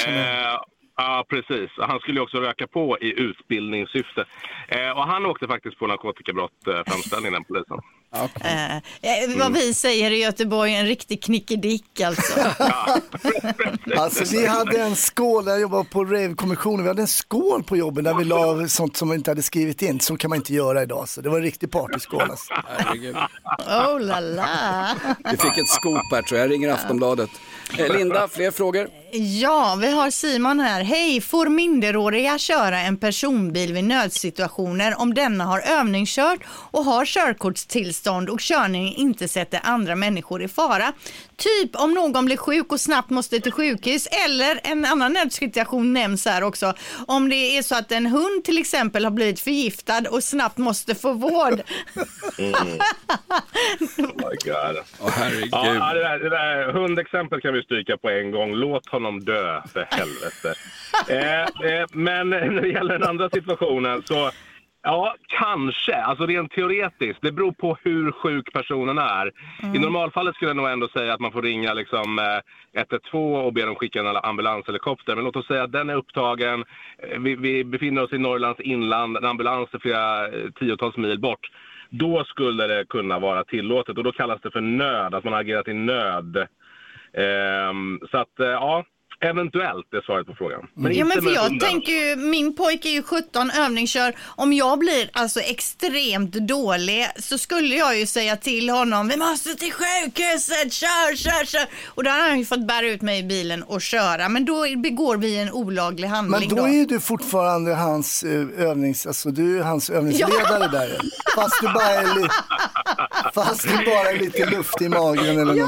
Ja, 0.96 1.26
precis. 1.30 1.72
Han 1.78 2.00
skulle 2.00 2.18
ju 2.20 2.24
också 2.24 2.38
röka 2.38 2.68
på 2.68 2.98
i 3.02 3.20
utbildningssyfte. 3.20 4.26
Eh, 4.68 4.92
och 4.92 5.04
han 5.04 5.26
åkte 5.26 5.48
faktiskt 5.48 5.80
på 5.80 5.88
narkotikabrott, 5.88 6.68
eh, 6.68 6.82
den 7.32 7.44
polisen. 7.44 7.80
Eh, 8.14 8.76
eh, 8.76 8.82
vad 9.38 9.54
vi 9.54 9.74
säger 9.74 10.12
i 10.12 10.18
Göteborg, 10.18 10.76
en 10.76 10.86
riktig 10.86 11.24
knickedick 11.24 12.02
alltså. 12.02 12.40
Alltså 13.98 14.24
vi 14.32 14.46
hade 14.46 14.82
en 14.82 14.96
skål, 14.96 15.46
när 15.46 15.52
jag 15.52 15.62
jobbade 15.62 15.86
på 15.86 16.04
Rave-kommissionen, 16.04 16.84
vi 16.84 16.88
hade 16.88 17.02
en 17.02 17.08
skål 17.08 17.64
på 17.64 17.78
jobbet 17.78 18.04
där 18.04 18.14
vi 18.14 18.24
la 18.24 18.68
sånt 18.68 18.98
som 18.98 19.10
vi 19.10 19.16
inte 19.16 19.32
hade 19.32 19.44
skrivit 19.44 19.82
in. 19.82 20.00
Så 20.00 20.18
kan 20.18 20.30
man 20.30 20.38
inte 20.38 20.54
göra 20.54 20.84
idag, 20.84 21.10
så 21.10 21.22
det 21.22 21.30
var 21.30 21.38
en 21.38 21.44
riktig 21.44 21.72
partyskål. 21.72 22.22
Alltså. 22.22 22.54
Oh 23.58 24.00
la 24.00 24.20
la. 24.20 24.88
Vi 25.32 25.38
fick 25.38 25.58
ett 25.58 25.68
scoop 25.68 26.12
här 26.12 26.22
tror 26.22 26.40
jag, 26.40 26.48
jag 26.48 26.54
ringer 26.54 26.70
Aftonbladet. 26.70 27.30
Eh, 27.78 27.98
Linda, 27.98 28.28
fler 28.28 28.52
frågor? 28.52 28.90
Ja, 29.12 29.78
vi 29.82 29.92
har 29.92 30.10
Simon 30.10 30.60
här. 30.60 30.84
Hej, 30.84 31.22
får 31.22 31.50
minderåriga 31.50 32.38
köra 32.38 32.80
en 32.80 32.98
personbil 32.98 33.74
vid 33.74 33.84
nödsituationer 33.84 35.02
om 35.02 35.14
denna 35.14 35.46
har 35.46 35.60
övningskört 35.60 36.40
och 36.48 36.84
har 36.84 37.06
körkortstillstånd 37.06 38.03
och 38.12 38.40
körningen 38.40 38.94
inte 38.94 39.28
sätter 39.28 39.60
andra 39.64 39.96
människor 39.96 40.42
i 40.42 40.48
fara? 40.48 40.94
Typ 41.36 41.76
om 41.76 41.94
någon 41.94 42.26
blir 42.26 42.38
sjuk 42.38 42.72
och 42.72 42.80
snabbt 42.80 43.10
måste 43.10 43.40
till 43.40 43.52
sjukhus 43.52 44.08
eller 44.26 44.60
en 44.64 44.86
annan 44.86 45.14
nödsituation 45.14 45.94
nämns 45.94 46.26
här 46.26 46.44
också. 46.44 46.74
Om 47.08 47.30
det 47.30 47.58
är 47.58 47.62
så 47.62 47.76
att 47.76 47.92
en 47.92 48.06
hund 48.06 48.44
till 48.44 48.58
exempel 48.58 49.04
har 49.04 49.12
blivit 49.12 49.40
förgiftad 49.40 50.02
och 50.10 50.24
snabbt 50.24 50.58
måste 50.58 50.96
få 50.96 51.14
vård. 51.14 51.62
Mm. 52.40 52.54
Oh 53.98 54.06
my 54.18 54.36
God. 54.46 54.84
Åh 55.00 55.10
herregud. 55.10 55.50
Ja, 55.52 55.94
det 55.94 56.00
där, 56.00 56.20
det 56.20 56.30
där 56.30 56.72
hundexempel 56.72 57.42
kan 57.42 57.54
vi 57.54 57.64
stryka 57.64 57.98
på 57.98 58.10
en 58.10 58.32
gång. 58.32 58.54
Låt 58.54 58.90
honom 58.90 59.26
dö, 59.26 59.62
för 59.74 59.88
helvete. 59.92 60.54
eh, 61.08 61.72
eh, 61.72 61.86
men 61.92 62.30
när 62.30 62.62
det 62.62 62.68
gäller 62.68 63.00
den 63.00 63.10
andra 63.10 63.30
situationen 63.30 64.04
så... 64.06 64.32
Ja, 64.86 65.16
kanske. 65.28 65.96
Alltså 65.96 66.26
rent 66.26 66.52
teoretiskt. 66.52 67.20
Det 67.22 67.32
beror 67.32 67.52
på 67.52 67.78
hur 67.84 68.12
sjuk 68.12 68.54
personen 68.54 68.98
är. 68.98 69.32
I 69.76 69.80
normalfallet 69.80 70.36
skulle 70.36 70.50
jag 70.50 70.56
nog 70.58 70.70
ändå 70.70 70.88
säga 70.88 71.14
att 71.14 71.20
man 71.20 71.32
får 71.32 71.42
ringa 71.42 71.74
liksom, 71.74 72.20
eh, 72.20 72.80
112 72.82 73.46
och 73.46 73.54
be 73.54 73.66
dem 73.66 73.76
skicka 73.76 74.00
en 74.00 74.08
ambulanshelikopter. 74.08 75.16
Men 75.16 75.24
låt 75.26 75.36
oss 75.36 75.48
säga 75.48 75.64
att 75.64 75.72
den 75.72 75.90
är 75.90 75.96
upptagen. 75.96 76.66
Eh, 76.98 77.20
Vi, 77.20 77.36
vi 77.36 77.64
befinner 77.64 78.04
oss 78.04 78.14
i 78.14 78.18
Norrlands 78.18 78.60
inland. 78.60 79.18
En 79.18 79.26
ambulans 79.26 79.70
är 79.74 79.80
flera 79.80 80.28
eh, 80.28 80.50
tiotals 80.60 80.98
mil 80.98 81.20
bort. 81.20 81.50
då 81.90 82.24
skulle 82.24 82.68
det 82.68 82.86
kunna 82.90 83.20
vara 83.20 83.44
tillåtet 83.44 83.98
och 83.98 84.04
då 84.04 84.12
kallas 84.12 84.42
det 84.42 84.52
för 84.52 84.62
nöd, 84.62 85.14
att 85.16 85.24
man 85.24 85.34
har 85.34 85.40
agerat 85.40 85.68
i 85.68 85.74
nöd. 85.74 86.48
Ehm, 87.14 88.00
så 88.12 88.18
att, 88.18 88.40
eh, 88.40 88.48
ja, 88.48 88.84
eventuellt 89.30 89.94
är 89.94 90.02
svaret 90.02 90.28
på 90.28 90.34
frågan. 90.36 90.60
Men 90.74 90.92
Ja, 90.96 91.06
inte 91.06 91.16
men 91.16 91.24
för 91.24 91.32
jag 91.34 91.42
hunden. 91.44 91.70
tänker 91.70 91.92
ju, 91.92 92.16
min 92.16 92.56
pojke 92.56 92.90
är 92.90 92.94
ju 92.94 93.04
17 93.04 93.52
övningskör. 93.52 94.14
Om 94.36 94.54
jag 94.54 94.80
blir 94.80 95.10
alltså 95.14 95.40
extremt 95.40 96.32
dålig 96.34 97.08
så 97.20 97.38
skulle 97.38 97.76
jag 97.76 98.00
ju 98.00 98.06
säga 98.06 98.36
till 98.38 98.70
honom, 98.70 99.08
vi 99.08 99.18
måste 99.18 99.56
till 99.56 99.74
sjukhuset, 99.74 100.74
kör, 100.74 101.16
kör, 101.16 101.46
kör. 101.46 101.66
Och 101.88 102.04
då 102.04 102.10
har 102.12 102.20
han 102.30 102.40
ju 102.40 102.46
fått 102.46 102.68
bära 102.68 102.86
ut 102.88 103.02
mig 103.02 103.20
i 103.20 103.24
bilen 103.24 103.64
och 103.64 103.82
köra. 103.82 104.30
Men 104.30 104.46
då 104.46 104.66
begår 104.78 105.18
vi 105.18 105.40
en 105.40 105.52
olaglig 105.52 106.08
handling 106.08 106.50
Men 106.50 106.58
då 106.58 106.64
är 106.64 106.72
ju 106.74 106.86
du 106.86 107.00
fortfarande 107.00 107.74
hans 107.76 108.24
eh, 108.24 108.48
övnings, 108.70 109.08
alltså 109.08 109.30
du 109.32 109.60
är 109.60 109.64
hans 109.64 109.90
övningsledare 109.90 110.68
där. 110.68 110.98
Fast 111.36 111.62
du 111.62 111.68
bara 111.68 111.84
är, 111.94 112.20
li- 112.22 112.30
fast 113.34 113.64
du 113.68 113.86
bara 113.86 114.10
är 114.12 114.20
lite 114.20 114.46
luft 114.46 114.82
i 114.82 114.90
magen 114.90 115.26
eller 115.26 115.46
någonting. 115.46 115.66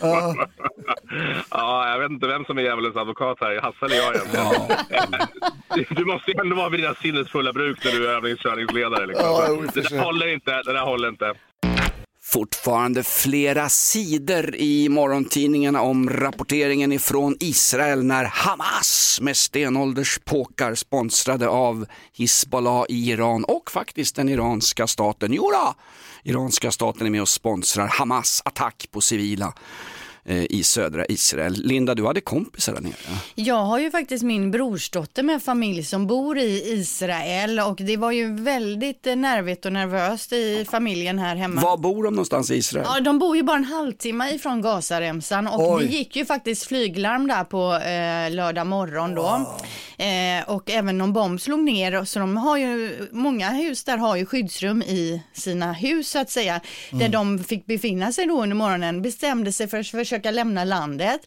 Ja. 0.00 0.34
Ja, 1.50 1.88
jag 1.90 1.98
vet 2.00 2.10
inte 2.10 2.26
vem 2.26 2.44
som 2.44 2.58
är 2.58 2.62
djävulens 2.86 2.96
advokat 2.96 3.38
här, 3.40 3.60
Hasse 3.60 3.84
eller 3.84 3.96
jag 3.96 4.14
egentligen. 4.14 5.28
Du 5.96 6.04
måste 6.04 6.30
ju 6.30 6.40
ändå 6.40 6.56
vara 6.56 6.68
vid 6.68 6.80
dina 6.80 6.94
sinnesfulla 6.94 7.52
bruk 7.52 7.84
när 7.84 7.92
du 7.92 8.06
är 8.06 8.10
övningskörningsledare. 8.10 9.06
Liksom. 9.06 9.26
Ja, 9.26 9.48
det 9.74 9.90
där 9.90 10.04
håller 10.04 10.34
inte, 10.34 10.62
det 10.62 10.72
där 10.72 10.80
håller 10.80 11.08
inte. 11.08 11.32
Fortfarande 12.22 13.02
flera 13.02 13.68
sidor 13.68 14.54
i 14.56 14.88
morgontidningarna 14.88 15.82
om 15.82 16.10
rapporteringen 16.10 16.92
ifrån 16.92 17.36
Israel 17.40 18.04
när 18.04 18.24
Hamas 18.24 19.18
med 19.22 19.36
stenålderspåkar 19.36 20.74
sponsrade 20.74 21.48
av 21.48 21.86
Hizbollah 22.12 22.84
i 22.88 23.10
Iran 23.10 23.44
och 23.44 23.70
faktiskt 23.70 24.16
den 24.16 24.28
iranska 24.28 24.86
staten. 24.86 25.32
Jodå, 25.32 25.74
iranska 26.24 26.70
staten 26.70 27.06
är 27.06 27.10
med 27.10 27.22
och 27.22 27.28
sponsrar 27.28 27.86
Hamas 27.86 28.42
attack 28.44 28.88
på 28.90 29.00
civila 29.00 29.54
i 30.28 30.62
södra 30.62 31.06
Israel. 31.06 31.52
Linda, 31.64 31.94
du 31.94 32.06
hade 32.06 32.20
kompisar 32.20 32.74
där 32.74 32.80
nere. 32.80 32.92
Jag 33.34 33.64
har 33.64 33.78
ju 33.78 33.90
faktiskt 33.90 34.24
min 34.24 34.50
brorsdotter 34.50 35.22
med 35.22 35.42
familj 35.42 35.84
som 35.84 36.06
bor 36.06 36.38
i 36.38 36.72
Israel 36.72 37.60
och 37.60 37.76
det 37.76 37.96
var 37.96 38.10
ju 38.12 38.34
väldigt 38.34 39.06
eh, 39.06 39.16
nervigt 39.16 39.66
och 39.66 39.72
nervöst 39.72 40.32
i 40.32 40.66
familjen 40.70 41.18
här 41.18 41.36
hemma. 41.36 41.60
Var 41.60 41.76
bor 41.76 42.04
de 42.04 42.14
någonstans 42.14 42.50
i 42.50 42.54
Israel? 42.54 42.86
Ja, 42.94 43.00
de 43.00 43.18
bor 43.18 43.36
ju 43.36 43.42
bara 43.42 43.56
en 43.56 43.64
halvtimme 43.64 44.30
ifrån 44.34 44.62
Gazaremsan 44.62 45.46
och 45.46 45.72
Oj. 45.74 45.84
det 45.86 45.92
gick 45.92 46.16
ju 46.16 46.24
faktiskt 46.24 46.66
flyglarm 46.66 47.26
där 47.28 47.44
på 47.44 47.74
eh, 47.74 48.34
lördag 48.34 48.66
morgon 48.66 49.14
då. 49.14 49.56
Eh, 50.04 50.54
och 50.54 50.70
även 50.70 50.98
någon 50.98 51.12
bomb 51.12 51.40
slog 51.40 51.60
ner 51.60 52.04
så 52.04 52.18
de 52.18 52.36
har 52.36 52.56
ju, 52.56 53.08
många 53.12 53.50
hus 53.50 53.84
där 53.84 53.96
har 53.96 54.16
ju 54.16 54.26
skyddsrum 54.26 54.82
i 54.82 55.22
sina 55.32 55.72
hus 55.72 56.08
så 56.10 56.18
att 56.18 56.30
säga. 56.30 56.60
Där 56.90 56.98
Mm. 57.06 57.10
de 57.12 57.44
fick 57.44 57.66
befinna 57.66 58.12
sig 58.12 58.26
då 58.26 58.42
under 58.42 58.56
morgonen, 58.56 59.02
bestämde 59.02 59.52
sig 59.52 59.68
för 59.68 59.78
att 59.80 59.86
försöka 59.86 60.15
lämna 60.24 60.64
landet. 60.64 61.20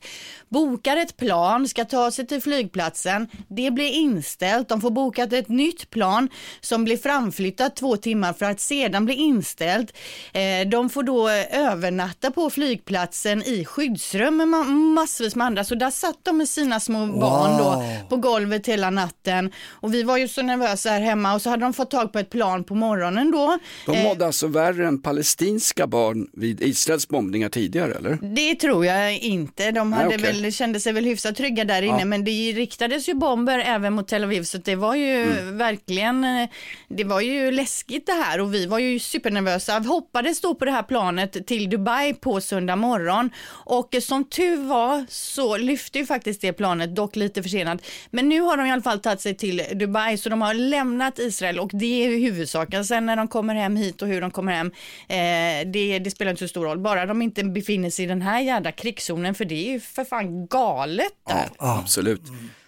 Bokar 0.49 0.97
ett 0.97 1.17
plan, 1.17 1.67
ska 1.67 1.85
ta 1.85 2.11
sig 2.11 2.27
till 2.27 2.41
flygplatsen. 2.41 3.27
Det 3.47 3.71
blir 3.71 3.91
inställt, 3.91 4.69
de 4.69 4.81
får 4.81 4.91
bokat 4.91 5.33
ett 5.33 5.49
nytt 5.49 5.89
plan 5.89 6.29
som 6.61 6.83
blir 6.83 6.97
framflyttat 6.97 7.75
två 7.75 7.97
timmar 7.97 8.33
för 8.33 8.45
att 8.45 8.59
sedan 8.59 9.05
bli 9.05 9.15
inställt. 9.15 9.93
Eh, 10.33 10.67
de 10.67 10.89
får 10.89 11.03
då 11.03 11.29
eh, 11.29 11.59
övernatta 11.67 12.31
på 12.31 12.49
flygplatsen 12.49 13.43
i 13.43 13.65
skyddsrum 13.65 14.37
med 14.37 14.47
ma- 14.47 14.63
massvis 14.93 15.35
med 15.35 15.47
andra. 15.47 15.63
Så 15.63 15.75
där 15.75 15.91
satt 15.91 16.17
de 16.23 16.37
med 16.37 16.49
sina 16.49 16.79
små 16.79 17.05
barn 17.05 17.57
då 17.57 17.83
på 18.09 18.15
golvet 18.17 18.67
hela 18.67 18.89
natten. 18.89 19.51
Och 19.69 19.93
vi 19.93 20.03
var 20.03 20.17
ju 20.17 20.27
så 20.27 20.41
nervösa 20.41 20.89
här 20.89 21.01
hemma 21.01 21.33
och 21.33 21.41
så 21.41 21.49
hade 21.49 21.63
de 21.65 21.73
fått 21.73 21.91
tag 21.91 22.13
på 22.13 22.19
ett 22.19 22.29
plan 22.29 22.63
på 22.63 22.75
morgonen 22.75 23.31
då. 23.31 23.57
De 23.85 23.95
Eh, 23.97 24.03
mådde 24.03 24.25
alltså 24.25 24.47
värre 24.47 24.87
än 24.87 25.01
palestinska 25.01 25.87
barn 25.87 26.27
vid 26.33 26.61
Israels 26.61 27.07
bombningar 27.07 27.49
tidigare, 27.49 27.93
eller? 27.93 28.17
Det 28.35 28.55
tror 28.55 28.78
jag 28.85 29.17
inte. 29.17 29.71
De 29.71 29.89
Nej, 29.89 29.99
hade 30.03 30.15
okej. 30.15 30.41
väl, 30.41 30.53
kände 30.53 30.79
sig 30.79 30.93
väl 30.93 31.05
hyfsat 31.05 31.35
trygga 31.35 31.65
där 31.65 31.81
inne, 31.81 31.99
Ja. 31.99 32.05
men 32.05 32.23
det 32.23 32.51
riktades 32.51 33.09
ju 33.09 33.13
bomber 33.13 33.59
även 33.59 33.93
mot 33.93 34.07
Tel 34.07 34.23
Aviv, 34.23 34.43
så 34.43 34.57
det 34.57 34.75
var 34.75 34.95
ju 34.95 35.21
Mm. 35.23 35.57
verkligen, 35.57 36.47
det 36.87 37.03
var 37.03 37.21
ju 37.21 37.51
läskigt 37.51 38.05
det 38.05 38.13
här 38.13 38.41
och 38.41 38.53
vi 38.53 38.65
var 38.65 38.79
ju 38.79 38.99
supernervösa. 38.99 39.79
Vi 39.79 39.87
hoppades 39.87 40.41
då 40.41 40.55
på 40.55 40.65
det 40.65 40.71
här 40.71 40.83
planet 40.83 41.47
till 41.47 41.69
Dubai 41.69 42.13
på 42.13 42.41
söndag 42.41 42.75
morgon 42.75 43.29
och 43.49 43.95
som 44.01 44.23
tur 44.23 44.57
var 44.57 45.05
så 45.09 45.57
lyfte 45.57 45.99
ju 45.99 46.05
faktiskt 46.05 46.41
det 46.41 46.53
planet, 46.53 46.95
dock 46.95 47.15
lite 47.15 47.43
försenat. 47.43 47.81
Men 48.11 48.29
nu 48.29 48.39
har 48.41 48.57
de 48.57 48.65
i 48.65 48.71
alla 48.71 48.81
fall 48.81 48.99
tagit 48.99 49.21
sig 49.21 49.35
till 49.37 49.61
Dubai, 49.73 50.17
så 50.17 50.29
de 50.29 50.41
har 50.41 50.53
lämnat 50.53 51.19
Israel 51.19 51.59
och 51.59 51.69
det 51.73 52.05
är 52.05 52.09
ju 52.09 52.17
huvudsaken. 52.19 52.85
Sen 52.85 53.05
när 53.05 53.15
de 53.15 53.27
kommer 53.27 53.55
hem 53.55 53.75
hit 53.75 54.01
och 54.01 54.07
hur 54.07 54.21
de 54.21 54.31
kommer 54.31 54.51
hem, 54.53 54.71
eh, 55.07 55.67
det, 55.71 55.99
det 55.99 56.11
spelar 56.11 56.31
inte 56.31 56.43
så 56.43 56.47
stor 56.47 56.65
roll. 56.65 56.79
Bara 56.79 57.05
de 57.05 57.21
inte 57.21 57.43
befinner 57.43 57.89
sig 57.89 58.05
i 58.05 58.07
den 58.07 58.21
här 58.21 58.39
jävla 58.41 58.68
krigszonen, 58.71 59.35
för 59.35 59.45
det 59.45 59.55
är 59.67 59.71
ju 59.71 59.79
för 59.79 60.03
fan 60.03 60.47
galet 60.47 61.13
där. 61.27 61.49
Absolut. 61.57 62.21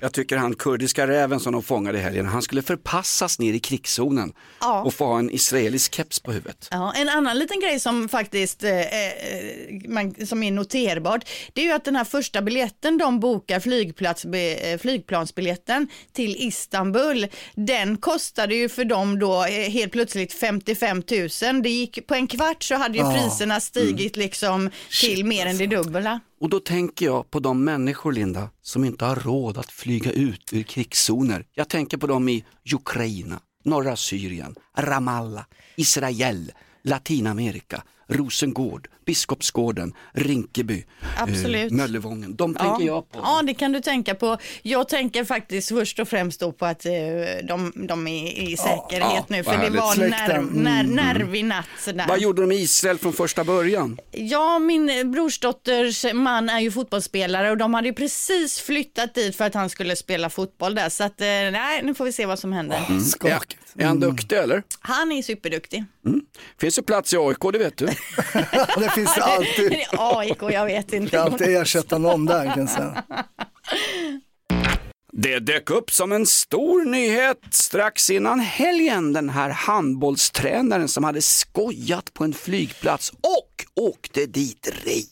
Jag 0.03 0.13
tycker 0.13 0.37
han 0.37 0.55
kurdiska 0.55 1.07
räven 1.07 1.39
som 1.39 1.53
de 1.53 1.63
fångade 1.63 1.97
i 1.97 2.01
helgen, 2.01 2.25
han 2.25 2.41
skulle 2.41 2.61
förpassas 2.61 3.39
ner 3.39 3.53
i 3.53 3.59
krigszonen 3.59 4.33
Ja. 4.61 4.81
och 4.81 4.93
få 4.93 5.05
ha 5.05 5.19
en 5.19 5.29
israelisk 5.29 5.95
keps 5.95 6.19
på 6.19 6.31
huvudet. 6.31 6.67
Ja, 6.71 6.93
en 6.95 7.09
annan 7.09 7.39
liten 7.39 7.59
grej 7.59 7.79
som 7.79 8.09
faktiskt 8.09 8.63
eh, 8.63 8.79
eh, 8.79 8.85
man, 9.87 10.15
som 10.25 10.43
är 10.43 10.51
noterbart, 10.51 11.25
det 11.53 11.61
är 11.61 11.65
ju 11.65 11.71
att 11.71 11.85
den 11.85 11.95
här 11.95 12.03
första 12.03 12.41
biljetten 12.41 12.97
de 12.97 13.19
bokar, 13.19 13.59
flygplats, 13.59 14.25
eh, 14.25 14.77
flygplansbiljetten 14.77 15.87
till 16.13 16.35
Istanbul, 16.39 17.27
den 17.55 17.97
kostade 17.97 18.55
ju 18.55 18.69
för 18.69 18.85
dem 18.85 19.19
då 19.19 19.43
eh, 19.45 19.69
helt 19.71 19.91
plötsligt 19.91 20.33
55 20.33 21.03
000. 21.43 21.61
Det 21.63 21.69
gick 21.69 22.07
på 22.07 22.15
en 22.15 22.27
kvart 22.27 22.63
så 22.63 22.75
hade 22.75 22.97
ju 22.97 23.03
Ja. 23.03 23.13
priserna 23.13 23.59
stigit 23.59 24.17
liksom 24.17 24.69
till 25.01 25.25
mer 25.25 25.45
än 25.45 25.57
det 25.57 25.67
dubbla. 25.67 26.19
Och 26.41 26.49
då 26.49 26.59
tänker 26.59 27.05
jag 27.05 27.31
på 27.31 27.39
de 27.39 27.63
människor, 27.63 28.11
Linda, 28.11 28.49
som 28.61 28.85
inte 28.85 29.05
har 29.05 29.15
råd 29.15 29.57
att 29.57 29.71
flyga 29.71 30.11
ut 30.11 30.53
ur 30.53 30.63
krigszoner. 30.63 31.45
Jag 31.53 31.69
tänker 31.69 31.97
på 31.97 32.07
dem 32.07 32.29
i 32.29 32.45
Ukraina, 32.73 33.39
norra 33.63 33.95
Syrien, 33.95 34.55
Ramallah, 34.77 35.45
Israel, 35.75 36.51
Latinamerika, 36.83 37.83
Rosengård, 38.11 38.87
Biskopsgården, 39.05 39.93
Rinkeby, 40.13 40.83
Absolut. 41.17 41.71
eh, 41.71 41.77
Möllevången. 41.77 42.35
De 42.35 42.55
tänker 42.55 42.85
jag 42.85 43.11
på. 43.11 43.19
Ja, 43.23 43.41
det 43.47 43.53
kan 43.53 43.71
du 43.71 43.81
tänka 43.81 44.15
på. 44.15 44.37
Jag 44.61 44.89
tänker 44.89 45.25
faktiskt 45.25 45.69
först 45.69 45.99
och 45.99 46.07
främst 46.07 46.39
då 46.39 46.51
på 46.51 46.65
att 46.65 46.85
eh, 46.85 46.91
de, 47.47 47.73
de 47.87 48.07
är 48.07 48.27
i 48.31 48.57
säkerhet 48.57 49.01
ja, 49.15 49.25
nu, 49.27 49.43
för 49.43 49.57
det 49.57 49.69
var 49.69 49.93
Släkten. 49.93 50.09
nerv, 50.27 50.55
när, 50.55 50.81
Mm. 50.83 50.95
nervig 50.95 51.45
natt. 51.45 51.65
Sådär. 51.79 52.05
Vad 52.07 52.19
gjorde 52.19 52.41
de 52.41 52.51
i 52.51 52.55
Israel 52.55 52.97
från 52.97 53.13
första 53.13 53.43
början? 53.43 53.97
Ja, 54.11 54.59
min 54.59 55.11
brorsdotters 55.11 56.05
man 56.13 56.49
är 56.49 56.59
ju 56.59 56.71
fotbollsspelare 56.71 57.51
och 57.51 57.57
de 57.57 57.73
hade 57.73 57.87
ju 57.87 57.93
precis 57.93 58.59
flyttat 58.59 59.13
dit 59.15 59.35
för 59.35 59.45
att 59.45 59.53
han 59.53 59.69
skulle 59.69 59.95
spela 59.95 60.29
fotboll 60.29 60.75
där. 60.75 60.89
Så 60.89 61.03
att, 61.03 61.21
eh, 61.21 61.25
nej, 61.27 61.81
nu 61.83 61.93
får 61.93 62.05
vi 62.05 62.11
se 62.11 62.25
vad 62.25 62.39
som 62.39 62.53
händer. 62.53 62.85
Mm. 62.89 63.03
Är, 63.25 63.39
är 63.83 63.85
han 63.87 63.99
duktig 63.99 64.35
eller? 64.37 64.63
Han 64.79 65.11
är 65.11 65.21
superduktig. 65.21 65.83
Mm. 66.05 66.21
Finns 66.59 66.75
det 66.75 66.83
plats 66.83 67.13
i 67.13 67.17
AIK, 67.17 67.51
det 67.53 67.57
vet 67.57 67.77
du. 67.77 67.87
det 68.77 68.89
finns 68.95 69.15
det 69.15 69.23
alltid. 69.23 69.73
AIK, 69.91 70.41
jag 70.41 70.65
vet 70.65 70.93
inte. 70.93 71.11
Kan 71.11 71.21
alltid 71.21 71.57
ersätta 71.57 71.97
någon 71.97 72.25
där 72.25 72.45
kan 72.45 72.59
jag 72.59 72.69
säga. 72.69 73.03
Det 75.13 75.39
dök 75.39 75.69
upp 75.69 75.91
som 75.91 76.11
en 76.11 76.25
stor 76.25 76.85
nyhet 76.85 77.39
strax 77.51 78.09
innan 78.09 78.39
helgen, 78.39 79.13
den 79.13 79.29
här 79.29 79.49
handbollstränaren 79.49 80.87
som 80.87 81.03
hade 81.03 81.21
skojat 81.21 82.13
på 82.13 82.23
en 82.23 82.33
flygplats 82.33 83.09
och 83.09 83.83
åkte 83.83 84.25
dit 84.25 84.69
rejält. 84.85 85.10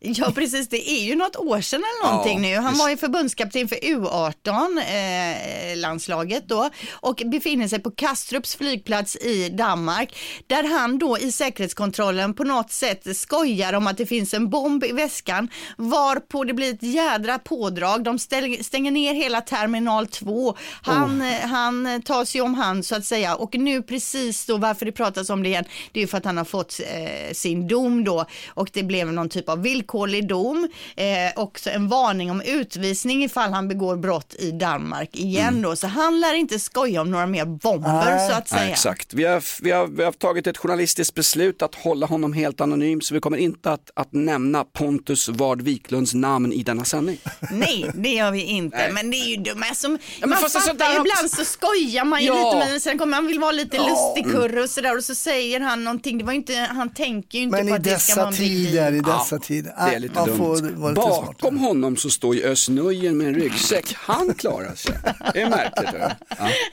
Ja 0.02 0.32
precis, 0.34 0.68
det 0.68 0.90
är 0.90 1.04
ju 1.04 1.14
något 1.14 1.36
år 1.36 1.60
sedan 1.60 1.80
eller 1.80 2.10
någonting 2.10 2.44
Ja, 2.44 2.50
nu. 2.50 2.56
Han 2.56 2.78
var 2.78 2.88
ju 2.88 2.96
förbundskapten 2.96 3.68
för 3.68 3.76
U18-landslaget 3.76 6.48
då 6.48 6.70
och 6.92 7.22
befinner 7.26 7.68
sig 7.68 7.78
på 7.78 7.90
Kastrups 7.90 8.56
flygplats 8.56 9.16
i 9.16 9.48
Danmark 9.48 10.16
där 10.46 10.78
han 10.78 10.98
då 10.98 11.18
i 11.18 11.32
säkerhetskontrollen 11.32 12.34
på 12.34 12.44
något 12.44 12.72
sätt 12.72 13.16
skojar 13.16 13.72
om 13.72 13.86
att 13.86 13.96
det 13.96 14.06
finns 14.06 14.34
en 14.34 14.50
bomb 14.50 14.84
i 14.84 14.92
väskan 14.92 15.48
varpå 15.76 16.44
det 16.44 16.54
blir 16.54 16.74
ett 16.74 16.82
jädra 16.82 17.38
pådrag. 17.38 18.04
De 18.04 18.18
stänger 18.18 18.90
ner 18.90 19.14
hela 19.14 19.40
terminal 19.40 20.06
2. 20.06 20.56
Han, 20.82 21.22
eh, 21.22 21.40
han 21.40 22.02
tar 22.02 22.24
sig 22.24 22.40
om 22.40 22.54
hand 22.54 22.86
så 22.86 22.96
att 22.96 23.04
säga 23.04 23.34
och 23.34 23.54
nu 23.54 23.82
precis 23.82 24.46
då 24.46 24.56
varför 24.56 24.86
det 24.86 24.92
pratas 24.92 25.30
om 25.30 25.42
det 25.42 25.48
igen 25.48 25.64
det 25.92 26.00
är 26.00 26.02
ju 26.02 26.06
för 26.06 26.18
att 26.18 26.24
han 26.24 26.36
har 26.36 26.44
fått 26.44 26.80
eh, 26.80 27.32
sin 27.32 27.68
dom 27.68 28.04
då 28.04 28.24
och 28.48 28.70
det 28.72 28.82
blev 28.82 29.12
någon 29.12 29.28
typ 29.28 29.48
av 29.48 29.62
villkorlig 29.62 29.89
villkorlig 29.90 30.28
dom, 30.28 30.68
eh, 30.96 31.06
också 31.36 31.70
en 31.70 31.88
varning 31.88 32.30
om 32.30 32.40
utvisning 32.40 33.24
ifall 33.24 33.52
han 33.52 33.68
begår 33.68 33.96
brott 33.96 34.34
i 34.38 34.50
Danmark 34.50 35.08
igen 35.16 35.62
då. 35.62 35.76
Så 35.76 35.86
han 35.86 36.20
lär 36.20 36.34
inte 36.34 36.58
skoja 36.58 37.00
om 37.00 37.10
några 37.10 37.26
mer 37.26 37.44
bomber 37.44 38.28
så 38.28 38.34
att 38.34 38.48
säga. 38.48 38.60
Nej, 38.62 38.70
exakt. 38.72 39.14
Vi 39.14 39.24
har, 39.24 39.62
vi, 39.62 39.70
har, 39.70 39.86
vi 39.86 40.04
har 40.04 40.12
tagit 40.12 40.46
ett 40.46 40.56
journalistiskt 40.58 41.14
beslut 41.14 41.62
att 41.62 41.74
hålla 41.74 42.06
honom 42.06 42.32
helt 42.32 42.60
anonym 42.60 43.00
så 43.00 43.14
vi 43.14 43.20
kommer 43.20 43.36
inte 43.38 43.70
att, 43.72 43.90
att 43.94 44.12
nämna 44.12 44.64
Pontus 44.64 45.28
Ward 45.28 45.62
Wiklunds 45.62 46.14
namn 46.14 46.52
i 46.52 46.62
denna 46.62 46.84
sändning. 46.84 47.18
Nej, 47.50 47.90
det 47.94 48.08
gör 48.08 48.30
vi 48.30 48.42
inte. 48.42 48.76
Nej. 48.76 48.92
Men 48.92 49.10
det 49.10 49.16
är 49.16 49.28
ju 49.28 49.36
dumt. 49.36 49.62
Alltså, 49.68 49.88
men 49.88 49.98
man 50.30 50.38
fattar 50.38 50.60
också. 50.60 50.70
ibland 51.00 51.30
så 51.36 51.44
skojar 51.44 52.04
man 52.04 52.20
ju 52.20 52.26
Ja. 52.26 52.52
lite 52.54 52.70
men 52.70 52.80
sen 52.80 52.98
kommer 52.98 53.16
man 53.16 53.26
vill 53.26 53.40
vara 53.40 53.52
lite 53.52 53.76
lustigkurre 53.78 54.62
och 54.62 54.70
sådär 54.70 54.96
och 54.96 55.04
så 55.04 55.14
säger 55.14 55.60
han 55.60 55.84
någonting. 55.84 56.18
Det 56.18 56.24
var 56.24 56.32
inte, 56.32 56.54
han 56.54 56.90
tänker 56.94 57.38
ju 57.38 57.44
inte 57.44 57.56
Men 57.56 57.66
på 57.66 57.72
i 57.72 57.76
att 57.76 57.84
det 57.84 57.98
ska 57.98 58.20
vara 58.20 58.30
dessa 58.30 58.42
en 58.42 58.48
big 58.48 58.66
tider, 58.66 58.92
i 58.92 59.00
deal. 59.00 59.18
dessa 59.18 59.38
tider. 59.38 59.72
Det 59.88 59.94
är 59.94 59.98
lite 60.00 60.24
dumt. 60.24 60.94
Bakom 60.94 61.58
honom 61.58 61.96
så 61.96 62.10
står 62.10 62.34
ju 62.34 62.42
Özz 62.42 62.68
Nujen 62.68 63.18
med 63.18 63.26
en 63.26 63.34
ryggsäck. 63.34 63.94
Han 63.98 64.34
klarar 64.34 64.74
sig. 64.74 64.94
Det 65.34 65.42
är 65.42 65.50
märkligt. 65.50 65.90
Ja. 66.00 66.10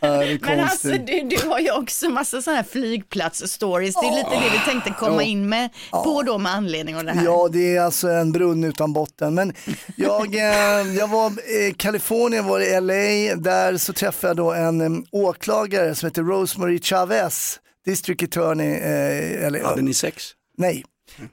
Ja, 0.01 0.07
det 0.17 0.31
är 0.31 0.39
Men 0.41 0.59
alltså 0.59 0.87
du, 0.87 1.21
du 1.29 1.47
har 1.47 1.59
ju 1.59 1.71
också 1.71 2.09
massa 2.09 2.41
sådana 2.41 2.61
här 2.61 2.67
flygplats-stories. 2.71 3.93
Det 4.01 4.07
är 4.07 4.15
lite 4.15 4.29
det 4.29 4.49
vi 4.53 4.71
tänkte 4.71 4.93
komma 4.99 5.23
in 5.23 5.49
med 5.49 5.69
på 5.91 6.23
då 6.23 6.37
med 6.37 6.53
anledning 6.53 6.95
av 6.95 7.03
det 7.03 7.11
här. 7.11 7.25
Ja, 7.25 7.49
det 7.51 7.75
är 7.75 7.81
alltså 7.81 8.07
en 8.07 8.31
brunn 8.31 8.63
utan 8.63 8.93
botten. 8.93 9.33
Men 9.33 9.53
jag, 9.95 10.35
eh, 10.35 10.95
jag 10.97 11.07
var 11.07 11.49
i 11.51 11.73
Kalifornien, 11.77 12.45
var 12.45 12.59
i 12.59 12.81
LA, 12.81 13.35
där 13.35 13.77
så 13.77 13.93
träffade 13.93 14.29
jag 14.29 14.37
då 14.37 14.53
en 14.53 14.81
eh, 14.81 15.01
åklagare 15.11 15.95
som 15.95 16.07
heter 16.07 16.23
Rosemary 16.23 16.79
Chavez, 16.79 17.59
district 17.85 18.23
attorney. 18.23 18.71
Eh, 18.71 19.45
eller, 19.45 19.63
Hade 19.63 19.81
ni 19.81 19.93
sex? 19.93 20.23
Nej. 20.57 20.83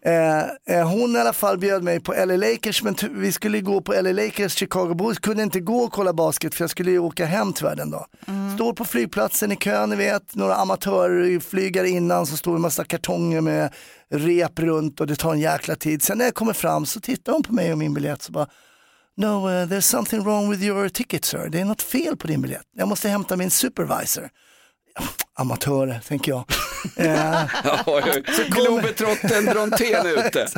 Eh, 0.02 0.76
eh, 0.76 0.88
hon 0.88 1.16
i 1.16 1.18
alla 1.18 1.32
fall 1.32 1.58
bjöd 1.58 1.82
mig 1.82 2.00
på 2.00 2.12
LA 2.12 2.36
Lakers, 2.36 2.82
men 2.82 2.96
vi 3.10 3.32
skulle 3.32 3.60
gå 3.60 3.80
på 3.80 3.92
LA 3.92 4.12
Lakers 4.12 4.54
Chicago 4.54 4.94
Bulls, 4.94 5.18
kunde 5.18 5.42
inte 5.42 5.60
gå 5.60 5.78
och 5.78 5.92
kolla 5.92 6.12
basket 6.12 6.54
för 6.54 6.62
jag 6.62 6.70
skulle 6.70 6.90
ju 6.90 6.98
åka 6.98 7.26
hem 7.26 7.52
tyvärr 7.52 7.76
den 7.76 7.90
dag. 7.90 8.06
Står 8.54 8.72
på 8.72 8.84
flygplatsen 8.84 9.52
i 9.52 9.56
kön, 9.56 9.90
ni 9.90 9.96
vet, 9.96 10.34
några 10.34 10.54
amatörflygare 10.54 11.88
innan 11.88 12.26
så 12.26 12.36
står 12.36 12.54
en 12.54 12.60
massa 12.60 12.84
kartonger 12.84 13.40
med 13.40 13.74
rep 14.10 14.58
runt 14.58 15.00
och 15.00 15.06
det 15.06 15.16
tar 15.16 15.32
en 15.32 15.40
jäkla 15.40 15.76
tid. 15.76 16.02
Sen 16.02 16.18
när 16.18 16.24
jag 16.24 16.34
kommer 16.34 16.52
fram 16.52 16.86
så 16.86 17.00
tittar 17.00 17.32
hon 17.32 17.42
på 17.42 17.52
mig 17.52 17.72
och 17.72 17.78
min 17.78 17.94
biljett 17.94 18.22
så 18.22 18.32
bara 18.32 18.46
No, 19.16 19.48
uh, 19.48 19.66
there's 19.66 19.80
something 19.80 20.24
wrong 20.24 20.50
with 20.50 20.62
your 20.62 20.88
ticket 20.88 21.24
sir. 21.24 21.48
Det 21.48 21.60
är 21.60 21.64
något 21.64 21.82
fel 21.82 22.16
på 22.16 22.26
din 22.26 22.42
biljett. 22.42 22.66
Jag 22.76 22.88
måste 22.88 23.08
hämta 23.08 23.36
min 23.36 23.50
supervisor. 23.50 24.28
Amatörer, 25.34 26.00
tänker 26.08 26.32
jag. 26.32 26.44
Eh, 26.96 27.44
Ja, 27.64 28.00
Globetrotten 28.48 29.44
Brontén 29.44 30.06
ute. 30.06 30.48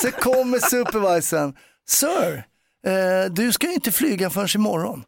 Så 0.00 0.10
kommer 0.10 0.58
supervisorn. 0.70 1.54
Sir, 1.88 2.44
eh, 2.86 3.30
du 3.30 3.52
ska 3.52 3.66
ju 3.66 3.72
inte 3.74 3.92
flyga 3.92 4.30
förrän 4.30 4.48
imorgon. 4.54 5.04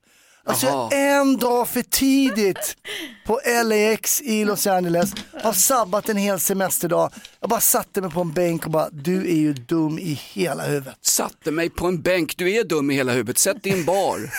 Alltså 0.46 0.66
Jaha. 0.66 0.90
en 0.92 1.36
dag 1.36 1.68
för 1.68 1.82
tidigt 1.82 2.76
på 3.26 3.40
LAX 3.64 4.20
i 4.20 4.44
Los 4.44 4.66
Angeles. 4.66 5.12
Har 5.42 5.52
sabbat 5.52 6.08
en 6.08 6.16
hel 6.16 6.40
semesterdag. 6.40 7.10
Jag 7.40 7.50
bara 7.50 7.60
satte 7.60 8.00
mig 8.00 8.10
på 8.10 8.20
en 8.20 8.32
bänk 8.32 8.64
och 8.64 8.70
bara, 8.70 8.88
du 8.92 9.16
är 9.30 9.34
ju 9.36 9.52
dum 9.52 9.98
i 9.98 10.20
hela 10.32 10.62
huvudet. 10.62 10.96
Satte 11.00 11.50
mig 11.50 11.70
på 11.70 11.86
en 11.86 12.02
bänk, 12.02 12.36
du 12.36 12.52
är 12.52 12.64
dum 12.64 12.90
i 12.90 12.94
hela 12.94 13.12
huvudet, 13.12 13.38
sätt 13.38 13.62
dig 13.62 13.72
i 13.72 13.78
en 13.78 13.84
bar. 13.84 14.30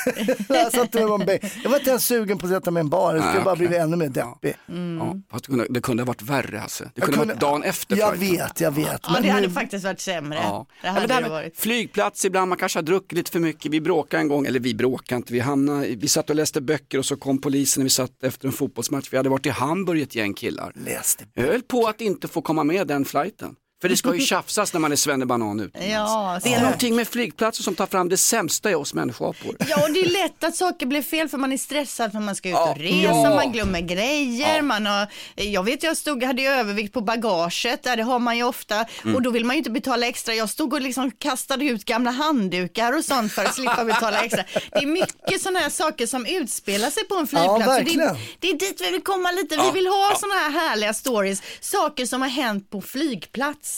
jag 0.49 0.71
satte 0.73 0.97
mig 0.99 1.07
på 1.07 1.13
en 1.15 1.25
bänk. 1.25 1.41
Jag 1.63 1.69
var 1.69 1.77
inte 1.77 1.89
ens 1.89 2.05
sugen 2.05 2.37
på 2.37 2.45
att 2.45 2.51
sätta 2.51 2.71
mig 2.71 2.81
i 2.81 2.83
en 2.83 2.89
bar, 2.89 3.13
jag 3.13 3.23
skulle 3.23 3.35
Nej, 3.35 3.43
bara 3.43 3.55
blivit 3.55 3.77
ännu 3.77 3.97
mer 3.97 4.09
deppig. 4.09 4.55
Ja, 4.99 5.15
fast 5.31 5.43
det, 5.45 5.49
kunde, 5.49 5.65
det 5.69 5.81
kunde 5.81 6.03
ha 6.03 6.05
varit 6.07 6.21
värre 6.21 6.61
alltså. 6.61 6.83
Det 6.95 7.01
kunde 7.01 7.19
ha 7.19 7.25
varit 7.25 7.39
dagen 7.39 7.63
efter 7.63 7.97
Jag 7.97 8.15
vet, 8.17 8.59
jag 8.61 8.71
vet. 8.71 8.87
Ja, 9.03 9.09
Men 9.13 9.23
det 9.23 9.29
hade 9.29 9.47
nu- 9.47 9.53
faktiskt 9.53 9.85
varit 9.85 9.99
sämre. 10.01 10.39
Ja. 10.43 10.65
Det 10.81 10.87
Ja, 10.87 10.93
hade 10.93 11.07
det 11.07 11.21
det 11.21 11.29
varit. 11.29 11.59
Flygplats 11.59 12.25
ibland, 12.25 12.49
man 12.49 12.57
kanske 12.57 12.77
har 12.79 12.83
druckit 12.83 13.11
lite 13.17 13.31
för 13.31 13.39
mycket. 13.39 13.71
Vi 13.71 13.81
bråkade 13.81 14.21
en 14.21 14.27
gång, 14.27 14.45
eller 14.45 14.59
vi 14.59 14.73
bråkade 14.75 15.17
inte, 15.17 15.33
vi 15.33 15.39
hamnade, 15.39 15.94
vi 15.95 16.07
satt 16.07 16.29
och 16.29 16.35
läste 16.35 16.61
böcker 16.61 16.97
och 16.97 17.05
så 17.05 17.15
kom 17.15 17.41
polisen 17.41 17.81
när 17.81 17.85
vi 17.85 17.89
satt 17.89 18.23
efter 18.23 18.47
en 18.47 18.53
fotbollsmatch. 18.53 19.13
Vi 19.13 19.17
hade 19.17 19.29
varit 19.29 19.45
i 19.45 19.49
Hamburg 19.49 20.01
ett 20.01 20.15
gäng 20.15 20.33
killar. 20.33 20.71
Läste. 20.75 21.27
Jag 21.33 21.43
höll 21.43 21.61
på 21.61 21.87
att 21.87 22.01
inte 22.01 22.27
få 22.27 22.41
komma 22.41 22.63
med 22.63 22.87
den 22.87 23.05
flighten. 23.05 23.55
För 23.81 23.89
det 23.89 23.97
ska 23.97 24.15
ju 24.15 24.21
tjafsas 24.21 24.73
när 24.73 24.79
man 24.79 24.91
är 24.91 24.95
svennebanan 24.95 25.59
utomlands. 25.59 25.91
Ja, 25.93 26.39
Det 26.43 26.49
är 26.53 26.57
så- 26.57 26.63
någonting 26.63 26.95
med 26.95 27.07
flygplatser 27.07 27.63
som 27.63 27.75
tar 27.75 27.85
fram 27.87 28.09
det 28.09 28.17
sämsta 28.17 28.71
i 28.71 28.75
oss 28.75 28.93
människoapor. 28.93 29.55
Ja, 29.67 29.83
och 29.87 29.93
det 29.93 29.99
är 29.99 30.09
lätt 30.23 30.43
att 30.43 30.55
saker 30.55 30.85
blir 30.85 31.01
fel 31.01 31.29
för 31.29 31.37
man 31.37 31.51
är 31.53 31.57
stressad 31.57 32.11
för 32.11 32.19
man 32.19 32.35
ska 32.35 32.49
ut 32.49 32.53
Ja, 32.55 32.71
och 32.71 32.77
resa, 32.77 33.09
ja. 33.11 33.35
man 33.35 33.51
glömmer 33.51 33.81
grejer, 33.81 34.55
Ja. 34.55 34.61
man 34.61 34.85
har, 34.85 35.07
jag 35.35 35.63
vet 35.63 35.83
jag 35.83 35.97
stod, 35.97 36.23
hade 36.23 36.41
ju 36.41 36.47
övervikt 36.47 36.93
på 36.93 37.01
bagaget, 37.01 37.83
där 37.83 37.97
det 37.97 38.03
har 38.03 38.19
man 38.19 38.37
ju 38.37 38.43
ofta 38.43 38.85
Mm. 39.03 39.15
och 39.15 39.21
då 39.21 39.29
vill 39.31 39.45
man 39.45 39.55
ju 39.55 39.57
inte 39.57 39.69
betala 39.71 40.07
extra. 40.07 40.33
Jag 40.35 40.49
stod 40.49 40.73
och 40.73 40.81
liksom 40.81 41.11
kastade 41.11 41.65
ut 41.65 41.85
gamla 41.85 42.11
handdukar 42.11 42.97
och 42.97 43.05
sånt 43.05 43.31
för 43.33 43.43
att 43.45 43.55
slippa 43.55 43.85
betala 43.85 44.23
extra. 44.25 44.43
Det 44.71 44.77
är 44.79 44.85
mycket 44.87 45.41
sådana 45.41 45.59
här 45.59 45.69
saker 45.69 46.07
som 46.07 46.25
utspelar 46.25 46.89
sig 46.89 47.03
på 47.07 47.15
en 47.15 47.27
flygplats. 47.27 47.53
och 47.53 47.59
det, 47.59 47.65
verkligen. 47.65 48.01
är, 48.09 48.17
det 48.39 48.49
är 48.49 48.53
dit 48.59 48.81
vi 48.81 48.91
vill 48.91 49.01
komma 49.03 49.31
lite, 49.31 49.55
vi 49.55 49.61
Ja, 49.61 49.71
vill 49.71 49.87
ha 49.87 50.09
ja. 50.11 50.17
sådana 50.19 50.35
här 50.39 50.49
härliga 50.69 50.93
stories, 50.93 51.41
saker 51.61 52.05
som 52.05 52.21
har 52.21 52.29
hänt 52.29 52.69
på 52.69 52.81
flygplats. 52.81 53.74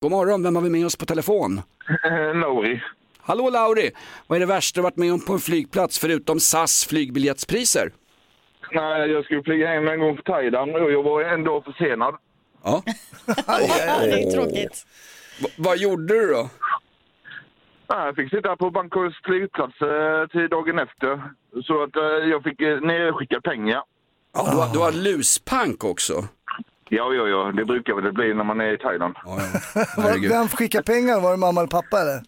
God 0.00 0.10
morgon, 0.10 0.42
vem 0.42 0.56
har 0.56 0.62
vi 0.62 0.70
med 0.70 0.86
oss 0.86 0.96
på 0.96 1.06
telefon? 1.06 1.60
Lauri. 2.34 2.82
Hallå 3.20 3.50
Lauri, 3.50 3.90
vad 4.26 4.36
är 4.36 4.40
det 4.40 4.46
värsta 4.46 4.78
du 4.78 4.82
varit 4.82 4.96
med 4.96 5.12
om 5.12 5.20
på 5.20 5.32
en 5.32 5.38
flygplats 5.38 5.98
förutom 5.98 6.40
SAS 6.40 6.84
flygbiljettspriser? 6.86 7.92
Nej, 8.72 9.10
jag 9.10 9.24
skulle 9.24 9.42
flyga 9.42 9.66
hem 9.68 9.88
en 9.88 10.00
gång 10.00 10.16
för 10.16 10.22
Thailand 10.22 10.76
och 10.76 10.92
jag 10.92 11.02
var 11.02 11.22
en 11.22 11.44
dag 11.44 11.64
försenad. 11.64 12.14
Ja. 12.64 12.82
Ja, 13.46 13.58
det 14.00 14.22
är 14.22 14.30
tråkigt. 14.30 14.86
V- 15.42 15.48
vad 15.58 15.78
gjorde 15.78 16.14
du 16.14 16.26
då? 16.26 16.50
Nej, 17.90 18.06
Jag 18.06 18.16
fick 18.16 18.30
sitta 18.30 18.56
på 18.56 18.70
Bangkoks 18.70 19.16
flygplats 19.24 19.80
eh, 19.82 20.26
till 20.26 20.48
dagen 20.48 20.78
efter. 20.78 21.22
Så 21.64 21.82
att 21.82 21.96
eh, 21.96 22.02
jag 22.30 22.42
fick 22.42 22.60
eh, 22.60 22.80
nedskicka 22.80 23.40
pengar. 23.40 23.82
Ja, 24.34 24.48
du, 24.50 24.56
har, 24.56 24.72
du 24.72 24.78
har 24.78 24.92
luspank 24.92 25.84
också. 25.84 26.24
Ja, 26.90 27.12
ja, 27.14 27.28
ja. 27.28 27.52
Det 27.56 27.64
brukar 27.64 27.94
väl 27.94 28.04
det 28.04 28.12
bli 28.12 28.34
när 28.34 28.44
man 28.44 28.60
är 28.60 28.74
i 28.74 28.78
Thailand. 28.78 29.14
Ja, 29.24 29.38
ja. 29.74 29.84
Herregud. 30.02 30.30
vem 30.30 30.48
skickade 30.48 30.84
pengar? 30.84 31.20
Var 31.20 31.30
det 31.30 31.36
mamma 31.36 31.60
eller 31.60 31.68
pappa 31.68 32.00
eller? 32.00 32.22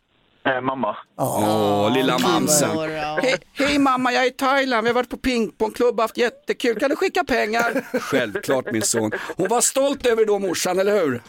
Eh, 0.46 0.60
mamma. 0.60 0.96
Åh, 1.18 1.92
lilla 1.94 2.18
mamsen. 2.18 2.78
Hej, 3.22 3.36
hej 3.52 3.78
mamma, 3.78 4.12
jag 4.12 4.22
är 4.22 4.26
i 4.28 4.30
Thailand, 4.30 4.84
vi 4.84 4.88
har 4.88 4.94
varit 4.94 5.10
på 5.10 5.16
pingpongklubb 5.16 5.94
och 5.96 6.02
haft 6.02 6.16
jättekul, 6.16 6.80
kan 6.80 6.90
du 6.90 6.96
skicka 6.96 7.24
pengar? 7.24 7.98
Självklart 8.00 8.72
min 8.72 8.82
son. 8.82 9.10
Hon 9.36 9.48
var 9.48 9.60
stolt 9.60 10.06
över 10.06 10.24
då 10.24 10.38
morsan, 10.38 10.78
eller 10.78 11.00
hur? 11.00 11.22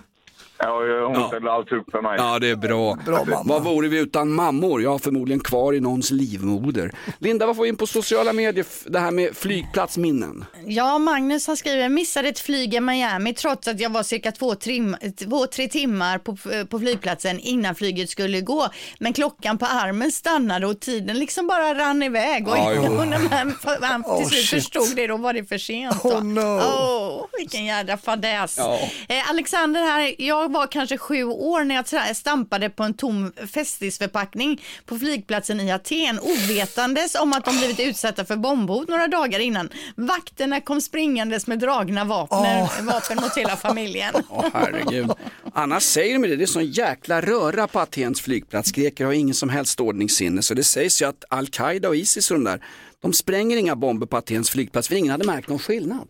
Ja, 0.63 0.86
ja, 0.86 1.06
hon 1.06 1.15
Ja. 1.15 1.28
ställde 1.28 1.52
allt 1.52 1.71
upp 1.71 1.91
för 1.91 2.02
mig. 2.02 2.15
Ja, 2.17 2.39
det 2.39 2.50
är 2.50 2.56
bra. 2.56 2.97
Bra 3.06 3.26
mamma. 3.26 3.43
Vad 3.45 3.63
vore 3.63 3.88
vi 3.88 4.00
utan 4.00 4.32
mammor? 4.32 4.82
Ja, 4.84 5.00
förmodligen 5.00 5.39
kvar 5.39 5.74
i 5.74 5.80
någons 5.80 6.12
livmoder. 6.12 6.91
Linda, 7.19 7.45
vad 7.45 7.56
får 7.56 7.63
vi 7.63 7.69
in 7.69 7.76
på 7.78 7.88
sociala 7.88 8.34
medier, 8.34 8.65
det 8.86 9.00
här 9.00 9.12
med 9.12 9.38
flygplatsminnen? 9.38 10.45
Ja, 10.65 10.97
Magnus 11.00 11.47
han 11.47 11.58
skriver, 11.58 11.89
missade 11.89 12.30
ett 12.30 12.39
flyg 12.39 12.74
i 12.74 12.80
Miami 12.80 13.34
trots 13.34 13.67
att 13.67 13.80
jag 13.80 13.89
var 13.89 14.04
cirka 14.04 14.32
två, 14.32 14.56
trim, 14.56 14.95
två 15.19 15.45
tre 15.47 15.67
timmar 15.67 16.17
på, 16.17 16.38
på 16.69 16.80
flygplatsen 16.80 17.39
innan 17.39 17.76
flyget 17.76 18.10
skulle 18.10 18.41
gå. 18.41 18.67
Men 19.00 19.13
klockan 19.13 19.58
på 19.58 19.65
armen 19.65 20.12
stannade 20.12 20.67
och 20.67 20.80
tiden 20.80 21.19
liksom 21.19 21.47
bara 21.47 21.74
rann 21.76 22.04
iväg. 22.04 22.47
Och, 22.47 22.58
Ja, 22.58 22.89
och 22.89 23.08
när 23.08 23.19
man, 23.19 23.54
han 23.82 24.04
till 24.04 24.12
Oh, 24.12 24.28
slut 24.28 24.45
shit. 24.45 24.50
förstod 24.63 24.95
det, 24.95 25.08
då 25.08 25.17
var 25.17 25.34
det 25.34 25.45
för 25.45 25.58
sent. 25.58 26.04
Då. 26.04 26.10
Oh, 26.10 26.24
no. 26.24 26.62
Åh, 26.62 27.26
vilken 27.38 27.65
jädra 27.65 27.97
fadäs. 27.97 28.56
Ja. 28.58 28.80
Eh, 29.10 29.30
Alexander 29.30 29.82
här, 29.82 30.15
jag 30.17 30.50
var 30.51 30.67
kanske 30.67 30.97
sju 30.97 31.23
år 31.23 31.63
när 31.63 31.75
jag 31.75 32.15
stampade 32.15 32.69
på 32.69 32.83
en 32.83 32.93
tom 32.93 33.31
festisförpackning 33.53 34.61
på 34.85 34.99
flygplatsen 34.99 35.59
i 35.59 35.71
Aten 35.71 36.19
ovetandes 36.19 37.15
om 37.15 37.33
att 37.33 37.45
de 37.45 37.57
blivit 37.57 37.79
utsatta 37.79 38.25
för 38.25 38.35
bombhot 38.35 38.89
några 38.89 39.07
dagar 39.07 39.39
innan. 39.39 39.69
Vakterna 39.95 40.61
kom 40.61 40.81
springandes 40.81 41.47
med 41.47 41.59
dragna 41.59 42.05
vapen, 42.05 42.85
vapen 42.85 43.17
mot 43.21 43.37
hela 43.37 43.55
familjen. 43.55 44.13
Åh 44.29 44.45
herregud. 44.53 45.11
Annars 45.53 45.83
säger 45.83 46.13
de 46.13 46.27
det, 46.27 46.35
det 46.35 46.43
är 46.43 46.47
sån 46.47 46.65
jäkla 46.65 47.21
röra 47.21 47.67
på 47.67 47.79
Atens 47.79 48.21
flygplats. 48.21 48.71
Greker 48.71 49.05
har 49.05 49.13
ingen 49.13 49.35
som 49.35 49.49
helst 49.49 49.79
ordningssinne. 49.79 50.41
Så 50.41 50.53
det 50.53 50.63
sägs 50.63 51.01
ju 51.01 51.05
att 51.05 51.23
Al-Qaida 51.29 51.87
och 51.87 51.95
Isis 51.95 52.31
och 52.31 52.37
de 52.37 52.43
där, 52.43 52.61
de 53.01 53.13
spränger 53.13 53.57
inga 53.57 53.75
bomber 53.75 54.07
på 54.07 54.17
Atens 54.17 54.49
flygplats 54.49 54.87
för 54.87 54.95
ingen 54.95 55.11
hade 55.11 55.25
märkt 55.25 55.49
någon 55.49 55.59
skillnad. 55.59 56.09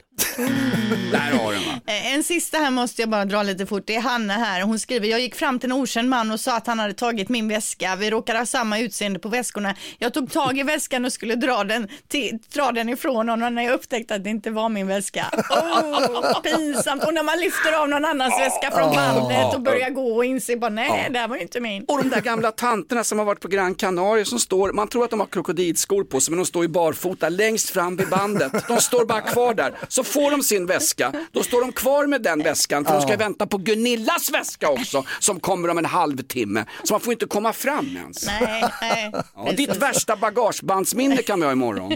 Där 1.12 1.38
har 1.38 1.54
den 1.54 1.62
va. 1.66 1.72
Eh, 1.88 2.14
En 2.14 2.24
sista 2.24 2.58
här 2.58 2.72
måste 2.72 3.02
jag 3.02 3.10
bara 3.10 3.26
dra 3.26 3.44
lite 3.44 3.66
fort. 3.66 3.84
Det 3.86 3.96
är 3.96 4.02
Hanna 4.02 4.34
här. 4.34 4.62
Hon 4.62 4.80
skriver, 4.80 5.08
jag 5.08 5.20
gick 5.20 5.36
fram 5.36 5.60
till 5.60 5.72
en 5.72 5.78
okänd 5.78 6.10
man 6.10 6.32
och 6.32 6.40
sa 6.40 6.58
att 6.58 6.68
han 6.68 6.80
hade 6.80 6.94
tagit 6.94 7.30
min 7.30 7.48
väska. 7.48 7.96
Vi 7.96 8.10
råkade 8.10 8.40
ha 8.40 8.46
samma 8.46 8.80
utseende 8.80 9.20
på 9.20 9.30
väskorna. 9.30 9.76
Jag 10.00 10.14
tog 10.14 10.32
tag 10.32 10.60
i 10.60 10.64
väskan 10.64 11.06
och 11.06 11.14
skulle 11.14 11.36
dra 11.36 11.64
den, 11.64 11.88
till, 12.08 12.40
dra 12.54 12.72
den 12.72 12.90
ifrån 12.90 13.30
honom 13.30 13.56
när 13.56 13.64
jag 13.64 13.74
upptäckte 13.74 14.16
att 14.16 14.24
det 14.24 14.30
inte 14.30 14.50
var 14.52 14.70
min 14.70 14.88
väska. 14.88 15.26
Oh, 15.50 16.42
pinsamt. 16.44 17.04
Och 17.04 17.14
när 17.14 17.24
man 17.24 17.40
lyfter 17.40 17.74
av 17.82 17.90
någon 17.90 18.06
annans 18.06 18.34
väska 18.40 18.72
från 18.72 18.96
bandet 18.96 19.54
och 19.56 19.62
börjar 19.62 19.90
gå 19.90 20.16
och 20.16 20.26
inser 20.26 20.56
bara, 20.58 20.70
nej, 20.70 21.08
det 21.12 21.20
här 21.20 21.28
var 21.28 21.38
inte 21.38 21.60
min. 21.60 21.84
Och 21.88 21.98
de 22.04 22.10
där 22.10 22.22
gamla 22.22 22.52
tanterna 22.52 23.04
som 23.04 23.20
har 23.20 23.26
varit 23.26 23.40
på 23.40 23.48
Gran 23.48 23.76
Canaria 23.76 24.26
som 24.26 24.40
står, 24.40 24.74
man 24.74 24.88
tror 24.88 25.04
att 25.04 25.10
de 25.10 25.20
har 25.20 25.28
krokodilskor 25.28 26.04
på 26.04 26.20
sig 26.20 26.32
men 26.32 26.38
de 26.38 26.46
står 26.46 26.64
ju 26.64 26.70
barfota 26.82 27.30
längst 27.30 27.70
fram 27.70 27.96
vid 27.96 28.10
bandet. 28.10 28.52
De 28.68 28.82
står 28.82 29.06
bara 29.06 29.22
kvar 29.22 29.54
där. 29.54 29.78
Så 29.88 30.04
får 30.04 30.32
de 30.32 30.44
sin 30.44 30.66
väska, 30.66 31.14
då 31.32 31.44
står 31.44 31.62
de 31.62 31.72
kvar 31.72 32.08
med 32.08 32.22
den 32.22 32.44
väskan 32.44 32.86
för 32.86 32.94
de 32.94 33.02
ska 33.02 33.18
vänta 33.18 33.48
på 33.48 33.58
Gunillas 33.58 34.32
väska 34.32 34.70
också 34.70 35.04
som 35.20 35.40
kommer 35.40 35.70
om 35.70 35.78
en 35.78 35.86
halvtimme. 35.86 36.66
Så 36.84 36.94
man 36.94 37.02
får 37.02 37.14
inte 37.14 37.26
komma 37.26 37.54
fram 37.54 37.98
ens. 37.98 38.26
Nej, 38.26 38.64
nej. 38.82 39.12
Ja, 39.36 39.52
ditt 39.52 39.76
värsta 39.76 40.16
bagagebandsminne 40.16 41.18
kan 41.18 41.40
vi 41.40 41.46
ha 41.46 41.52
imorgon. 41.52 41.92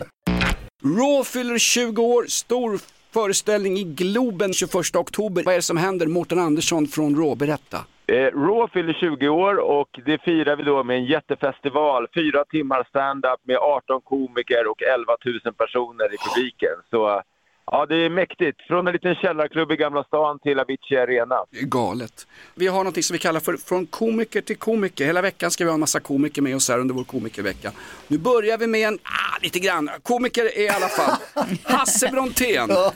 Raw 0.83 1.23
fyller 1.23 1.57
20 1.57 2.03
år, 2.03 2.25
stor 2.27 2.79
föreställning 3.13 3.77
i 3.77 3.83
Globen 3.83 4.53
21 4.53 4.95
oktober. 4.95 5.43
Vad 5.43 5.53
är 5.53 5.57
det 5.57 5.61
som 5.61 5.77
händer? 5.77 6.07
Mårten 6.07 6.39
Andersson 6.39 6.87
från 6.87 7.15
Raw, 7.15 7.35
berätta. 7.35 7.79
Eh, 8.07 8.31
Raw 8.31 8.67
fyller 8.73 8.93
20 8.93 9.29
år 9.29 9.57
och 9.57 9.99
det 10.05 10.21
firar 10.21 10.55
vi 10.55 10.63
då 10.63 10.83
med 10.83 10.97
en 10.97 11.05
jättefestival. 11.05 12.07
Fyra 12.13 12.45
timmar 12.45 12.83
stand-up 12.89 13.39
med 13.43 13.57
18 13.57 14.01
komiker 14.01 14.67
och 14.67 14.83
11 14.83 15.17
000 15.25 15.53
personer 15.53 16.13
i 16.13 16.17
publiken. 16.17 16.75
Så 16.89 17.21
ja, 17.71 17.85
det 17.85 17.95
är 17.95 18.09
mäktigt. 18.09 18.61
Från 18.67 18.87
en 18.87 18.93
liten 18.93 19.15
källarklubb 19.15 19.71
i 19.71 19.75
Gamla 19.75 20.03
stan 20.03 20.39
till 20.39 20.59
Avicii 20.59 20.97
Arena. 20.97 21.35
Det 21.51 21.59
är 21.59 21.65
galet. 21.65 22.27
Vi 22.55 22.67
har 22.67 22.83
något 22.83 23.03
som 23.03 23.13
vi 23.13 23.19
kallar 23.19 23.39
för 23.39 23.57
Från 23.57 23.85
komiker 23.85 24.41
till 24.41 24.57
komiker. 24.57 25.05
Hela 25.05 25.21
veckan 25.21 25.51
ska 25.51 25.63
vi 25.63 25.69
ha 25.69 25.73
en 25.73 25.79
massa 25.79 25.99
komiker 25.99 26.41
med 26.41 26.55
oss 26.55 26.69
här 26.69 26.79
under 26.79 26.95
vår 26.95 27.03
komikervecka. 27.03 27.71
Nu 28.07 28.17
börjar 28.17 28.57
vi 28.57 28.67
med 28.67 28.87
en, 28.87 28.99
ah, 29.03 29.39
lite 29.41 29.59
grann, 29.59 29.89
komiker 30.03 30.59
i 30.59 30.69
alla 30.69 30.87
fall. 30.87 31.17
Hasse 31.63 32.09
Brontén. 32.11 32.69
Ja, 32.69 32.93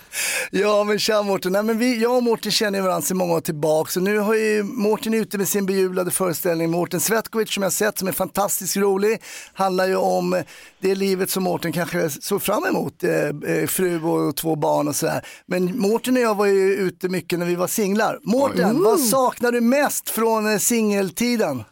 ja 0.51 0.83
men 0.83 0.99
tja 0.99 1.21
Mårten, 1.21 1.51
Nej, 1.51 1.63
men 1.63 1.77
vi, 1.77 2.01
jag 2.01 2.15
och 2.15 2.23
Mårten 2.23 2.51
känner 2.51 2.81
varandra 2.81 3.01
sedan 3.01 3.17
många 3.17 3.33
år 3.33 3.41
tillbaka. 3.41 3.91
Så 3.91 3.99
nu 3.99 4.17
har 4.17 4.35
ju 4.35 4.63
Mårten 4.63 5.13
ute 5.13 5.37
med 5.37 5.47
sin 5.47 5.65
bejublade 5.65 6.11
föreställning 6.11 6.71
Mårten 6.71 6.99
Svetkovic 6.99 7.53
som 7.53 7.63
jag 7.63 7.73
sett 7.73 7.97
som 7.97 8.07
är 8.07 8.11
fantastiskt 8.11 8.77
rolig. 8.77 9.21
Handlar 9.53 9.87
ju 9.87 9.95
om 9.95 10.43
det 10.79 10.95
livet 10.95 11.29
som 11.29 11.43
Mårten 11.43 11.71
kanske 11.71 12.09
såg 12.09 12.41
fram 12.41 12.65
emot, 12.65 13.03
eh, 13.03 13.55
eh, 13.55 13.67
fru 13.67 14.01
och 14.03 14.35
två 14.35 14.55
barn 14.59 14.87
och 14.87 14.95
sådär. 14.95 15.21
Men 15.45 15.79
Mårten 15.79 16.15
och 16.15 16.21
jag 16.21 16.35
var 16.35 16.45
ju 16.45 16.73
ute 16.73 17.09
mycket 17.09 17.39
när 17.39 17.45
vi 17.45 17.55
var 17.55 17.67
singlar. 17.67 18.19
Mårten, 18.21 18.83
vad 18.83 18.99
saknar 18.99 19.51
du 19.51 19.61
mest 19.61 20.09
från 20.09 20.51
eh, 20.53 20.57
singeltiden? 20.57 21.63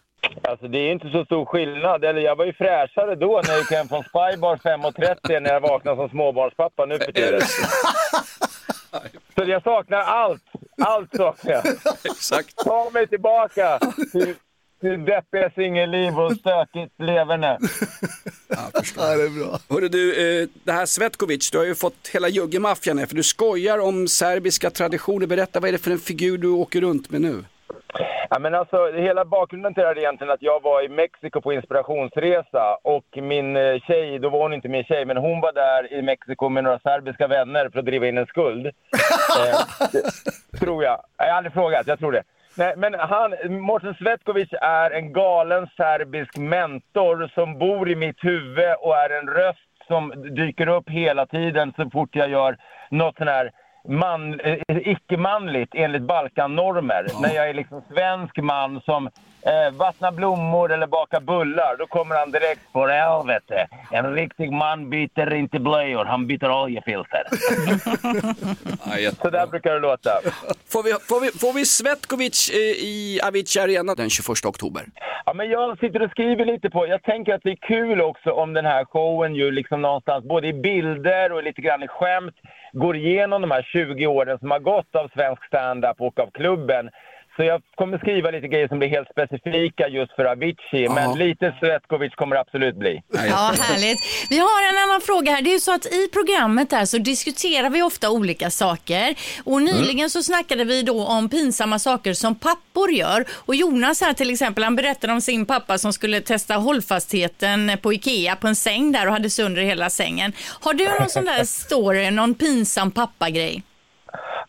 Alltså 0.43 0.67
det 0.67 0.77
är 0.77 0.91
inte 0.91 1.09
så 1.09 1.25
stor 1.25 1.45
skillnad. 1.45 2.03
Eller 2.03 2.21
jag 2.21 2.35
var 2.35 2.45
ju 2.45 2.53
fräschare 2.53 3.15
då 3.15 3.41
när 3.43 3.51
jag 3.51 3.59
gick 3.59 3.71
hem 3.71 3.87
från 3.87 4.03
Spybar 4.03 4.55
5.30 4.55 5.39
när 5.39 5.49
jag 5.53 5.61
vaknade 5.61 5.97
som 5.97 6.09
småbarnspappa 6.09 6.85
nu 6.85 6.99
för 6.99 7.11
tiden. 7.11 7.41
Så 9.35 9.43
jag 9.43 9.63
saknar 9.63 9.97
allt. 9.97 10.43
Allt 10.81 11.15
saknar 11.15 11.53
jag. 11.53 11.65
Exakt. 12.03 12.57
Ta 12.57 12.89
mig 12.93 13.07
tillbaka 13.07 13.79
till, 14.11 14.35
till 14.81 15.05
deppiga 15.05 15.49
singelliv 15.55 16.19
och 16.19 16.31
stökigt 16.39 16.93
leverne. 16.97 17.57
Ja, 18.47 18.57
det 18.73 19.23
är 19.23 19.45
bra. 19.45 19.59
Hörru 19.69 19.87
du, 19.87 20.41
eh, 20.41 20.47
det 20.63 20.71
här 20.71 20.85
Svetkovic, 20.85 21.51
du 21.51 21.57
har 21.57 21.65
ju 21.65 21.75
fått 21.75 22.07
hela 22.13 22.27
juggemaffian 22.27 22.97
här 22.97 23.05
för 23.05 23.15
du 23.15 23.23
skojar 23.23 23.79
om 23.79 24.07
serbiska 24.07 24.69
traditioner. 24.69 25.27
Berätta, 25.27 25.59
vad 25.59 25.67
är 25.67 25.71
det 25.71 25.77
för 25.77 25.91
en 25.91 25.99
figur 25.99 26.37
du 26.37 26.49
åker 26.49 26.81
runt 26.81 27.09
med 27.09 27.21
nu? 27.21 27.43
Ja, 28.29 28.39
men 28.39 28.55
alltså, 28.55 28.91
hela 28.91 29.25
bakgrunden 29.25 29.73
till 29.73 29.81
det 29.81 29.87
här 29.87 29.95
är 29.95 29.99
egentligen 29.99 30.33
att 30.33 30.41
jag 30.41 30.63
var 30.63 30.85
i 30.85 30.89
Mexiko 30.89 31.41
på 31.41 31.53
inspirationsresa 31.53 32.77
och 32.81 33.05
min 33.13 33.55
eh, 33.55 33.79
tjej, 33.79 34.19
då 34.19 34.29
var 34.29 34.41
hon 34.41 34.53
inte 34.53 34.69
min 34.69 34.83
tjej, 34.83 35.05
men 35.05 35.17
hon 35.17 35.41
var 35.41 35.53
där 35.53 35.93
i 35.93 36.01
Mexiko 36.01 36.49
med 36.49 36.63
några 36.63 36.79
serbiska 36.79 37.27
vänner 37.27 37.69
för 37.69 37.79
att 37.79 37.85
driva 37.85 38.07
in 38.07 38.17
en 38.17 38.25
skuld. 38.25 38.65
eh, 38.65 40.59
tror 40.59 40.83
jag. 40.83 41.01
Jag 41.17 41.25
har 41.25 41.31
aldrig 41.31 41.53
frågat, 41.53 41.87
jag 41.87 41.99
tror 41.99 42.11
det. 42.11 42.23
Nej, 42.57 42.73
men 42.77 42.93
han, 42.93 43.35
Mårten 43.49 43.95
Svetkovic 43.95 44.49
är 44.61 44.91
en 44.91 45.13
galen 45.13 45.67
serbisk 45.77 46.37
mentor 46.37 47.31
som 47.33 47.59
bor 47.59 47.89
i 47.89 47.95
mitt 47.95 48.23
huvud 48.23 48.75
och 48.79 48.95
är 48.95 49.19
en 49.19 49.27
röst 49.27 49.87
som 49.87 50.13
dyker 50.35 50.67
upp 50.67 50.89
hela 50.89 51.25
tiden 51.25 51.73
så 51.75 51.89
fort 51.89 52.15
jag 52.15 52.29
gör 52.29 52.57
något 52.89 53.17
sån 53.17 53.27
här 53.27 53.51
man, 53.87 54.39
eh, 54.39 54.57
icke-manligt 54.67 55.75
enligt 55.75 56.01
Balkannormer. 56.01 57.05
När 57.21 57.35
jag 57.35 57.49
är 57.49 57.53
liksom 57.53 57.81
svensk 57.93 58.37
man 58.37 58.81
som 58.81 59.09
eh, 59.41 59.71
vattnar 59.73 60.11
blommor 60.11 60.71
eller 60.73 60.87
bakar 60.87 61.19
bullar, 61.19 61.75
då 61.79 61.87
kommer 61.87 62.15
han 62.15 62.31
direkt 62.31 62.61
för 62.73 62.87
helvete. 62.87 63.67
En 63.91 64.13
riktig 64.13 64.51
man 64.51 64.89
byter 64.89 65.33
inte 65.33 65.59
blöjor, 65.59 66.05
han 66.05 66.27
byter 66.27 66.51
oljefilter. 66.63 67.23
Så 69.21 69.29
där 69.29 69.47
brukar 69.47 69.73
det 69.73 69.79
låta. 69.79 70.09
Får 70.69 70.83
vi, 70.83 70.91
får 70.91 71.21
vi, 71.21 71.27
får 71.39 71.53
vi 71.53 71.65
Svetkovic 71.65 72.49
eh, 72.49 72.57
i 72.59 73.19
Avicii 73.23 73.61
Arena 73.61 73.95
den 73.95 74.09
21 74.09 74.45
oktober? 74.45 74.83
Ja, 75.25 75.33
men 75.33 75.49
jag 75.49 75.79
sitter 75.79 76.01
och 76.01 76.11
skriver 76.11 76.45
lite 76.45 76.69
på, 76.69 76.87
jag 76.87 77.03
tänker 77.03 77.33
att 77.33 77.43
det 77.43 77.51
är 77.51 77.67
kul 77.67 78.01
också 78.01 78.31
om 78.31 78.53
den 78.53 78.65
här 78.65 78.85
showen 78.85 79.35
ju 79.35 79.51
liksom 79.51 79.81
någonstans, 79.81 80.25
både 80.25 80.47
i 80.47 80.53
bilder 80.53 81.31
och 81.31 81.43
lite 81.43 81.61
grann 81.61 81.83
i 81.83 81.87
skämt, 81.87 82.35
går 82.73 82.95
igenom 82.95 83.41
de 83.41 83.51
här 83.51 83.61
20 83.61 84.07
åren 84.07 84.39
som 84.39 84.51
har 84.51 84.59
gått 84.59 84.95
av 84.95 85.09
svensk 85.13 85.45
stand-up 85.45 86.01
och 86.01 86.19
av 86.19 86.31
klubben. 86.31 86.89
Så 87.37 87.43
jag 87.43 87.61
kommer 87.75 87.97
skriva 87.97 88.31
lite 88.31 88.47
grejer 88.47 88.67
som 88.67 88.79
blir 88.79 88.89
helt 88.89 89.09
specifika 89.09 89.87
just 89.87 90.11
för 90.15 90.25
Avicii, 90.25 90.89
men 90.89 91.17
lite 91.17 91.55
Svetkovic 91.59 92.15
kommer 92.15 92.35
det 92.35 92.41
absolut 92.41 92.75
bli. 92.75 93.01
Ja, 93.11 93.53
härligt. 93.59 93.99
Vi 94.29 94.37
har 94.39 94.69
en 94.69 94.77
annan 94.83 95.01
fråga 95.01 95.31
här. 95.31 95.41
Det 95.41 95.49
är 95.49 95.53
ju 95.53 95.59
så 95.59 95.73
att 95.73 95.85
i 95.85 96.09
programmet 96.13 96.69
där 96.69 96.85
så 96.85 96.97
diskuterar 96.97 97.69
vi 97.69 97.81
ofta 97.81 98.09
olika 98.11 98.49
saker. 98.49 99.15
Och 99.43 99.61
nyligen 99.61 100.09
så 100.09 100.23
snackade 100.23 100.63
vi 100.63 100.83
då 100.83 101.05
om 101.05 101.29
pinsamma 101.29 101.79
saker 101.79 102.13
som 102.13 102.35
pappor 102.35 102.91
gör. 102.91 103.25
Och 103.31 103.55
Jonas 103.55 104.01
här 104.01 104.13
till 104.13 104.29
exempel, 104.29 104.63
han 104.63 104.75
berättade 104.75 105.13
om 105.13 105.21
sin 105.21 105.45
pappa 105.45 105.77
som 105.77 105.93
skulle 105.93 106.21
testa 106.21 106.55
hållfastheten 106.55 107.71
på 107.81 107.93
Ikea 107.93 108.35
på 108.35 108.47
en 108.47 108.55
säng 108.55 108.91
där 108.91 109.07
och 109.07 109.13
hade 109.13 109.29
sönder 109.29 109.61
hela 109.61 109.89
sängen. 109.89 110.33
Har 110.61 110.73
du 110.73 110.85
någon 110.99 111.09
sån 111.09 111.25
där 111.25 111.43
story, 111.65 112.11
någon 112.11 112.35
pinsam 112.35 112.91
pappagrej? 112.91 113.63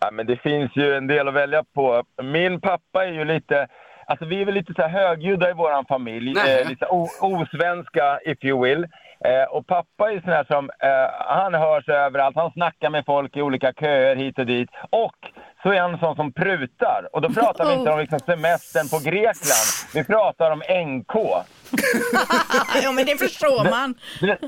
Ja, 0.01 0.11
men 0.11 0.27
det 0.27 0.37
finns 0.37 0.77
ju 0.77 0.95
en 0.95 1.07
del 1.07 1.29
att 1.29 1.35
välja 1.35 1.65
på. 1.75 2.05
Min 2.23 2.61
pappa 2.61 3.07
är 3.07 3.13
ju 3.13 3.25
lite... 3.25 3.69
Alltså 4.07 4.25
vi 4.25 4.41
är 4.41 4.45
väl 4.45 4.55
lite 4.55 4.75
så 4.75 4.83
högljudda 4.83 5.51
i 5.51 5.53
vår 5.53 5.89
familj. 5.89 6.35
Eh, 6.39 6.69
lite 6.69 6.87
osvenska, 7.21 8.21
if 8.25 8.45
you 8.45 8.65
will. 8.65 8.87
Eh, 9.25 9.43
och 9.51 9.67
pappa 9.67 10.13
är 10.13 10.21
sån 10.21 10.33
här 10.33 10.45
som... 10.45 10.71
Eh, 10.83 10.89
han 11.19 11.55
hörs 11.55 11.89
överallt. 11.89 12.37
Han 12.37 12.51
snackar 12.51 12.91
med 12.91 13.05
folk 13.07 13.37
i 13.37 13.43
olika 13.43 13.73
köer 13.73 14.17
hit 14.17 14.39
och 14.39 14.47
dit. 14.47 14.69
Och 14.91 15.17
så 15.63 15.73
är 15.73 15.81
han 15.81 15.93
en 15.93 15.99
sån 15.99 16.17
som 16.17 16.33
prutar. 16.33 17.09
Och 17.13 17.21
då 17.21 17.29
pratar 17.29 17.67
vi 17.67 17.75
inte 17.75 17.91
om 17.91 17.99
liksom 17.99 18.19
semestern 18.19 18.89
på 18.89 18.99
Grekland. 18.99 19.69
Vi 19.95 20.05
pratar 20.05 20.51
om 20.51 20.63
NK. 20.87 21.15
ja, 22.83 22.93
men 22.93 23.07
det 23.07 23.17
förstår 23.17 23.71
man. 23.71 23.95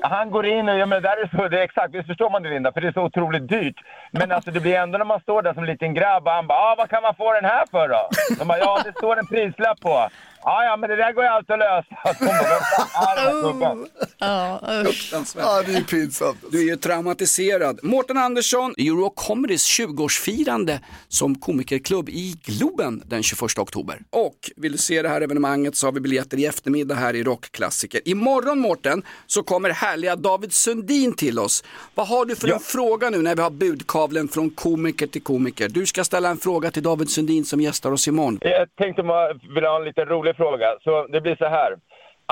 Han 0.02 0.30
går 0.30 0.46
in 0.46 0.68
och, 0.68 0.78
ja 0.78 0.86
men 0.86 1.02
där 1.02 1.22
är 1.22 1.36
så, 1.36 1.48
det 1.48 1.58
är 1.58 1.62
exakt, 1.62 1.94
visst 1.94 2.06
förstår 2.06 2.30
man 2.30 2.42
det 2.42 2.48
Linda, 2.48 2.72
för 2.72 2.80
det 2.80 2.88
är 2.88 2.92
så 2.92 3.02
otroligt 3.02 3.48
dyrt. 3.48 3.76
Men 4.12 4.32
alltså 4.32 4.50
det 4.50 4.60
blir 4.60 4.74
ändå 4.74 4.98
när 4.98 5.04
man 5.04 5.20
står 5.20 5.42
där 5.42 5.54
som 5.54 5.64
liten 5.64 5.94
grabb 5.94 6.26
och 6.26 6.32
han 6.32 6.46
bara, 6.46 6.58
ah, 6.58 6.74
vad 6.78 6.90
kan 6.90 7.02
man 7.02 7.14
få 7.14 7.32
den 7.32 7.44
här 7.44 7.64
för 7.70 7.88
då? 7.88 8.08
De 8.38 8.48
bara, 8.48 8.58
ja 8.58 8.80
det 8.84 8.92
står 8.92 9.18
en 9.18 9.26
prislapp 9.26 9.80
på. 9.80 10.08
Ja, 10.42 10.64
ja, 10.64 10.76
men 10.76 10.90
det 10.90 10.96
där 10.96 11.12
går 11.12 11.24
ju 11.24 11.30
alltid 11.30 11.52
att 11.52 11.58
lösa. 11.58 12.14
De 12.18 12.26
bara, 12.26 12.42
"Vem 12.42 12.60
fan 12.60 13.18
är 13.18 13.24
den 13.24 13.34
här 13.36 13.42
gubben?" 13.42 13.86
Ja, 14.18 14.60
Fruktansvärt. 14.84 15.44
Ja, 15.46 15.62
det 15.66 15.74
är 15.74 15.82
pinsamt. 15.82 16.38
Du 16.50 16.58
är 16.60 16.64
ju 16.64 16.76
traumatiserad. 16.76 17.80
Mårten 17.82 18.16
Andersson, 18.16 18.74
Euro 18.78 19.10
Comedys 19.10 19.66
20-årsfirande 19.80 20.78
som 21.08 21.34
komikerklubb 21.34 22.08
i 22.08 22.34
Globen 22.44 23.02
den 23.06 23.22
21 23.22 23.58
oktober. 23.58 23.98
Och 24.10 24.36
vill 24.56 24.72
du 24.72 24.78
se 24.78 25.02
det 25.02 25.08
här 25.08 25.20
evenemanget 25.20 25.76
så 25.76 25.86
har 25.86 25.92
vi 25.92 26.00
biljetter 26.00 26.38
i 26.38 26.46
eftermiddag 26.46 26.94
här 26.94 27.16
i 27.16 27.22
Rockklassiker. 27.22 28.00
Imorgon 28.04 28.58
Mårten 28.58 29.02
så 29.26 29.42
kommer 29.42 29.70
härliga 29.70 30.16
David 30.16 30.52
Sundin 30.52 31.12
till 31.16 31.38
oss. 31.38 31.64
Vad 31.94 32.06
har 32.08 32.24
du 32.24 32.36
för 32.36 32.48
en 32.52 32.60
fråga 32.60 33.10
nu 33.10 33.18
när 33.22 33.36
vi 33.36 33.42
har 33.42 33.50
budkavlen 33.50 34.28
från 34.28 34.50
komiker 34.50 35.06
till 35.06 35.22
komiker? 35.22 35.68
Du 35.68 35.86
ska 35.86 36.04
ställa 36.04 36.28
en 36.28 36.36
fråga 36.38 36.70
till 36.70 36.82
David 36.82 37.10
Sundin 37.10 37.44
som 37.44 37.60
gästar 37.60 37.92
oss 37.92 38.08
imorgon. 38.08 38.38
Jag 38.40 38.76
tänkte 38.76 39.02
bara 39.02 39.32
vilja 39.54 39.68
ha 39.70 39.76
en 39.78 39.84
liten 39.84 40.06
rolig 40.06 40.29
fråga. 40.34 40.66
Så 40.84 41.06
det 41.06 41.20
blir 41.20 41.36
så 41.36 41.48
här. 41.48 41.76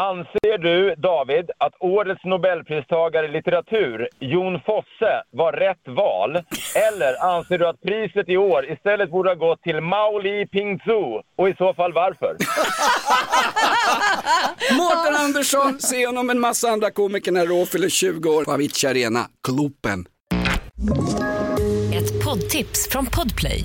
Anser 0.00 0.58
du, 0.58 0.94
David, 0.94 1.50
att 1.58 1.74
årets 1.80 2.24
Nobelpristagare 2.24 3.26
i 3.26 3.28
litteratur, 3.28 4.08
Jon 4.20 4.60
Fosse, 4.60 5.22
var 5.30 5.52
rätt 5.52 5.82
val? 5.86 6.36
Eller 6.88 7.36
anser 7.36 7.58
du 7.58 7.66
att 7.66 7.80
priset 7.80 8.28
i 8.28 8.36
år 8.36 8.72
istället 8.72 9.10
borde 9.10 9.30
ha 9.30 9.34
gått 9.34 9.62
till 9.62 9.80
Mao 9.80 10.18
Li 10.18 10.46
Pingzu? 10.46 11.22
Och 11.36 11.48
i 11.48 11.54
så 11.58 11.74
fall 11.74 11.92
varför? 11.92 12.36
Mårten 14.76 15.14
Andersson, 15.24 15.78
se 15.80 16.06
honom 16.06 16.26
med 16.26 16.34
en 16.34 16.40
massa 16.40 16.68
andra 16.68 16.90
komiker 16.90 17.32
när 17.32 17.46
Rå 17.46 17.66
fyller 17.66 17.88
20 17.88 18.30
år 18.30 18.44
på 18.44 18.52
Avicii 18.52 18.90
Arena, 18.90 19.20
Globen. 19.48 20.04
Ett 21.94 22.24
poddtips 22.24 22.88
från 22.90 23.06
Podplay. 23.06 23.64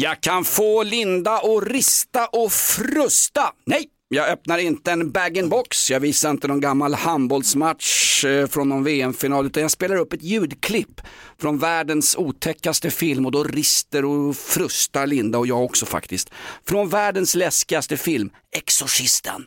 Jag 0.00 0.20
kan 0.20 0.44
få 0.44 0.82
Linda 0.82 1.38
och 1.38 1.66
rista 1.66 2.26
och 2.26 2.52
frusta. 2.52 3.52
Nej, 3.66 3.88
jag 4.08 4.28
öppnar 4.28 4.58
inte 4.58 4.92
en 4.92 5.10
bag-in-box. 5.10 5.90
Jag 5.90 6.00
visar 6.00 6.30
inte 6.30 6.48
någon 6.48 6.60
gammal 6.60 6.94
handbollsmatch 6.94 8.24
eh, 8.24 8.46
från 8.46 8.68
någon 8.68 8.84
VM-final 8.84 9.46
utan 9.46 9.60
jag 9.60 9.70
spelar 9.70 9.96
upp 9.96 10.12
ett 10.12 10.22
ljudklipp 10.22 11.00
från 11.40 11.58
världens 11.58 12.16
otäckaste 12.16 12.90
film 12.90 13.26
och 13.26 13.32
då 13.32 13.44
rister 13.44 14.04
och 14.04 14.36
frustar 14.36 15.06
Linda 15.06 15.38
och 15.38 15.46
jag 15.46 15.64
också 15.64 15.86
faktiskt. 15.86 16.30
Från 16.68 16.88
världens 16.88 17.34
läskigaste 17.34 17.96
film, 17.96 18.30
Exorcisten. 18.56 19.46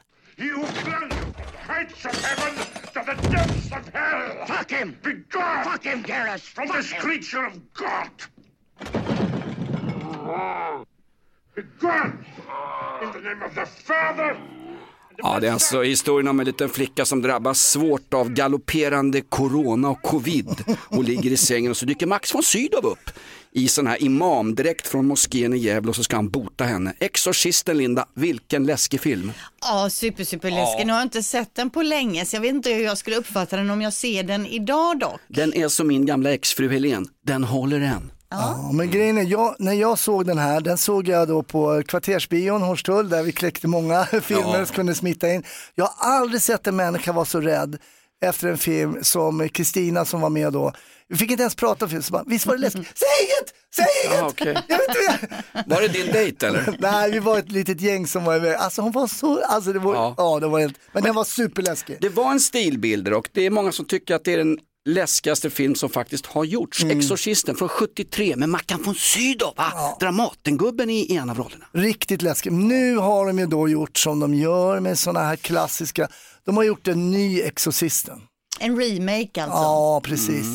Ja, 15.17 15.39
det 15.39 15.47
är 15.47 15.51
alltså 15.51 15.81
historien 15.81 16.27
om 16.27 16.39
en 16.39 16.45
liten 16.45 16.69
flicka 16.69 17.05
som 17.05 17.21
drabbas 17.21 17.61
svårt 17.61 18.13
av 18.13 18.29
galopperande 18.29 19.21
corona 19.21 19.89
och 19.89 20.01
covid 20.01 20.63
och 20.87 21.03
ligger 21.03 21.31
i 21.31 21.37
sängen 21.37 21.71
och 21.71 21.77
så 21.77 21.85
dyker 21.85 22.07
Max 22.07 22.35
von 22.35 22.43
Sydow 22.43 22.85
upp 22.85 23.09
i 23.51 23.67
sån 23.67 23.87
här 23.87 24.03
imamdräkt 24.03 24.87
från 24.87 25.07
moskén 25.07 25.53
i 25.53 25.57
Gävle 25.57 25.89
och 25.89 25.95
så 25.95 26.03
ska 26.03 26.15
han 26.15 26.29
bota 26.29 26.63
henne. 26.63 26.93
Exorcisten 26.99 27.77
Linda, 27.77 28.05
vilken 28.15 28.65
läskig 28.65 29.01
film. 29.01 29.31
Ja, 29.61 29.89
super, 29.89 30.23
super 30.23 30.51
läskig. 30.51 30.85
Nu 30.85 30.93
har 30.93 30.99
jag 30.99 31.05
inte 31.05 31.23
sett 31.23 31.55
den 31.55 31.69
på 31.69 31.81
länge 31.81 32.25
så 32.25 32.35
jag 32.35 32.41
vet 32.41 32.55
inte 32.55 32.69
hur 32.69 32.83
jag 32.83 32.97
skulle 32.97 33.15
uppfatta 33.15 33.57
den 33.57 33.69
om 33.69 33.81
jag 33.81 33.93
ser 33.93 34.23
den 34.23 34.45
idag 34.45 34.99
dock. 34.99 35.19
Den 35.27 35.53
är 35.53 35.67
som 35.67 35.87
min 35.87 36.05
gamla 36.05 36.33
exfru 36.33 36.69
Helen, 36.69 37.07
den 37.25 37.43
håller 37.43 37.79
än. 37.81 38.11
Ja, 38.31 38.71
men 38.73 38.91
grejen 38.91 39.17
är, 39.17 39.23
jag, 39.23 39.55
när 39.59 39.73
jag 39.73 39.99
såg 39.99 40.25
den 40.25 40.37
här, 40.37 40.61
den 40.61 40.77
såg 40.77 41.07
jag 41.07 41.27
då 41.27 41.43
på 41.43 41.83
Kvartersbion 41.87 42.61
Hornstull 42.61 43.09
där 43.09 43.23
vi 43.23 43.31
kläckte 43.31 43.67
många 43.67 44.05
filmer 44.21 44.59
Ja. 44.59 44.65
som 44.65 44.75
kunde 44.75 44.95
smitta 44.95 45.33
in. 45.33 45.43
Jag 45.75 45.85
har 45.85 46.15
aldrig 46.15 46.41
sett 46.41 46.67
en 46.67 46.75
människa 46.75 47.11
vara 47.11 47.25
så 47.25 47.39
rädd 47.41 47.77
efter 48.23 48.47
en 48.47 48.57
film 48.57 48.97
som 49.01 49.49
Kristina 49.49 50.05
som 50.05 50.21
var 50.21 50.29
med 50.29 50.53
då. 50.53 50.71
Vi 51.07 51.17
fick 51.17 51.31
inte 51.31 51.41
ens 51.43 51.55
prata 51.55 51.85
om 51.85 51.89
filmen, 51.89 52.03
så 52.03 52.11
bara, 52.13 52.23
visst 52.27 52.45
var 52.45 52.55
det 52.55 52.61
läskigt? 52.61 52.87
Säg 52.97 53.07
inget! 53.25 53.53
Säg 53.75 53.85
inget! 54.05 54.19
Ja, 54.19 54.27
okej. 54.27 54.57
Jag 54.67 54.77
vet 54.77 54.89
inte. 54.89 55.69
Var 55.75 55.81
det 55.81 55.87
din 55.87 56.11
dejt 56.11 56.47
eller? 56.47 56.75
Nej, 56.79 57.11
vi 57.11 57.19
var 57.19 57.39
ett 57.39 57.51
litet 57.51 57.81
gäng 57.81 58.07
som 58.07 58.23
var 58.25 58.39
med. 58.39 58.55
Alltså 58.55 58.81
hon 58.81 58.91
var 58.91 59.07
så, 59.07 59.41
alltså 59.43 59.73
det 59.73 59.79
var, 59.79 59.95
ja. 59.95 60.13
Ja. 60.17 60.39
det 60.39 60.47
var 60.47 60.59
helt, 60.59 60.75
men 60.91 61.03
den 61.03 61.15
var 61.15 61.23
superläskig. 61.23 61.97
Det 62.01 62.09
var 62.09 62.31
en 62.31 62.39
stilbilder 62.39 63.13
och 63.13 63.29
det 63.31 63.45
är 63.45 63.49
många 63.49 63.71
som 63.71 63.85
tycker 63.85 64.15
att 64.15 64.23
det 64.23 64.33
är 64.33 64.37
den 64.37 64.57
läskigaste 64.85 65.49
film 65.49 65.75
som 65.75 65.89
faktiskt 65.89 66.25
har 66.25 66.43
gjorts. 66.43 66.83
Mm. 66.83 66.97
Exorcisten 66.97 67.55
från 67.55 67.69
73 67.69 68.35
med 68.35 68.49
Mackan 68.49 68.83
von 68.83 68.95
Sydow, 68.95 69.53
va? 69.57 69.97
Dramatengubben 69.99 70.89
i 70.89 71.15
en 71.15 71.29
av 71.29 71.37
rollerna. 71.37 71.65
Riktigt 71.71 72.21
läskigt. 72.21 72.53
Nu 72.53 72.95
har 72.95 73.27
de 73.27 73.39
ju 73.39 73.45
då 73.45 73.69
gjort 73.69 73.97
som 73.97 74.19
de 74.19 74.33
gör 74.33 74.79
med 74.79 74.99
sådana 74.99 75.25
här 75.25 75.35
klassiska, 75.35 76.07
de 76.45 76.57
har 76.57 76.63
gjort 76.63 76.87
en 76.87 77.11
ny 77.11 77.41
Exorcisten. 77.41 78.21
En 78.59 78.79
remake 78.79 79.43
alltså. 79.43 79.57
Ja, 79.57 80.01
precis. 80.03 80.45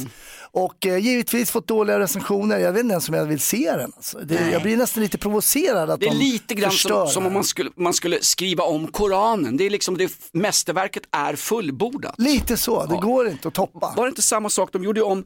Och 0.56 0.86
eh, 0.86 0.98
givetvis 0.98 1.50
fått 1.50 1.66
dåliga 1.66 1.98
recensioner. 1.98 2.58
Jag 2.58 2.72
vet 2.72 2.80
inte 2.80 2.92
ens 2.92 3.08
om 3.08 3.14
jag 3.14 3.24
vill 3.24 3.40
se 3.40 3.72
den. 3.72 3.92
Alltså. 3.96 4.18
Det, 4.18 4.50
jag 4.50 4.62
blir 4.62 4.76
nästan 4.76 5.02
lite 5.02 5.18
provocerad 5.18 5.90
att 5.90 6.00
Det 6.00 6.06
är 6.06 6.10
de 6.10 6.16
lite 6.16 6.54
grann 6.54 6.72
som, 6.72 7.08
som 7.08 7.26
om 7.26 7.32
man 7.32 7.44
skulle, 7.44 7.70
man 7.76 7.94
skulle 7.94 8.22
skriva 8.22 8.64
om 8.64 8.86
Koranen. 8.86 9.56
Det 9.56 9.64
är 9.64 9.70
liksom 9.70 9.98
det 9.98 10.12
mästerverket 10.32 11.02
är 11.10 11.36
fullbordat. 11.36 12.14
Lite 12.18 12.56
så, 12.56 12.86
det 12.86 12.96
går 12.96 13.28
inte 13.28 13.48
att 13.48 13.54
toppa. 13.54 13.94
Var 13.96 14.04
det 14.04 14.08
inte 14.08 14.22
samma 14.22 14.50
sak, 14.50 14.72
de 14.72 14.84
gjorde 14.84 15.00
ju 15.00 15.04
om 15.04 15.24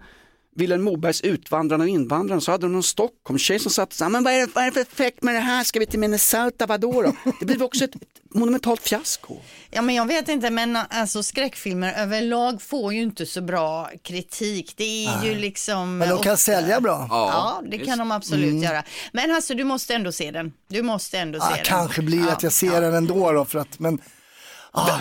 Vilhelm 0.56 0.82
Mobergs 0.82 1.20
Utvandrarna 1.20 1.84
och 1.84 1.88
invandrarna 1.90 2.40
så 2.40 2.50
hade 2.50 2.62
de 2.66 2.72
någon 2.72 2.82
Stockholmstjej 2.82 3.58
som 3.58 3.70
satt 3.72 3.92
så 3.92 4.04
här, 4.04 4.10
men 4.10 4.24
vad 4.24 4.32
är, 4.32 4.40
det, 4.40 4.48
vad 4.54 4.64
är 4.64 4.68
det 4.68 4.72
för 4.74 4.80
effekt 4.80 5.22
med 5.22 5.34
det 5.34 5.40
här, 5.40 5.64
ska 5.64 5.78
vi 5.80 5.86
till 5.86 5.98
Minnesota, 5.98 6.66
vadå 6.66 7.02
då? 7.02 7.12
Det 7.40 7.46
blev 7.46 7.62
också 7.62 7.84
ett, 7.84 7.94
ett 7.94 8.34
monumentalt 8.34 8.80
fiasko. 8.80 9.36
Ja 9.70 9.82
men 9.82 9.94
jag 9.94 10.06
vet 10.06 10.28
inte 10.28 10.50
men 10.50 10.76
alltså 10.90 11.22
skräckfilmer 11.22 11.94
överlag 12.02 12.62
får 12.62 12.92
ju 12.94 13.02
inte 13.02 13.26
så 13.26 13.40
bra 13.42 13.90
kritik. 14.02 14.74
Det 14.76 15.06
är 15.06 15.24
ju 15.24 15.34
liksom. 15.34 15.98
Men 15.98 16.08
de 16.08 16.14
kan 16.22 16.32
ofta- 16.32 16.36
sälja 16.36 16.80
bra. 16.80 17.06
Ja, 17.10 17.62
det 17.70 17.76
visst. 17.76 17.88
kan 17.90 17.98
de 17.98 18.12
absolut 18.12 18.50
Mm. 18.50 18.62
göra. 18.62 18.82
Men 19.12 19.30
alltså 19.34 19.54
du 19.54 19.64
måste 19.64 19.94
ändå 19.94 20.12
se 20.12 20.30
den. 20.30 20.52
Du 20.68 20.82
måste 20.82 21.18
ändå 21.18 21.40
se 21.40 21.46
Ah, 21.46 21.54
den. 21.54 21.64
kanske 21.64 22.02
blir 22.02 22.20
Ja. 22.20 22.32
att 22.32 22.42
jag 22.42 22.52
ser 22.52 22.80
den 22.80 22.94
ändå 22.94 23.32
då, 23.32 23.44
för 23.44 23.58
att, 23.58 23.78
men 23.78 23.98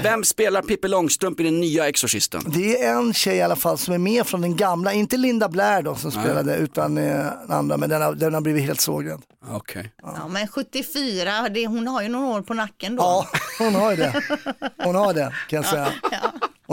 Vem 0.04 0.24
spelar 0.24 0.62
Pippi 0.62 0.88
Långstrump 0.88 1.40
i 1.40 1.44
den 1.44 1.60
nya 1.60 1.88
Exorcisten? 1.88 2.42
det 2.46 2.84
är 2.84 2.94
en 2.94 3.14
tjej 3.14 3.38
i 3.38 3.42
alla 3.42 3.56
fall 3.56 3.78
som 3.78 3.94
är 3.94 3.98
med 3.98 4.28
från 4.28 4.42
den 4.42 4.56
gamla, 4.56 4.94
inte 4.94 5.18
Linda 5.18 5.50
Blair 5.50 5.82
då 5.82 5.96
som 5.96 6.12
Nej. 6.16 6.24
spelade 6.24 6.56
utan 6.56 6.98
eh, 6.98 7.04
den 7.48 7.52
andra, 7.52 7.78
men 7.78 7.90
den 7.90 8.02
har, 8.02 8.14
den 8.14 8.34
har 8.34 8.42
blivit 8.42 8.64
helt 8.64 8.82
sågad. 8.82 9.22
Okej. 9.52 9.92
Ja 10.04 10.28
men 10.28 10.48
74, 10.48 11.50
det, 11.50 11.68
hon 11.68 11.88
har 11.88 12.02
ju 12.02 12.10
några 12.10 12.28
år 12.28 12.42
på 12.42 12.54
nacken 12.54 12.96
då. 12.96 13.04
Ja, 13.04 13.28
hon 13.60 13.76
har 13.76 13.92
ju 13.92 13.98
det. 13.98 14.24
Hon 14.84 14.96
har 14.96 15.14
det 15.14 15.34
kan 15.50 15.58
jag 15.58 15.66
säga. 15.66 15.94
Hon 16.12 16.29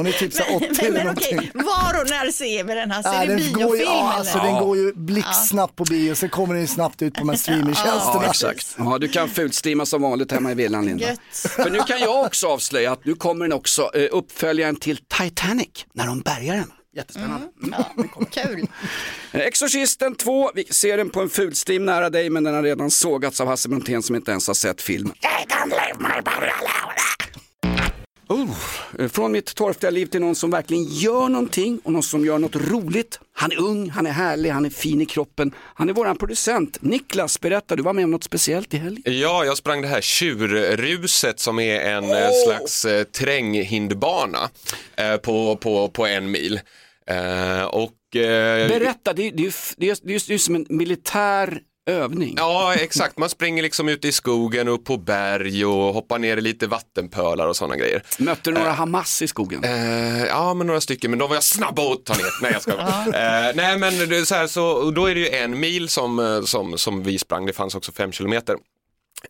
är 0.07 0.13
typ 0.13 0.33
så 0.33 0.43
här 0.43 0.57
80 0.57 0.67
Men, 0.71 0.87
eller 0.87 1.01
någonting. 1.05 1.39
okej, 1.39 1.51
var 1.55 2.01
och 2.03 2.11
när 2.11 2.31
ser 2.31 2.65
vi 2.65 2.75
den 2.75 2.91
här? 2.91 3.03
Ser 3.03 3.11
Nej, 3.11 3.27
vi 3.29 3.35
den, 3.35 3.37
biofilm 3.43 3.67
går 3.69 3.77
ju, 3.77 3.83
ja, 3.83 4.09
eller? 4.09 4.19
alltså, 4.19 4.39
den 4.39 4.55
går 4.55 4.77
ju 4.77 4.93
blixtsnabbt 4.93 5.77
på 5.77 5.85
bio, 5.85 6.15
sen 6.15 6.29
kommer 6.29 6.55
den 6.55 6.63
ju 6.63 6.67
snabbt 6.69 7.03
ut 7.03 7.15
på 7.15 7.21
de 7.21 7.29
här 7.29 7.37
streamingtjänsterna. 7.37 8.23
Ja, 8.25 8.31
exakt. 8.31 8.75
Ja, 8.79 8.99
du 8.99 9.09
kan 9.09 9.29
fulstreama 9.29 9.87
som 9.87 10.03
vanligt 10.03 10.33
hemma 10.33 10.53
i 10.53 10.55
villan 10.55 10.87
Linda. 10.87 11.07
Gött. 11.07 11.21
För 11.33 11.71
nu 11.71 11.79
kan 11.79 12.01
jag 12.01 12.25
också 12.27 12.47
avslöja 12.47 12.93
att 12.93 13.05
nu 13.05 13.15
kommer 13.15 13.45
den 13.45 13.53
också 13.53 13.91
eh, 13.95 14.09
uppföljaren 14.13 14.77
till 14.77 14.97
Titanic, 14.97 15.69
när 15.93 16.07
de 16.07 16.21
bärgar 16.21 16.55
den. 16.55 16.73
Jättespännande. 16.97 17.47
Kul. 18.31 18.67
Eh, 19.33 19.41
Exorcisten 19.41 20.15
2, 20.15 20.51
vi 20.55 20.65
ser 20.65 20.97
den 20.97 21.11
på 21.11 21.21
en 21.21 21.29
fulstream 21.29 21.85
nära 21.85 22.11
dig 22.11 22.31
men 22.31 22.45
den 22.45 22.55
har 22.55 22.63
redan 22.63 22.91
sågats 22.91 23.41
av 23.41 23.47
Hasse 23.49 23.69
Brontén 23.69 24.03
som 24.03 24.17
inte 24.17 24.31
ens 24.31 24.47
har 24.47 24.55
sett 24.55 24.83
filmen. 24.83 25.13
Oh, 28.29 28.57
från 29.09 29.33
mitt 29.33 29.55
torftiga 29.55 29.91
liv 29.91 30.07
till 30.07 30.21
någon 30.21 30.35
som 30.35 30.51
verkligen 30.51 30.85
gör 30.85 31.29
någonting 31.29 31.81
och 31.85 31.93
någon 31.93 32.03
som 32.03 32.25
gör 32.25 32.39
något 32.39 32.57
roligt. 32.57 33.21
Han 33.33 33.53
är 33.53 33.61
ung, 33.61 33.91
han 33.91 34.07
är 34.07 34.11
härlig, 34.11 34.51
han 34.51 34.65
är 34.65 34.71
fin 34.71 35.01
i 35.01 35.07
kroppen. 35.07 35.55
Han 35.75 35.89
är 35.89 35.93
våran 35.93 36.19
producent. 36.19 36.79
Niklas, 36.81 37.41
berätta, 37.41 37.77
du 37.77 37.83
var 37.83 37.93
med 37.93 38.05
om 38.05 38.11
något 38.11 38.25
speciellt 38.25 38.75
i 38.75 38.77
helgen. 38.77 39.21
Ja, 39.21 39.45
jag 39.45 39.57
sprang 39.57 39.83
det 39.83 39.89
här 39.89 40.01
tjurruset 40.01 41.41
som 41.41 41.59
är 41.59 41.81
en 41.81 42.05
eh, 42.05 42.29
slags 42.47 42.85
eh, 42.85 43.05
terränghindbana 43.05 44.51
eh, 44.97 45.17
på, 45.17 45.57
på, 45.57 45.89
på 45.89 46.07
en 46.07 46.31
mil. 46.31 46.61
Eh, 47.07 47.65
och, 47.65 48.17
eh, 48.17 48.69
Berätta, 48.69 49.13
det 49.13 49.31
det 49.31 49.43
ju 49.43 49.51
det 49.77 50.01
det 50.05 50.15
är, 50.15 50.29
det 50.29 50.35
är 50.35 50.39
som 50.39 50.55
en 50.55 50.67
militär 50.69 51.61
övning. 51.87 52.35
Ja, 52.39 52.75
exakt. 52.75 53.19
Man 53.19 53.29
springer 53.29 53.63
liksom 53.63 53.89
ute 53.89 54.09
i 54.09 54.13
skogen, 54.13 54.69
upp 54.69 54.85
på 54.85 54.97
berg 54.97 55.65
och 55.65 55.95
hoppar 55.95 56.19
ner 56.19 56.37
i 56.37 56.41
lite 56.41 56.67
vattenpölar 56.67 57.49
och 57.49 57.57
sådana 57.57 57.77
grejer. 57.77 58.03
Mötte 58.19 58.51
du 58.51 58.59
några 58.59 58.73
Hamas 58.73 59.23
i 59.23 59.29
skogen? 59.29 59.65
Eh, 59.65 60.25
ja, 60.25 60.55
men 60.55 60.67
några 60.67 60.81
stycken, 60.81 61.11
men 61.11 61.19
de 61.19 61.29
var 61.29 61.37
jag 61.37 61.45
snabba 61.45 61.93
att 61.93 62.05
ta 62.05 62.15
ner. 62.15 62.43
Nej, 62.43 62.53
jag 62.53 62.63
ska 62.63 62.73
eh, 62.73 63.55
Nej, 63.55 63.79
men 63.79 64.09
det 64.09 64.17
är 64.17 64.25
så 64.25 64.35
här, 64.35 64.47
så, 64.47 64.67
och 64.67 64.93
då 64.93 65.07
är 65.07 65.15
det 65.15 65.21
ju 65.21 65.29
en 65.29 65.61
mil 65.61 65.89
som, 65.89 66.19
eh, 66.19 66.43
som, 66.43 66.79
som 66.79 67.03
vi 67.03 67.19
sprang, 67.19 67.47
det 67.47 67.53
fanns 67.53 67.75
också 67.75 67.93
fem 67.93 68.13
kilometer. 68.13 68.57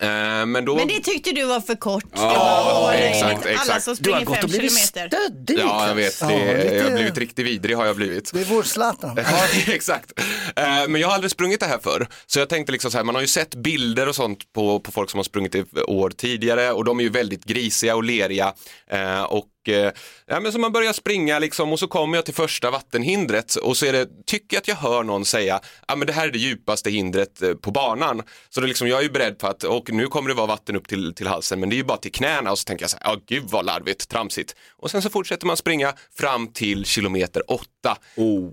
Eh, 0.01 0.47
men 0.47 0.64
då... 0.64 0.74
Men 0.76 0.88
det 0.88 1.01
tyckte 1.01 1.32
du 1.32 1.44
var 1.44 1.61
för 1.61 1.74
kort. 1.74 2.05
Ja, 2.14 2.92
exakt, 2.94 3.47
Alla 3.47 3.53
exakt. 3.53 3.84
som 3.84 3.94
Du 4.01 4.11
har 4.12 4.20
springer 4.20 4.24
gått 4.26 4.36
fem 4.36 4.44
och 4.44 4.51
blivit 4.51 4.88
kilometer. 4.90 5.18
Ja, 5.59 5.88
jag 5.88 5.94
vet. 5.94 6.20
Det, 6.20 6.26
Ja, 6.32 6.53
lite- 6.62 6.74
Jag 6.76 6.84
har 6.84 6.90
blivit 6.90 7.18
riktigt 7.18 7.47
vidrig 7.47 7.76
har 7.76 7.86
jag 7.86 7.97
blivit. 7.97 8.30
Det 8.32 8.40
är 8.40 8.44
vår 8.44 8.62
Zlatan. 8.62 9.18
Exakt. 9.66 10.12
Eh, 10.57 10.64
Men 10.88 11.01
jag 11.01 11.09
har 11.09 11.14
aldrig 11.14 11.30
sprungit 11.30 11.61
det 11.61 11.66
här 11.66 11.78
förr. 11.82 12.09
Så 12.26 12.38
jag 12.38 12.49
tänkte 12.49 12.72
liksom 12.72 12.90
så 12.90 12.97
här, 12.99 13.05
man 13.05 13.14
har 13.14 13.22
ju 13.22 13.28
sett 13.28 13.55
bilder 13.55 14.09
och 14.09 14.14
sånt 14.16 14.53
på, 14.53 14.80
på 14.80 14.92
folk 14.92 15.11
som 15.11 15.18
har 15.18 15.24
sprungit 15.24 15.55
i 15.55 15.64
år 15.86 16.11
tidigare 16.11 16.72
och 16.72 16.84
de 16.84 16.99
är 16.99 17.03
ju 17.05 17.11
väldigt 17.11 17.44
grisiga 17.44 17.97
och 17.97 18.05
leriga. 18.05 18.53
Eh, 18.90 19.22
Och 19.66 19.72
eh, 19.72 19.92
ja, 20.26 20.40
men 20.40 20.52
så 20.52 20.58
man 20.58 20.72
börjar 20.72 20.92
springa 20.92 21.38
liksom 21.38 21.72
och 21.72 21.78
så 21.78 21.86
kommer 21.88 22.18
jag 22.18 22.24
till 22.24 22.34
första 22.34 22.70
vattenhindret 22.70 23.54
och 23.54 23.76
så 23.76 23.86
är 23.86 23.92
det, 23.92 24.08
tycker 24.26 24.56
jag 24.56 24.60
att 24.60 24.68
jag 24.68 24.76
hör 24.76 25.02
någon 25.02 25.24
säga, 25.24 25.60
ja 25.88 25.96
men 25.96 26.06
det 26.06 26.12
här 26.12 26.28
är 26.28 26.32
det 26.32 26.38
djupaste 26.38 26.90
hindret 26.90 27.42
eh, 27.42 27.54
på 27.54 27.70
banan. 27.70 28.22
Så 28.48 28.60
det 28.60 28.66
är 28.66 28.68
liksom, 28.68 28.88
jag 28.88 28.98
är 28.98 29.02
ju 29.02 29.10
beredd 29.10 29.38
på 29.38 29.46
att, 29.46 29.64
och 29.64 29.92
nu 29.92 30.06
kommer 30.06 30.28
det 30.28 30.34
vara 30.34 30.46
vatten 30.46 30.76
upp 30.76 30.88
till, 30.88 31.14
till 31.14 31.26
halsen, 31.26 31.60
men 31.60 31.68
det 31.68 31.74
är 31.74 31.78
ju 31.78 31.84
bara 31.84 31.98
till 31.98 32.12
knäna 32.12 32.50
och 32.50 32.58
så 32.58 32.64
tänker 32.64 32.82
jag 32.82 32.90
så 32.90 32.96
här, 33.00 33.10
ja 33.12 33.20
gud 33.26 33.44
vad 33.50 33.64
larvigt, 33.64 34.08
tramsigt. 34.08 34.56
Och 34.76 34.90
sen 34.90 35.02
så 35.02 35.10
fortsätter 35.10 35.46
man 35.46 35.56
springa 35.56 35.92
fram 36.18 36.52
till 36.52 36.84
kilometer 36.84 37.50
åtta, 37.50 37.96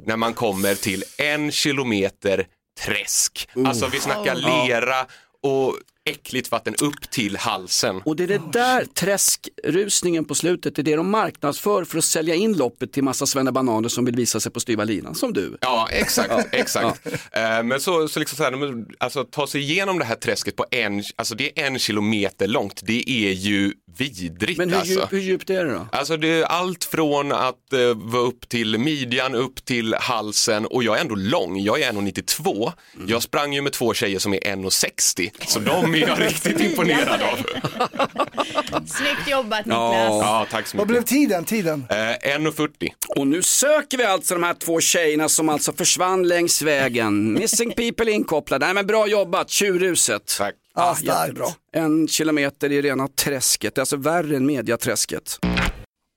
när 0.05 0.18
man 0.18 0.34
kommer 0.34 0.76
till 0.76 1.03
en 1.18 1.51
kilometer 1.51 2.47
träsk. 2.80 3.49
Alltså 3.66 3.88
vi 3.88 3.99
snackar 3.99 4.36
Oh. 4.36 4.68
lera 4.68 5.05
och 5.43 5.78
äckligt 6.10 6.51
vatten 6.51 6.76
upp 6.82 7.10
till 7.10 7.38
halsen. 7.38 8.01
Och 8.06 8.16
det 8.16 8.24
är 8.24 8.28
det 8.28 8.41
där 8.54 8.86
träskrusningen 8.86 10.26
på 10.26 10.36
slutet, 10.36 10.76
det 10.76 10.82
är 10.82 10.84
det 10.84 10.95
de 10.95 11.12
marknadsför 11.12 11.84
för 11.84 11.97
att 11.97 12.04
sälja 12.04 12.36
in 12.36 12.54
loppet 12.58 12.93
till 12.93 13.04
massa 13.04 13.26
svennebananer 13.26 13.89
som 13.89 14.06
vill 14.06 14.16
visa 14.16 14.39
sig 14.39 14.51
på 14.51 14.60
styva 14.60 14.84
linan, 14.84 15.16
som 15.16 15.34
du. 15.34 15.58
Ja, 15.62 15.88
exakt. 15.91 16.34
exakt. 16.51 17.08
Eh, 17.32 17.64
Men 17.64 17.80
så, 17.80 18.08
så 18.08 18.20
liksom 18.20 18.38
så 18.38 18.43
här, 18.43 18.86
alltså, 18.97 19.24
ta 19.24 19.47
sig 19.47 19.62
igenom 19.62 19.99
det 19.99 20.06
här 20.06 20.16
träsket 20.16 20.56
på 20.56 20.66
en, 20.72 21.04
alltså 21.16 21.36
det 21.36 21.60
är 21.60 21.66
en 21.66 21.80
kilometer 21.80 22.47
långt, 22.47 22.82
det 22.84 23.10
är 23.10 23.32
ju 23.32 23.74
vidrigt 23.97 24.58
Men 24.58 24.70
hur, 24.70 24.78
alltså. 24.78 24.93
djup, 24.93 25.14
hur 25.14 25.20
djupt 25.20 25.49
är 25.49 25.66
det 25.66 25.72
då? 25.72 25.88
Alltså 25.91 26.18
det 26.18 26.28
är 26.28 26.43
allt 26.43 26.84
från 26.84 27.32
att 27.32 27.74
eh, 27.74 27.80
vara 27.95 28.24
upp 28.24 28.49
till 28.49 28.78
midjan, 28.78 29.36
upp 29.36 29.66
till 29.66 29.93
halsen 29.93 30.66
och 30.66 30.84
jag 30.84 30.97
är 30.97 31.01
ändå 31.01 31.16
lång, 31.16 31.60
jag 31.60 31.82
är 31.82 31.91
1,92. 31.91 32.72
Mm. 32.95 33.08
Jag 33.10 33.24
sprang 33.24 33.54
ju 33.54 33.62
med 33.62 33.74
två 33.74 33.93
tjejer 33.93 34.20
som 34.20 34.34
är 34.34 34.39
1,60 34.39 35.30
så 35.47 35.60
de 35.60 35.93
är 35.96 36.08
jag 36.08 36.22
riktigt 36.22 36.60
imponerad 36.60 37.22
av. 37.22 37.38
Snyggt 38.86 39.28
jobbat 39.30 39.62
Ja. 39.66 39.89
Niklas. 39.89 40.24
Ja, 40.24 40.48
tack 40.52 40.68
så 40.68 40.78
Vad 40.78 40.89
mycket. 40.89 41.06
blev 41.08 41.18
tiden? 41.20 41.46
tiden? 41.46 41.86
Eh, 41.89 41.96
1,40. 41.96 42.89
Och 43.08 43.28
nu 43.28 43.41
söker 43.41 43.98
vi 43.98 44.04
alltså 44.04 44.34
de 44.34 44.44
här 44.44 44.54
två 44.54 44.80
tjejerna 44.82 45.30
som 45.30 45.50
alltså 45.50 45.74
försvann 45.74 46.28
längs 46.28 46.62
vägen. 46.62 47.34
Missing 47.34 47.72
people 47.72 48.12
inkopplade. 48.12 48.66
Nej 48.66 48.74
men 48.74 48.88
bra 48.88 49.08
jobbat, 49.08 49.50
tjurhuset. 49.50 50.36
Tack. 50.38 50.56
Ah, 50.76 50.96
jättebra. 51.02 51.46
En 51.76 52.08
kilometer 52.08 52.72
i 52.72 52.82
rena 52.82 53.08
träsket, 53.08 53.76
det 53.76 53.80
är 53.80 53.82
alltså 53.82 53.98
värre 53.98 54.36
än 54.36 54.46
mediaträsket. 54.46 55.39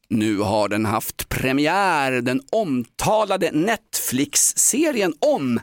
Nu 0.08 0.38
har 0.38 0.68
den 0.68 0.86
haft 0.86 1.28
premiär, 1.28 2.12
den 2.12 2.40
omtalade 2.52 3.50
Netflix-serien 3.52 5.14
om 5.20 5.60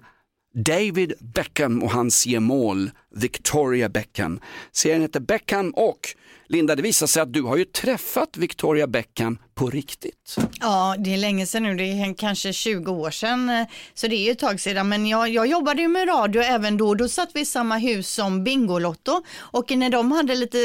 David 0.54 1.14
Beckham 1.20 1.84
och 1.84 1.92
hans 1.92 2.26
gemål 2.26 2.92
Victoria 3.16 3.90
Beckham. 3.90 4.40
Serien 4.72 5.02
heter 5.02 5.20
Beckham 5.20 5.72
och 5.72 6.16
Linda, 6.48 6.76
det 6.76 6.82
visar 6.82 7.08
sig 7.08 7.22
att 7.22 7.34
du 7.34 7.42
har 7.42 7.58
ju 7.58 7.66
träffat 7.66 8.38
Victoria 8.38 8.88
Beckham 8.88 9.38
på 9.56 9.70
riktigt. 9.70 10.36
Ja, 10.60 10.96
det 11.00 11.14
är 11.14 11.18
länge 11.18 11.46
sedan 11.46 11.64
nu, 11.64 11.76
det 11.76 11.84
är 11.84 12.14
kanske 12.14 12.54
20 12.54 12.92
år 12.92 13.12
sedan, 13.12 13.50
eh, 13.50 13.68
så 13.94 14.08
det 14.08 14.16
är 14.16 14.26
ju 14.26 14.32
ett 14.32 14.40
tag 14.40 14.60
sedan. 14.60 14.90
Men 14.90 15.06
jag, 15.06 15.30
jag 15.30 15.48
jobbade 15.48 15.82
ju 15.82 15.88
med 15.88 16.08
radio 16.08 16.42
även 16.42 16.78
då, 16.78 16.96
då 16.96 17.10
satt 17.10 17.30
vi 17.34 17.42
i 17.42 17.46
samma 17.46 17.78
hus 17.78 18.14
som 18.14 18.44
Bingolotto 18.44 19.24
och 19.38 19.72
när 19.72 19.90
de 19.90 20.12
hade 20.12 20.36
lite 20.36 20.58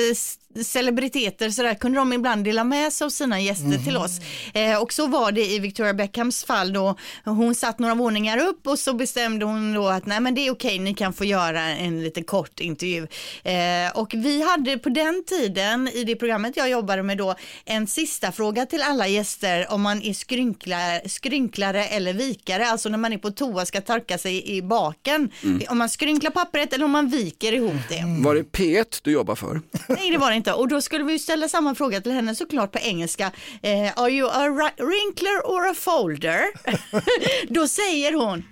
celebriteter 0.64 1.50
så 1.50 1.62
där 1.62 1.74
kunde 1.74 1.98
de 1.98 2.12
ibland 2.12 2.44
dela 2.44 2.64
med 2.64 2.92
sig 2.92 3.04
av 3.04 3.10
sina 3.10 3.40
gäster 3.40 3.84
till 3.84 3.96
oss. 3.96 4.20
Eh, 4.54 4.82
och 4.82 4.92
så 4.92 5.06
var 5.06 5.32
det 5.32 5.46
i 5.46 5.58
Victoria 5.58 5.94
Beckhams 5.94 6.44
fall 6.44 6.72
då, 6.72 6.96
hon 7.24 7.54
satt 7.54 7.78
några 7.78 7.94
våningar 7.94 8.38
upp 8.38 8.66
och 8.66 8.78
så 8.78 8.94
bestämde 8.94 9.44
hon 9.44 9.72
då 9.72 9.88
att 9.88 10.06
nej 10.06 10.20
men 10.20 10.34
det 10.34 10.46
är 10.46 10.50
okej, 10.50 10.78
ni 10.78 10.94
kan 10.94 11.12
få 11.12 11.24
göra 11.24 11.60
en 11.60 12.02
lite 12.02 12.22
kort 12.22 12.60
intervju. 12.60 13.06
Eh, 13.42 13.90
och 13.94 14.14
vi 14.14 14.42
hade 14.42 14.78
på 14.78 14.88
den 14.88 15.24
tiden 15.26 15.88
i 15.88 16.04
det 16.04 16.16
programmet 16.16 16.56
jag 16.56 16.70
jobbade 16.70 17.02
med 17.02 17.18
då 17.18 17.34
en 17.64 17.86
sista 17.86 18.32
fråga 18.32 18.66
till 18.66 18.82
alla 18.82 19.06
gäster 19.08 19.66
om 19.72 19.82
man 19.82 20.02
är 20.02 20.12
skrynklare, 20.12 21.08
skrynklare 21.08 21.84
eller 21.84 22.12
vikare, 22.12 22.68
alltså 22.68 22.88
när 22.88 22.98
man 22.98 23.12
är 23.12 23.18
på 23.18 23.30
toa 23.30 23.66
ska 23.66 23.80
torka 23.80 24.18
sig 24.18 24.56
i 24.56 24.62
baken. 24.62 25.30
Om 25.68 25.78
man 25.78 25.88
skrynklar 25.88 26.30
pappret 26.30 26.72
eller 26.72 26.84
om 26.84 26.90
man 26.90 27.08
viker 27.08 27.52
ihop 27.52 27.72
det. 27.88 28.04
Var 28.24 28.34
det 28.34 28.42
P1 28.42 29.00
du 29.02 29.12
jobbar 29.12 29.34
för? 29.34 29.60
Nej 29.88 30.10
det 30.10 30.18
var 30.18 30.30
det 30.30 30.36
inte 30.36 30.47
och 30.54 30.68
då 30.68 30.80
skulle 30.80 31.04
vi 31.04 31.18
ställa 31.18 31.48
samma 31.48 31.74
fråga 31.74 32.00
till 32.00 32.12
henne 32.12 32.34
såklart 32.34 32.72
på 32.72 32.78
engelska. 32.78 33.32
Eh, 33.62 33.98
are 33.98 34.10
you 34.10 34.28
a 34.32 34.72
wrinkler 34.76 35.40
or 35.44 35.70
a 35.70 35.74
folder? 35.74 36.44
då 37.54 37.68
säger 37.68 38.12
hon 38.12 38.44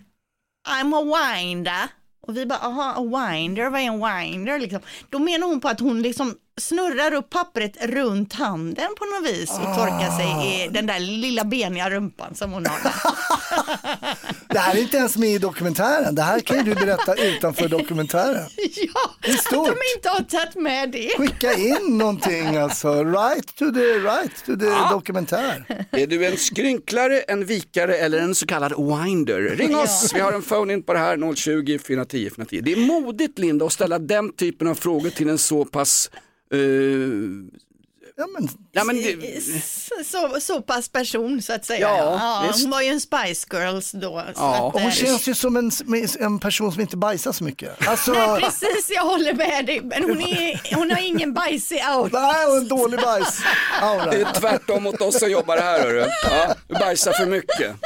I'm 0.68 0.94
a 0.94 1.02
winder. 1.02 1.88
Och 2.20 2.36
vi 2.36 2.46
bara, 2.46 2.58
aha, 2.58 2.94
a 2.96 3.02
winder, 3.02 3.70
vad 3.70 3.80
är 3.80 3.84
en 3.84 4.32
winder 4.32 4.58
liksom? 4.58 4.80
Då 5.10 5.18
menar 5.18 5.46
hon 5.46 5.60
på 5.60 5.68
att 5.68 5.80
hon 5.80 6.02
liksom 6.02 6.34
snurrar 6.60 7.14
upp 7.14 7.30
pappret 7.30 7.76
runt 7.80 8.32
handen 8.32 8.88
på 8.98 9.04
något 9.04 9.30
vis 9.32 9.50
och 9.50 9.74
torkar 9.74 10.16
sig 10.16 10.64
i 10.64 10.68
den 10.68 10.86
där 10.86 10.98
lilla 11.00 11.44
beniga 11.44 11.90
rumpan 11.90 12.34
som 12.34 12.52
hon 12.52 12.66
har. 12.66 12.78
Det 14.48 14.58
här 14.58 14.74
är 14.76 14.80
inte 14.80 14.96
ens 14.96 15.16
med 15.16 15.28
i 15.28 15.38
dokumentären. 15.38 16.14
Det 16.14 16.22
här 16.22 16.40
kan 16.40 16.56
ju 16.56 16.62
du 16.62 16.74
berätta 16.74 17.14
utanför 17.14 17.68
dokumentären. 17.68 18.48
ja, 18.76 19.10
Det 19.22 19.30
är 19.30 19.36
stort. 19.36 19.68
att 19.68 19.74
de 19.74 19.96
inte 19.96 20.08
har 20.08 20.20
tagit 20.20 20.54
med 20.54 20.90
det. 20.90 21.10
Skicka 21.18 21.52
in 21.54 21.98
någonting 21.98 22.56
alltså. 22.56 23.04
Right 23.04 23.56
to 23.56 23.64
the, 23.72 23.98
right 23.98 24.44
to 24.46 24.56
the 24.56 24.94
dokumentär. 24.94 25.64
Är 25.90 26.06
du 26.06 26.26
en 26.26 26.36
skrynklare, 26.36 27.20
en 27.20 27.44
vikare 27.44 27.96
eller 27.96 28.18
en 28.18 28.34
så 28.34 28.46
kallad 28.46 28.72
winder? 29.04 29.40
Ring 29.40 29.76
oss, 29.76 30.10
vi 30.14 30.20
har 30.20 30.32
en 30.32 30.42
phone 30.42 30.72
in 30.72 30.82
på 30.82 30.92
det 30.92 30.98
här 30.98 31.34
020 31.34 31.78
410 31.78 32.30
410. 32.36 32.60
Det 32.64 32.72
är 32.72 32.76
modigt 32.76 33.38
Linda 33.38 33.66
att 33.66 33.72
ställa 33.72 33.98
den 33.98 34.32
typen 34.32 34.68
av 34.68 34.74
frågor 34.74 35.10
till 35.10 35.28
en 35.28 35.38
så 35.38 35.64
pass 35.64 36.10
eh, 36.52 36.58
Ja, 38.18 38.26
men, 38.38 38.48
Ja, 38.72 38.84
men 38.84 38.96
det, 38.96 39.42
Så, 40.04 40.40
så 40.40 40.62
pass 40.62 40.88
person 40.88 41.42
så 41.42 41.52
att 41.52 41.64
säga. 41.64 41.80
Ja, 41.80 42.44
visst. 42.46 42.62
hon 42.62 42.70
var 42.70 42.82
ju 42.82 42.88
en 42.88 43.00
Spice 43.00 43.46
Girls 43.52 43.92
då. 43.92 44.00
Så 44.00 44.32
Ja, 44.34 44.68
att, 44.68 44.74
och 44.74 44.80
hon 44.80 44.90
eh, 44.90 44.94
känns 44.94 45.28
ju 45.28 45.34
som 45.34 45.56
en, 45.56 45.70
en 46.20 46.38
person 46.38 46.72
som 46.72 46.80
inte 46.80 46.96
bajsar 46.96 47.32
så 47.32 47.44
mycket. 47.44 47.88
Alltså, 47.88 48.12
Nej, 48.12 48.40
precis, 48.40 48.90
jag 48.94 49.02
håller 49.02 49.34
med 49.34 49.66
dig. 49.66 49.80
Men 49.80 50.02
hon, 50.02 50.20
är, 50.20 50.74
hon 50.74 50.90
har 50.90 50.98
ingen 51.06 51.34
bajsig 51.34 51.80
out. 51.96 52.12
nej, 52.12 52.46
och 52.46 52.56
en 52.56 52.68
dålig 52.68 53.00
bajs. 53.00 53.40
det 54.10 54.16
är 54.20 54.40
tvärtom 54.40 54.82
mot 54.82 55.00
oss 55.00 55.18
som 55.18 55.30
jobbar 55.30 55.56
här 55.58 55.80
hörru. 55.80 56.04
Ja, 56.30 56.54
du 56.68 56.74
bajsar 56.74 57.12
för 57.12 57.26
mycket. 57.26 57.76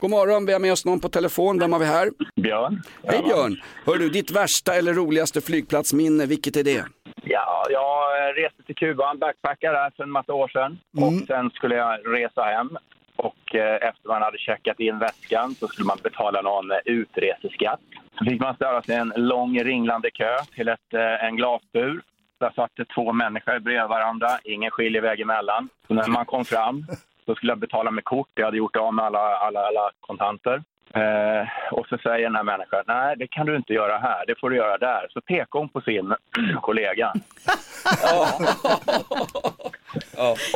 God 0.00 0.10
morgon, 0.10 0.46
vi 0.46 0.52
har 0.52 0.60
med 0.60 0.72
oss 0.72 0.84
någon 0.84 1.00
på 1.00 1.08
telefon. 1.08 1.58
Vem 1.58 1.72
har 1.72 1.78
vi 1.78 1.86
här? 1.86 2.10
Björn. 2.42 2.82
Hej 3.06 3.22
Björn. 3.22 3.56
Hör 3.86 3.98
du, 3.98 4.08
ditt 4.08 4.30
värsta 4.30 4.74
eller 4.74 4.94
roligaste 4.94 5.40
flygplatsminne, 5.40 6.26
vilket 6.26 6.56
är 6.56 6.64
det? 6.64 6.84
Ja, 7.22 7.66
jag 7.70 8.04
reste 8.36 8.62
till 8.62 8.74
Kuba, 8.74 9.10
en 9.10 9.18
backpackare 9.18 9.72
där 9.76 9.90
för 9.96 10.02
en 10.02 10.10
massa 10.10 10.34
år 10.34 10.48
sedan. 10.48 10.78
Och 10.96 11.26
sen 11.26 11.50
skulle 11.50 11.74
jag 11.74 12.00
resa 12.06 12.42
hem. 12.42 12.78
Och 13.16 13.54
eh, 13.54 13.88
efter 13.88 14.08
man 14.08 14.22
hade 14.22 14.38
checkat 14.38 14.80
in 14.80 14.98
väskan 14.98 15.54
så 15.54 15.68
skulle 15.68 15.86
man 15.86 15.98
betala 16.02 16.42
någon 16.42 16.70
eh, 16.70 16.78
utreseskatt. 16.84 17.80
Så 18.18 18.24
fick 18.24 18.40
man 18.40 18.54
störa 18.54 18.82
sig 18.82 18.94
i 18.94 18.98
en 18.98 19.12
lång 19.16 19.64
ringlande 19.64 20.10
kö 20.10 20.36
till 20.54 20.68
ett, 20.68 20.94
eh, 20.94 21.24
en 21.24 21.36
glasbur. 21.36 22.02
Där 22.40 22.50
satt 22.50 22.70
det 22.74 22.84
två 22.84 23.12
människor 23.12 23.58
bredvid 23.58 23.88
varandra, 23.88 24.28
ingen 24.44 24.70
skiljeväg 24.70 25.20
emellan. 25.20 25.68
Så 25.86 25.94
när 25.94 26.08
man 26.08 26.26
kom 26.26 26.44
fram 26.44 26.86
så 27.26 27.34
skulle 27.34 27.52
jag 27.52 27.58
betala 27.58 27.90
med 27.90 28.04
kort. 28.04 28.30
Jag 28.34 28.44
hade 28.44 28.56
gjort 28.56 28.76
av 28.76 28.94
med 28.94 29.04
alla, 29.04 29.18
alla, 29.18 29.60
alla 29.60 29.90
kontanter. 30.00 30.62
Eh, 30.94 31.48
och 31.70 31.86
så 31.86 31.98
säger 31.98 32.24
den 32.24 32.36
här 32.36 32.42
människan, 32.42 32.84
nej 32.86 33.16
det 33.18 33.26
kan 33.26 33.46
du 33.46 33.56
inte 33.56 33.72
göra 33.72 33.98
här, 33.98 34.26
det 34.26 34.40
får 34.40 34.50
du 34.50 34.56
göra 34.56 34.78
där. 34.78 35.06
Så 35.10 35.20
pekar 35.20 35.58
hon 35.58 35.68
på 35.68 35.80
sin 35.80 36.14
kollega. 36.62 37.12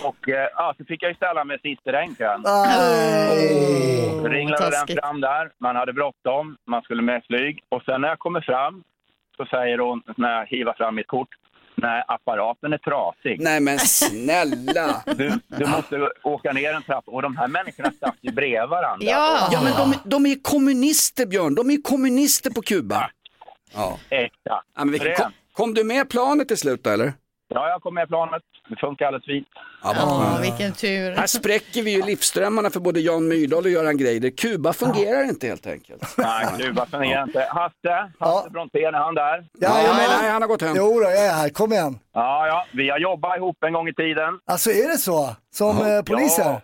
Och 0.05 0.29
eh, 0.29 0.49
ja, 0.57 0.75
så 0.79 0.85
fick 0.85 1.03
jag 1.03 1.11
ju 1.11 1.15
ställa 1.15 1.45
mig 1.45 1.59
sist 1.63 1.87
i 1.87 1.91
den 1.91 2.15
kön. 2.15 2.43
Så 4.23 4.29
ringlade 4.29 4.71
den 4.71 4.97
fram 4.97 5.21
där, 5.21 5.51
man 5.59 5.77
hade 5.77 5.93
bråttom, 5.93 6.57
man 6.67 6.83
skulle 6.83 7.03
med 7.03 7.25
flyg. 7.27 7.63
Och 7.69 7.83
sen 7.83 8.01
när 8.01 8.09
jag 8.09 8.19
kommer 8.19 8.41
fram 8.41 8.85
så 9.37 9.47
säger 9.47 9.79
hon, 9.79 10.03
när 10.17 10.39
jag 10.39 10.47
hivar 10.47 10.75
fram 10.79 10.95
mitt 10.95 11.07
kort, 11.07 11.29
nej 11.77 12.05
apparaten 12.09 12.73
är 12.73 12.79
trasig. 12.79 13.41
Nej 13.41 13.61
men 13.61 13.79
snälla. 13.79 15.03
Du, 15.07 15.33
du 15.47 15.67
måste 15.67 16.09
åka 16.23 16.53
ner 16.53 16.73
en 16.75 16.83
trappa. 16.83 17.11
Och 17.11 17.23
de 17.23 17.37
här 17.37 17.49
människorna 17.49 17.93
satt 18.01 18.17
ju 18.21 18.33
bredvid 18.33 18.69
varandra. 18.69 19.07
Ja. 19.07 19.49
Ja 19.53 19.63
men 19.63 19.73
de, 19.73 19.95
de 20.05 20.27
är 20.27 20.43
kommunister 20.43 21.27
Björn, 21.27 21.55
de 21.55 21.71
är 21.71 21.83
kommunister 21.83 22.51
på 22.51 22.63
Kuba. 22.63 23.11
Ja. 23.75 23.99
Äkta. 24.11 24.35
Ja, 24.45 24.63
men 24.75 24.91
vilken, 24.91 25.15
kom, 25.15 25.33
kom 25.53 25.75
du 25.75 25.85
med 25.85 26.09
planet 26.09 26.49
till 26.49 26.59
slut 26.59 26.85
då 26.85 26.91
eller? 26.91 27.13
Ja, 27.49 27.69
jag 27.69 27.83
kom 27.83 27.95
med 27.95 28.09
planet. 28.09 28.43
Det 28.69 28.77
funkar 28.77 29.07
alldeles 29.07 29.25
fint. 29.25 29.49
Ja, 29.83 29.93
Ja, 29.97 30.39
vilken 30.43 30.73
tur. 30.73 31.17
Här 31.17 31.27
spräcker 31.27 31.83
vi 31.83 31.91
ju 31.91 32.03
livsströmmarna 32.03 32.71
för 32.71 32.81
både 32.81 33.01
Jan 33.01 33.29
Myrdal 33.29 33.65
och 33.65 33.71
Göran 33.71 33.97
Greider. 33.97 34.31
Kuba 34.31 34.73
fungerar 34.73 35.25
inte 35.25 35.47
helt 35.47 35.67
enkelt. 35.67 36.15
Nej, 36.19 36.47
Kuba 36.59 36.87
fungerar 36.87 37.23
inte. 37.23 37.41
Hasse, 37.51 38.13
Hasse 38.19 38.51
Brontén, 38.51 38.95
är 38.95 38.99
han 38.99 39.15
där? 39.15 39.47
nej, 39.53 39.87
nej, 40.23 40.31
han 40.31 40.43
har 40.43 40.49
gått 40.49 40.63
hem. 40.63 40.75
Jo 40.77 41.01
då, 41.01 41.03
jag 41.03 41.27
är 41.27 41.33
här. 41.33 41.49
Kom 41.49 41.73
igen. 41.73 41.99
Ja, 42.13 42.47
ja, 42.47 42.67
vi 42.73 42.91
har 42.91 42.99
jobbat 42.99 43.37
ihop 43.37 43.57
en 43.65 43.73
gång 43.73 43.89
i 43.89 43.95
tiden. 43.95 44.39
Alltså 44.47 44.71
är 44.71 44.89
det 44.89 44.99
så? 44.99 45.37
Som 45.51 45.77
eh, 45.87 46.03
poliser? 46.03 46.45
Ja, 46.45 46.61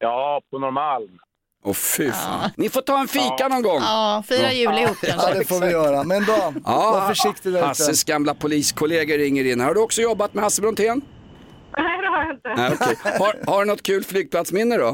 ja 0.00 0.40
på 0.50 0.58
Norrmalm. 0.58 1.18
Åh 1.66 1.74
fy 1.74 2.10
fan. 2.12 2.50
Ni 2.56 2.68
får 2.70 2.80
ta 2.80 3.00
en 3.00 3.08
fika 3.08 3.48
någon 3.48 3.62
gång. 3.62 3.80
Ja, 3.82 4.22
fira 4.28 4.52
jul 4.52 4.78
ihop 4.78 4.96
Ja, 5.02 5.08
kanske. 5.08 5.34
det 5.38 5.44
får 5.44 5.60
vi 5.60 5.70
göra. 5.70 6.04
Men 6.04 6.24
bra, 6.24 6.52
var 6.64 7.08
försiktig 7.08 7.52
där. 7.52 7.62
Hasses 7.62 8.04
gamla 8.04 8.34
poliskollegor 8.34 9.18
ringer 9.18 9.44
in. 9.44 9.60
Har 9.60 9.74
du 9.74 9.80
också 9.80 10.00
jobbat 10.02 10.34
med 10.34 10.44
Hasse 10.44 10.62
Brontén? 10.62 11.02
Nej, 11.78 11.98
det 12.02 12.08
har 12.14 12.22
jag 12.24 12.30
inte. 12.36 12.54
Nej, 12.56 12.70
okej. 12.80 12.96
har, 13.20 13.32
har 13.52 13.58
du 13.64 13.66
något 13.72 13.82
kul 13.82 14.04
flygplatsminne 14.04 14.76
då? 14.76 14.90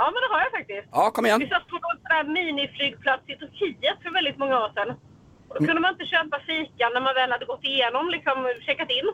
Ja, 0.00 0.04
men 0.12 0.20
det 0.24 0.30
har 0.34 0.40
jag 0.46 0.50
faktiskt. 0.58 0.86
Ja, 0.92 1.10
kom 1.10 1.26
igen. 1.26 1.40
Vi 1.40 1.48
satt 1.48 1.66
på 1.68 1.76
en 1.76 1.82
sån 2.02 2.10
där 2.14 2.24
miniflygplats 2.36 3.24
i 3.32 3.34
Turkiet 3.42 3.98
för 4.02 4.10
väldigt 4.18 4.38
många 4.42 4.56
år 4.64 4.70
sedan. 4.76 4.88
Och 5.48 5.54
då 5.56 5.60
kunde 5.66 5.80
man 5.84 5.90
inte 5.94 6.06
köpa 6.14 6.36
fika 6.52 6.84
när 6.94 7.02
man 7.06 7.14
väl 7.20 7.30
hade 7.34 7.46
gått 7.52 7.64
igenom, 7.72 8.04
liksom 8.16 8.36
checkat 8.66 8.90
in. 8.98 9.06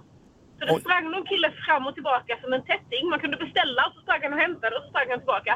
Så 0.62 0.74
det 0.74 0.80
sprang 0.80 1.04
någon 1.10 1.26
kille 1.32 1.48
fram 1.66 1.86
och 1.86 1.94
tillbaka 1.94 2.32
som 2.42 2.52
en 2.52 2.64
tätting. 2.72 3.02
Man 3.12 3.20
kunde 3.20 3.36
beställa 3.36 3.80
och 3.86 3.92
så 3.94 4.00
sprang 4.00 4.22
han 4.22 4.32
och 4.32 4.38
hämtade 4.38 4.76
och 4.76 4.82
så 4.82 4.88
sprang 4.88 5.08
han 5.10 5.20
tillbaka. 5.24 5.54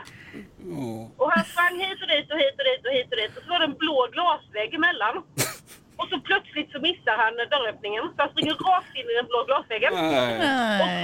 Och 1.21 1.31
han 1.35 1.45
sprang 1.53 1.75
hit 1.85 1.99
och 2.03 2.09
dit 2.15 2.29
och 2.33 2.39
hit 2.43 2.57
och 2.61 2.67
dit 2.71 2.83
och 2.87 2.93
hit 2.97 3.09
och 3.13 3.19
dit. 3.21 3.33
Och 3.37 3.43
så 3.45 3.49
var 3.53 3.59
det 3.63 3.69
en 3.71 3.79
blå 3.83 3.99
glasvägg 4.15 4.71
emellan. 4.75 5.17
Och 6.01 6.09
så 6.13 6.19
plötsligt 6.29 6.71
så 6.73 6.79
missar 6.89 7.17
han 7.25 7.35
dörröppningen. 7.53 8.05
Så 8.15 8.19
han 8.23 8.31
springer 8.33 8.55
rakt 8.69 8.93
in 8.99 9.07
i 9.13 9.15
den 9.21 9.29
blå 9.31 9.41
glasväggen. 9.49 9.93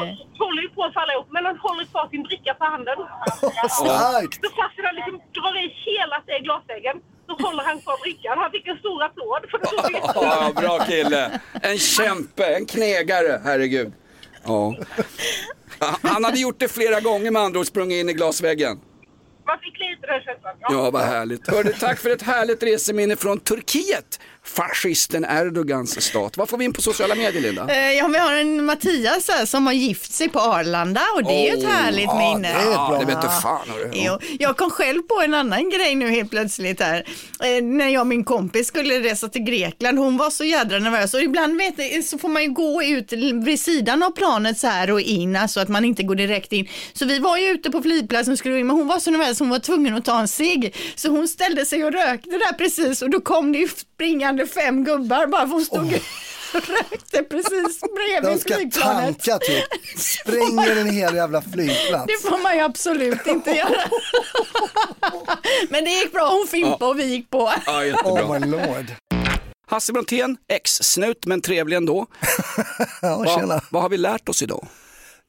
Och 0.01 0.07
så 0.37 0.45
håller 0.45 0.63
ju 0.63 0.71
på 0.77 0.83
att 0.85 0.95
falla 0.99 1.13
ihop, 1.13 1.29
men 1.37 1.45
han 1.49 1.59
håller 1.67 1.85
kvar 1.93 2.07
sin 2.09 2.23
bricka 2.29 2.55
på 2.55 2.65
handen. 2.65 2.99
Starkt. 3.83 4.35
Så 4.45 4.49
fast 4.59 4.77
han 4.87 4.95
liksom 4.99 5.17
drar 5.37 5.55
i 5.65 5.67
hela 5.87 6.17
sig 6.27 6.37
glasväggen 6.47 6.97
så 7.27 7.47
håller 7.47 7.65
han 7.65 7.81
kvar 7.81 8.03
brickan. 8.03 8.39
Han 8.39 8.51
fick 8.51 8.67
en 8.67 8.79
stor 8.79 9.03
applåd 9.05 9.43
för 9.51 9.59
det 9.59 9.99
Ja, 10.15 10.53
bra 10.57 10.79
kille. 10.79 11.41
En 11.63 11.79
kämpe, 11.79 12.45
en 12.45 12.67
knegare, 12.67 13.41
herregud. 13.45 13.93
Ja. 14.45 14.75
Han 16.03 16.25
hade 16.25 16.39
gjort 16.39 16.59
det 16.59 16.69
flera 16.69 17.01
gånger 17.01 17.31
med 17.31 17.43
andra 17.43 17.61
ord, 17.61 17.67
sprungit 17.67 18.01
in 18.01 18.09
i 18.09 18.13
glasväggen. 18.13 18.81
Man 19.47 19.59
fick 19.59 19.79
lite 19.79 20.07
den 20.07 20.21
känslan. 20.23 20.55
Ja, 20.61 20.91
vad 20.91 21.03
härligt. 21.03 21.51
Hörde, 21.51 21.73
tack 21.73 21.99
för 21.99 22.11
ett 22.11 22.23
härligt 22.23 22.63
reseminne 22.63 23.17
från 23.17 23.41
Turkiet. 23.41 24.21
Fascisten 24.45 25.25
Erdogans 25.25 26.03
stat. 26.05 26.37
Vad 26.37 26.49
får 26.49 26.59
vi 26.59 26.65
in 26.65 26.73
på 26.73 26.83
sociala 26.83 27.15
medier, 27.15 27.43
Linda? 27.43 27.69
Eh, 27.71 27.93
Ja, 27.93 28.07
vi 28.09 28.19
har 28.19 28.33
en 28.35 28.65
Mattias 28.65 29.29
här 29.29 29.47
som 29.47 29.67
har 29.67 29.73
gift 29.73 30.13
sig 30.13 30.29
på 30.29 30.41
Arlanda 30.41 31.01
och 31.15 31.23
det 31.25 31.33
är 31.33 31.53
ju 31.53 31.59
ett 31.59 31.65
Oh, 31.65 31.71
härligt 31.71 32.05
ja, 32.05 32.35
minne. 32.35 32.49
det 32.49 32.61
är 32.61 32.65
bra. 32.65 32.97
Det 33.01 33.05
vet 33.05 33.23
du 33.23 33.29
fan, 33.29 33.69
hörru. 33.69 33.91
Jo, 33.93 34.19
jag 34.39 34.57
kom 34.57 34.71
själv 34.71 35.03
på 35.03 35.21
en 35.25 35.35
annan 35.35 35.71
grej 35.71 35.95
nu 35.95 36.11
helt 36.11 36.31
plötsligt 36.31 36.81
här. 36.81 37.05
Eh, 37.45 37.63
när 37.65 37.89
jag 37.89 38.01
och 38.01 38.07
min 38.07 38.25
kompis 38.25 38.67
skulle 38.67 39.01
resa 39.01 39.29
till 39.29 39.43
Grekland, 39.43 39.99
hon 39.99 40.17
var 40.17 40.31
så 40.31 40.45
jädra 40.45 40.79
nervös 40.79 41.15
och 41.15 41.23
ibland 41.23 41.57
vet 41.59 41.77
ni, 41.79 42.03
så 42.03 42.19
får 42.19 42.29
man 42.29 42.43
ju 42.43 42.49
gå 42.53 42.83
ut 42.83 43.13
vid 43.45 43.61
sidan 43.61 44.03
av 44.03 44.11
planet 44.11 44.59
så 44.59 44.67
här 44.67 44.91
och 44.91 45.01
in, 45.01 45.37
alltså 45.37 45.61
att 45.61 45.69
man 45.69 45.85
inte 45.85 46.03
går 46.03 46.15
direkt 46.15 46.53
in. 46.53 46.69
Så 46.93 47.05
vi 47.05 47.19
var 47.19 47.37
ju 47.39 47.47
ute 47.49 47.71
på 47.71 47.83
flygplatsen 47.83 48.33
och 48.33 48.39
skulle 48.39 48.59
in, 48.59 48.67
men 48.67 48.77
hon 48.77 48.87
var 48.87 48.99
så 48.99 49.11
nervös, 49.11 49.39
hon 49.39 49.51
var 49.51 49.59
tvungen 49.59 49.95
att 49.95 50.05
ta 50.05 50.21
en 50.21 50.29
cigg. 50.29 50.75
Så 50.95 51.09
hon 51.09 51.29
ställde 51.29 51.67
sig 51.67 51.85
och 51.85 51.93
rökte 51.93 52.31
där 52.31 52.53
precis 52.53 53.03
och 53.03 53.11
då 53.11 53.21
kom 53.21 53.53
det 53.53 53.59
ju 53.59 53.69
springande 54.07 54.47
fem 54.47 54.85
gubbar 54.85 55.27
bara 55.27 55.41
för 55.47 55.53
hon 55.55 55.65
stod 55.65 55.85
och 56.55 56.69
rökte 56.69 57.23
precis 57.23 57.81
De 57.81 57.89
bredvid 57.95 58.41
ska 58.41 58.55
flygplanet. 58.55 59.23
tanka 59.23 59.39
typ. 59.39 59.65
Spränger 59.99 60.77
en 60.77 60.91
hel 60.91 61.15
jävla 61.15 61.43
flygplats. 61.43 62.07
Det 62.07 62.29
får 62.29 62.43
man 62.43 62.55
ju 62.57 62.61
absolut 62.61 63.27
inte 63.27 63.51
göra. 63.57 63.81
Men 65.69 65.85
det 65.85 65.91
gick 65.91 66.13
bra, 66.13 66.29
hon 66.33 66.47
fimpade 66.47 66.85
och 66.85 66.99
vi 66.99 67.05
gick 67.05 67.31
på. 67.31 67.53
Ja, 67.67 67.85
jättebra. 67.85 68.13
Oh 68.25 68.41
my 68.41 68.47
lord. 68.47 68.87
Hasse 69.71 69.93
Brontén, 69.93 70.37
ex-snut 70.49 71.27
men 71.27 71.41
trevlig 71.41 71.77
ändå. 71.77 72.07
Ja, 73.03 73.25
tjena. 73.27 73.47
vad, 73.47 73.63
vad 73.71 73.83
har 73.83 73.89
vi 73.89 73.97
lärt 73.97 74.29
oss 74.29 74.43
idag? 74.43 74.67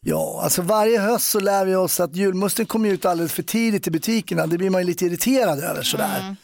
Ja, 0.05 0.39
alltså 0.43 0.61
varje 0.61 0.99
höst 0.99 1.31
så 1.31 1.39
lär 1.39 1.65
vi 1.65 1.75
oss 1.75 1.99
att 1.99 2.15
julmusten 2.15 2.65
kommer 2.65 2.89
ut 2.89 3.05
alldeles 3.05 3.33
för 3.33 3.43
tidigt 3.43 3.87
i 3.87 3.91
butikerna. 3.91 4.47
Det 4.47 4.57
blir 4.57 4.69
man 4.69 4.81
ju 4.81 4.87
lite 4.87 5.05
irriterad 5.05 5.59
över 5.63 5.83
sådär. 5.83 6.35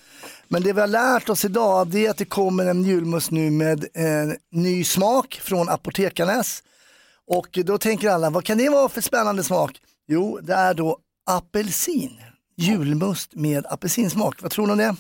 Men 0.51 0.63
det 0.63 0.73
vi 0.73 0.81
har 0.81 0.87
lärt 0.87 1.29
oss 1.29 1.45
idag 1.45 1.87
det 1.87 2.05
är 2.05 2.09
att 2.09 2.17
det 2.17 2.25
kommer 2.25 2.65
en 2.65 2.83
julmust 2.83 3.31
nu 3.31 3.51
med 3.51 3.85
en 3.93 4.35
ny 4.51 4.83
smak 4.83 5.39
från 5.43 5.69
Apotekarnäs. 5.69 6.63
Och 7.27 7.59
då 7.65 7.77
tänker 7.77 8.09
alla, 8.09 8.29
vad 8.29 8.45
kan 8.45 8.57
det 8.57 8.69
vara 8.69 8.89
för 8.89 9.01
spännande 9.01 9.43
smak? 9.43 9.81
Jo, 10.07 10.39
det 10.41 10.53
är 10.53 10.73
då 10.73 10.97
apelsin. 11.29 12.11
Julmust 12.57 13.35
med 13.35 13.65
apelsinsmak. 13.65 14.41
Vad 14.41 14.51
tror 14.51 14.67
ni 14.67 14.71
om 14.71 14.77
det? 14.77 14.95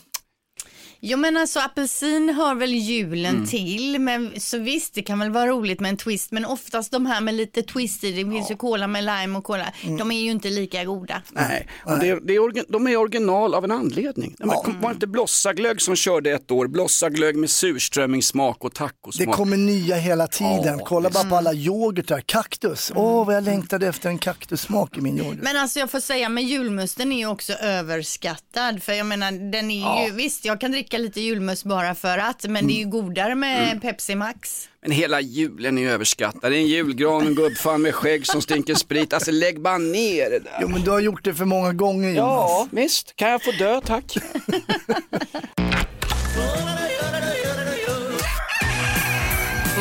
Jo 1.01 1.17
men 1.17 1.37
alltså 1.37 1.59
apelsin 1.59 2.29
hör 2.29 2.55
väl 2.55 2.73
julen 2.73 3.35
Mm. 3.35 3.47
till, 3.47 3.99
men 3.99 4.39
så 4.39 4.57
visst 4.59 4.93
det 4.93 5.01
kan 5.01 5.19
väl 5.19 5.31
vara 5.31 5.47
roligt 5.47 5.79
med 5.79 5.89
en 5.89 5.97
twist, 5.97 6.31
men 6.31 6.45
oftast 6.45 6.91
de 6.91 7.05
här 7.05 7.21
med 7.21 7.33
lite 7.33 7.61
twist 7.63 8.03
i, 8.03 8.11
det 8.23 8.31
finns 8.31 8.51
ju 8.51 8.55
cola 8.55 8.87
med 8.87 9.03
lime 9.03 9.37
och 9.37 9.43
cola, 9.43 9.65
Mm. 9.83 9.97
de 9.97 10.11
är 10.11 10.19
ju 10.19 10.31
inte 10.31 10.49
lika 10.49 10.83
goda. 10.83 11.21
Nej, 11.31 11.67
och 11.85 11.99
det, 11.99 12.19
det 12.27 12.35
är, 12.35 12.71
de 12.71 12.87
är 12.87 12.97
original 12.97 13.53
av 13.53 13.63
en 13.63 13.71
anledning. 13.71 14.35
De 14.39 14.47
var 14.49 14.89
det 14.89 14.93
inte 14.93 15.07
Blossaglögg 15.07 15.81
som 15.81 15.95
körde 15.95 16.31
ett 16.31 16.51
år? 16.51 16.67
Blossaglögg 16.67 17.35
med 17.35 17.49
surströmmingssmak 17.49 18.63
och 18.63 18.69
Det 18.69 18.75
tacosmak. 18.75 19.35
kommer 19.35 19.57
nya 19.57 19.95
hela 19.95 20.27
tiden. 20.27 20.79
Kolla 20.85 21.09
bara 21.09 21.23
på 21.23 21.35
alla 21.35 21.53
yoghurtar. 21.53 22.21
Kaktus. 22.25 22.91
Åh, 22.95 23.25
vad 23.25 23.35
jag 23.35 23.43
längtade 23.43 23.87
efter 23.87 24.09
en 24.09 24.17
kaktussmak 24.17 24.97
i 24.97 25.01
min 25.01 25.17
yoghurt. 25.17 25.39
Men 25.41 25.57
alltså 25.57 25.79
jag 25.79 25.91
får 25.91 25.99
säga, 25.99 26.29
men 26.29 26.47
julmusten 26.47 27.11
är 27.11 27.17
ju 27.17 27.27
också 27.27 27.53
överskattad, 27.53 28.83
för 28.83 28.93
jag 28.93 29.05
menar 29.05 29.51
den 29.51 29.71
är 29.71 30.05
ju, 30.05 30.11
visst 30.11 30.45
jag 30.45 30.61
kan 30.61 30.71
dricka 30.71 30.88
lite 30.97 31.21
julmust 31.21 31.63
bara 31.65 31.95
för 31.95 32.17
att, 32.17 32.45
men 32.49 32.67
det 32.67 32.73
är 32.73 32.75
ju 32.75 32.81
Mm. 32.83 32.89
godare 32.91 33.35
med 33.35 33.81
Pepsi 33.81 34.15
Max. 34.15 34.69
Men 34.81 34.91
hela 34.91 35.21
julen 35.21 35.77
är 35.77 35.81
ju 35.81 35.91
överskattad. 35.91 36.51
Det 36.51 36.57
är 36.57 36.59
en 36.61 36.67
julgran, 36.67 37.27
en 37.27 37.35
gubbfan 37.35 37.81
med 37.81 37.95
skägg 37.95 38.25
som 38.27 38.41
stinker 38.41 38.75
sprit. 38.75 39.13
Alltså 39.13 39.31
lägg 39.31 39.61
bara 39.61 39.77
ner 39.77 40.29
det 40.29 40.39
där. 40.39 40.57
Jo, 40.61 40.67
men 40.67 40.81
du 40.81 40.91
har 40.91 40.99
gjort 40.99 41.23
det 41.23 41.33
för 41.33 41.45
många 41.45 41.73
gånger 41.73 42.09
Jonas. 42.09 42.17
Ja, 42.27 42.67
visst. 42.71 43.15
Kan 43.15 43.29
jag 43.29 43.43
få 43.43 43.51
dö, 43.51 43.81
tack. 43.85 44.17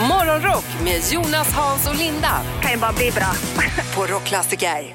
Morgonrock 0.09 0.64
med 0.84 1.00
Jonas, 1.12 1.52
Hans 1.52 1.88
och 1.88 1.96
Linda. 1.96 2.42
Kan 2.62 2.70
ju 2.72 2.78
bara 2.78 2.92
bli 2.92 3.11
bra. 3.11 3.32
På 3.94 4.06
Rockklassiker. 4.06 4.94